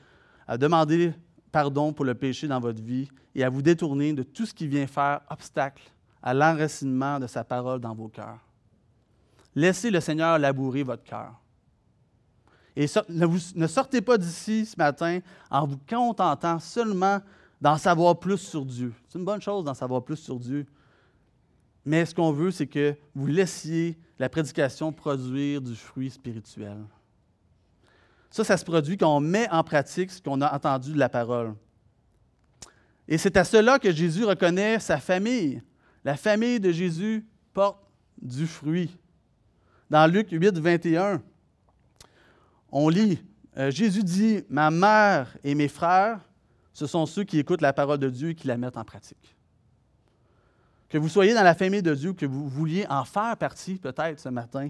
à 0.47 0.57
demander 0.57 1.13
pardon 1.51 1.91
pour 1.91 2.05
le 2.05 2.15
péché 2.15 2.47
dans 2.47 2.59
votre 2.59 2.81
vie 2.81 3.09
et 3.39 3.43
à 3.43 3.49
vous 3.49 3.61
détourner 3.61 4.11
de 4.11 4.23
tout 4.23 4.45
ce 4.45 4.53
qui 4.53 4.67
vient 4.67 4.85
faire 4.85 5.21
obstacle 5.29 5.83
à 6.21 6.33
l'enracinement 6.33 7.19
de 7.19 7.27
sa 7.27 7.45
parole 7.45 7.79
dans 7.79 7.95
vos 7.95 8.09
cœurs. 8.09 8.39
Laissez 9.55 9.89
le 9.89 10.01
Seigneur 10.01 10.37
labourer 10.37 10.83
votre 10.83 11.03
cœur. 11.03 11.39
Et 12.75 12.85
ne, 13.07 13.67
sortez 13.67 14.01
pas 14.01 14.17
d'ici 14.17 14.65
ce 14.65 14.75
matin 14.77 15.19
en 15.49 15.65
vous 15.65 15.79
contentant 15.89 16.59
seulement 16.59 17.19
d'en 17.61 17.77
savoir 17.77 18.19
plus 18.19 18.37
sur 18.37 18.65
Dieu. 18.65 18.93
C'est 19.07 19.17
une 19.17 19.25
bonne 19.25 19.41
chose 19.41 19.63
d'en 19.63 19.73
savoir 19.73 20.03
plus 20.03 20.17
sur 20.17 20.37
Dieu. 20.37 20.65
Mais 21.85 22.05
ce 22.05 22.13
qu'on 22.13 22.33
veut, 22.33 22.51
c'est 22.51 22.67
que 22.67 22.93
vous 23.15 23.25
laissiez 23.25 23.97
la 24.17 24.27
prédication 24.27 24.91
produire 24.91 25.61
du 25.61 25.75
fruit 25.75 26.09
spirituel. 26.09 26.77
Ça, 28.29 28.43
ça 28.43 28.57
se 28.57 28.65
produit 28.65 28.97
quand 28.97 29.15
on 29.15 29.21
met 29.21 29.49
en 29.49 29.63
pratique 29.63 30.11
ce 30.11 30.21
qu'on 30.21 30.41
a 30.41 30.53
entendu 30.53 30.91
de 30.91 30.99
la 30.99 31.09
parole. 31.09 31.55
Et 33.11 33.17
c'est 33.17 33.35
à 33.37 33.43
cela 33.43 33.79
que 33.79 33.91
Jésus 33.91 34.23
reconnaît 34.23 34.79
sa 34.79 34.99
famille. 34.99 35.63
La 36.05 36.15
famille 36.15 36.59
de 36.59 36.71
Jésus 36.71 37.25
porte 37.53 37.81
du 38.21 38.45
fruit. 38.45 38.95
Dans 39.89 40.05
Luc 40.05 40.27
8, 40.29 40.59
21, 40.59 41.19
on 42.71 42.87
lit, 42.87 43.19
euh, 43.57 43.71
Jésus 43.71 44.03
dit, 44.03 44.43
Ma 44.47 44.69
mère 44.69 45.35
et 45.43 45.55
mes 45.55 45.67
frères, 45.67 46.19
ce 46.71 46.85
sont 46.85 47.07
ceux 47.07 47.23
qui 47.23 47.39
écoutent 47.39 47.63
la 47.63 47.73
parole 47.73 47.97
de 47.97 48.11
Dieu 48.11 48.29
et 48.29 48.35
qui 48.35 48.45
la 48.45 48.57
mettent 48.57 48.77
en 48.77 48.85
pratique. 48.85 49.35
Que 50.87 50.99
vous 50.99 51.09
soyez 51.09 51.33
dans 51.33 51.43
la 51.43 51.55
famille 51.55 51.81
de 51.81 51.95
Dieu, 51.95 52.13
que 52.13 52.27
vous 52.27 52.47
vouliez 52.47 52.85
en 52.91 53.05
faire 53.05 53.35
partie 53.37 53.77
peut-être 53.77 54.19
ce 54.19 54.29
matin, 54.29 54.69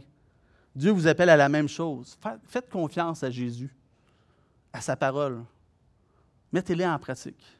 Dieu 0.73 0.91
vous 0.91 1.07
appelle 1.07 1.29
à 1.29 1.35
la 1.35 1.49
même 1.49 1.67
chose. 1.67 2.17
Faites 2.45 2.69
confiance 2.69 3.21
à 3.21 3.29
Jésus, 3.29 3.75
à 4.71 4.79
sa 4.79 4.95
parole. 4.95 5.43
Mettez-les 6.53 6.85
en 6.85 6.97
pratique. 6.97 7.58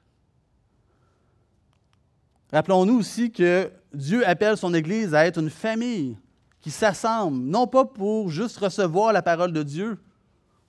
Rappelons-nous 2.52 2.98
aussi 2.98 3.32
que 3.32 3.72
Dieu 3.94 4.28
appelle 4.28 4.58
son 4.58 4.74
Église 4.74 5.14
à 5.14 5.26
être 5.26 5.40
une 5.40 5.50
famille 5.50 6.18
qui 6.62 6.72
s'assemble, 6.72 7.38
non 7.38 7.68
pas 7.68 7.86
pour 7.86 8.30
juste 8.30 8.58
recevoir 8.58 9.14
la 9.14 9.22
parole 9.22 9.54
de 9.54 9.64
Dieu, 9.64 9.98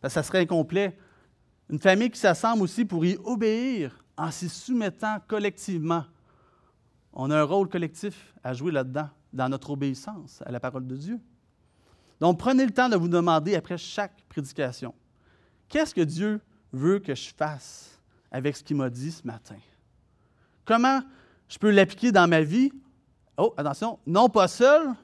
parce 0.01 0.15
que 0.15 0.21
ça 0.21 0.23
serait 0.23 0.41
incomplet, 0.41 0.97
une 1.69 1.79
famille 1.79 2.11
qui 2.11 2.19
s'assemble 2.19 2.63
aussi 2.63 2.85
pour 2.85 3.05
y 3.05 3.17
obéir 3.25 4.05
en 4.17 4.31
s'y 4.31 4.49
soumettant 4.49 5.19
collectivement. 5.27 6.05
On 7.13 7.31
a 7.31 7.41
un 7.41 7.45
rôle 7.45 7.69
collectif 7.69 8.35
à 8.45 8.53
jouer 8.53 8.73
là-dedans, 8.73 9.09
dans 9.33 9.49
notre 9.49 9.71
obéissance 9.71 10.43
à 10.45 10.51
la 10.51 10.61
parole 10.61 10.87
de 10.87 10.97
Dieu. 10.97 11.21
Donc, 12.21 12.39
prenez 12.39 12.67
le 12.67 12.73
temps 12.73 12.89
de 12.89 12.97
vous 12.97 13.09
demander 13.09 13.55
après 13.55 13.79
chaque 13.79 14.23
prédication, 14.29 14.95
qu'est-ce 15.69 15.95
que 15.95 16.03
Dieu 16.03 16.41
veut 16.73 16.99
que 16.99 17.15
je 17.15 17.31
fasse 17.35 17.99
avec 18.31 18.57
ce 18.57 18.63
qu'il 18.63 18.77
m'a 18.77 18.91
dit 18.91 19.11
ce 19.11 19.27
matin? 19.27 19.57
Comment 20.65 21.01
je 21.51 21.59
peux 21.59 21.71
l'appliquer 21.71 22.13
dans 22.13 22.29
ma 22.29 22.41
vie? 22.41 22.73
Oh, 23.37 23.53
attention, 23.57 23.99
non 24.07 24.29
pas 24.29 24.49
seul, 24.49 24.95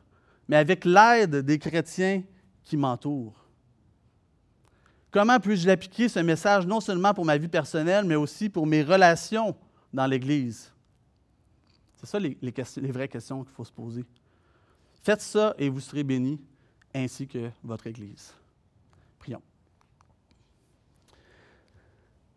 mais 0.49 0.57
avec 0.57 0.85
l'aide 0.85 1.37
des 1.37 1.59
chrétiens 1.59 2.23
qui 2.63 2.77
m'entourent. 2.77 3.35
Comment 5.11 5.41
puis-je 5.41 5.67
l'appliquer, 5.67 6.09
ce 6.09 6.21
message, 6.21 6.67
non 6.67 6.81
seulement 6.81 7.13
pour 7.15 7.25
ma 7.25 7.37
vie 7.37 7.49
personnelle, 7.49 8.05
mais 8.05 8.15
aussi 8.15 8.49
pour 8.49 8.67
mes 8.67 8.83
relations 8.83 9.57
dans 9.93 10.07
l'Église? 10.07 10.73
C'est 11.97 12.07
ça 12.07 12.19
les, 12.19 12.37
vraies 12.93 13.09
questions 13.09 13.43
qu'il 13.43 13.55
faut 13.55 13.65
se 13.65 13.73
poser. 13.73 14.05
Faites 15.03 15.23
ça 15.23 15.55
et 15.59 15.69
vous 15.69 15.81
serez 15.81 16.05
bénis 16.05 16.41
ainsi 16.95 17.27
que 17.27 17.51
votre 17.65 17.87
Église. 17.87 18.35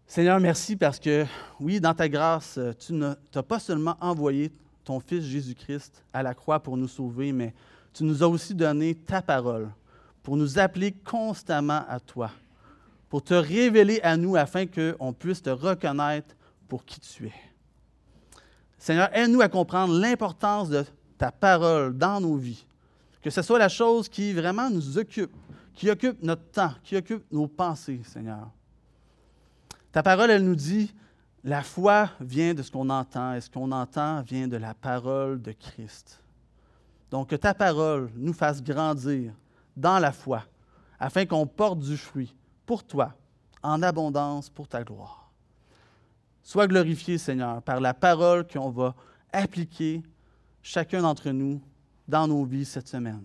Seigneur, 0.10 0.40
merci 0.40 0.76
parce 0.76 1.00
que, 1.00 1.24
oui, 1.60 1.80
dans 1.80 1.94
ta 1.94 2.10
grâce, 2.10 2.60
tu 2.80 2.94
n'as 2.94 3.16
pas 3.48 3.60
seulement 3.60 3.96
envoyé 4.02 4.52
ton 4.84 5.00
Fils 5.00 5.24
Jésus-Christ 5.24 6.04
à 6.12 6.24
la 6.24 6.34
croix 6.34 6.60
pour 6.60 6.78
nous 6.78 6.88
sauver, 6.88 7.32
mais 7.32 7.54
tu 7.94 8.04
nous 8.04 8.24
as 8.24 8.28
aussi 8.28 8.56
donné 8.56 8.96
ta 8.96 9.22
parole 9.22 9.70
pour 10.24 10.36
nous 10.36 10.58
appeler 10.58 10.94
constamment 10.94 11.86
à 11.88 12.00
toi, 12.00 12.32
pour 13.08 13.22
te 13.22 13.36
révéler 13.36 14.00
à 14.02 14.18
nous 14.18 14.36
afin 14.36 14.66
qu'on 14.66 15.14
puisse 15.14 15.44
te 15.44 15.52
reconnaître 15.52 16.36
pour 16.68 16.86
qui 16.86 17.00
tu 17.00 17.28
es. 17.28 17.34
Seigneur, 18.80 19.16
aide-nous 19.16 19.42
à 19.42 19.48
comprendre 19.48 19.94
l'importance 19.94 20.70
de 20.70 20.86
ta 21.20 21.32
parole 21.32 21.96
dans 21.96 22.20
nos 22.20 22.36
vies 22.36 22.66
que 23.22 23.30
ce 23.30 23.44
soit 23.44 23.60
la 23.60 23.70
chose 23.70 24.10
qui 24.10 24.34
vraiment 24.34 24.72
nous 24.72 24.98
occupe, 24.98 25.36
qui 25.76 25.90
occupe 25.92 26.24
notre 26.24 26.50
temps, 26.50 26.74
qui 26.84 26.96
occupe 26.96 27.24
nos 27.32 27.48
pensées, 27.48 28.02
Seigneur. 28.04 28.50
Ta 29.92 30.04
parole, 30.04 30.30
elle 30.30 30.44
nous 30.44 30.56
dit, 30.56 30.94
la 31.44 31.64
foi 31.64 32.10
vient 32.20 32.54
de 32.54 32.62
ce 32.62 32.72
qu'on 32.72 32.90
entend, 32.90 33.34
et 33.34 33.42
ce 33.42 33.50
qu'on 33.50 33.72
entend 33.72 34.22
vient 34.22 34.48
de 34.48 34.58
la 34.58 34.74
parole 34.74 35.42
de 35.42 35.52
Christ. 35.52 36.22
Donc, 37.10 37.30
que 37.30 37.36
ta 37.36 37.54
parole 37.54 38.12
nous 38.16 38.34
fasse 38.34 38.62
grandir 38.62 39.34
dans 39.76 40.00
la 40.00 40.12
foi, 40.12 40.44
afin 41.00 41.26
qu'on 41.26 41.48
porte 41.48 41.80
du 41.80 41.98
fruit 41.98 42.36
pour 42.66 42.84
toi, 42.84 43.16
en 43.64 43.82
abondance 43.82 44.50
pour 44.50 44.68
ta 44.68 44.84
gloire. 44.84 45.32
Sois 46.44 46.68
glorifié, 46.68 47.18
Seigneur, 47.18 47.62
par 47.62 47.80
la 47.80 47.94
parole 47.94 48.48
qu'on 48.48 48.70
va 48.70 48.96
appliquer 49.32 50.04
chacun 50.62 51.02
d'entre 51.02 51.30
nous 51.30 51.62
dans 52.08 52.28
nos 52.28 52.44
vies 52.46 52.66
cette 52.66 52.88
semaine. 52.88 53.24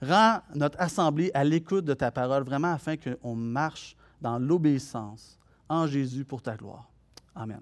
Rends 0.00 0.40
notre 0.54 0.80
assemblée 0.80 1.30
à 1.32 1.44
l'écoute 1.44 1.84
de 1.84 1.94
ta 1.94 2.10
parole, 2.10 2.42
vraiment 2.42 2.72
afin 2.72 2.96
qu'on 2.96 3.34
marche 3.34 3.96
dans 4.22 4.38
l'obéissance 4.38 5.38
en 5.68 5.86
Jésus 5.86 6.24
pour 6.24 6.40
ta 6.40 6.56
gloire. 6.56 6.88
Amen. 7.34 7.60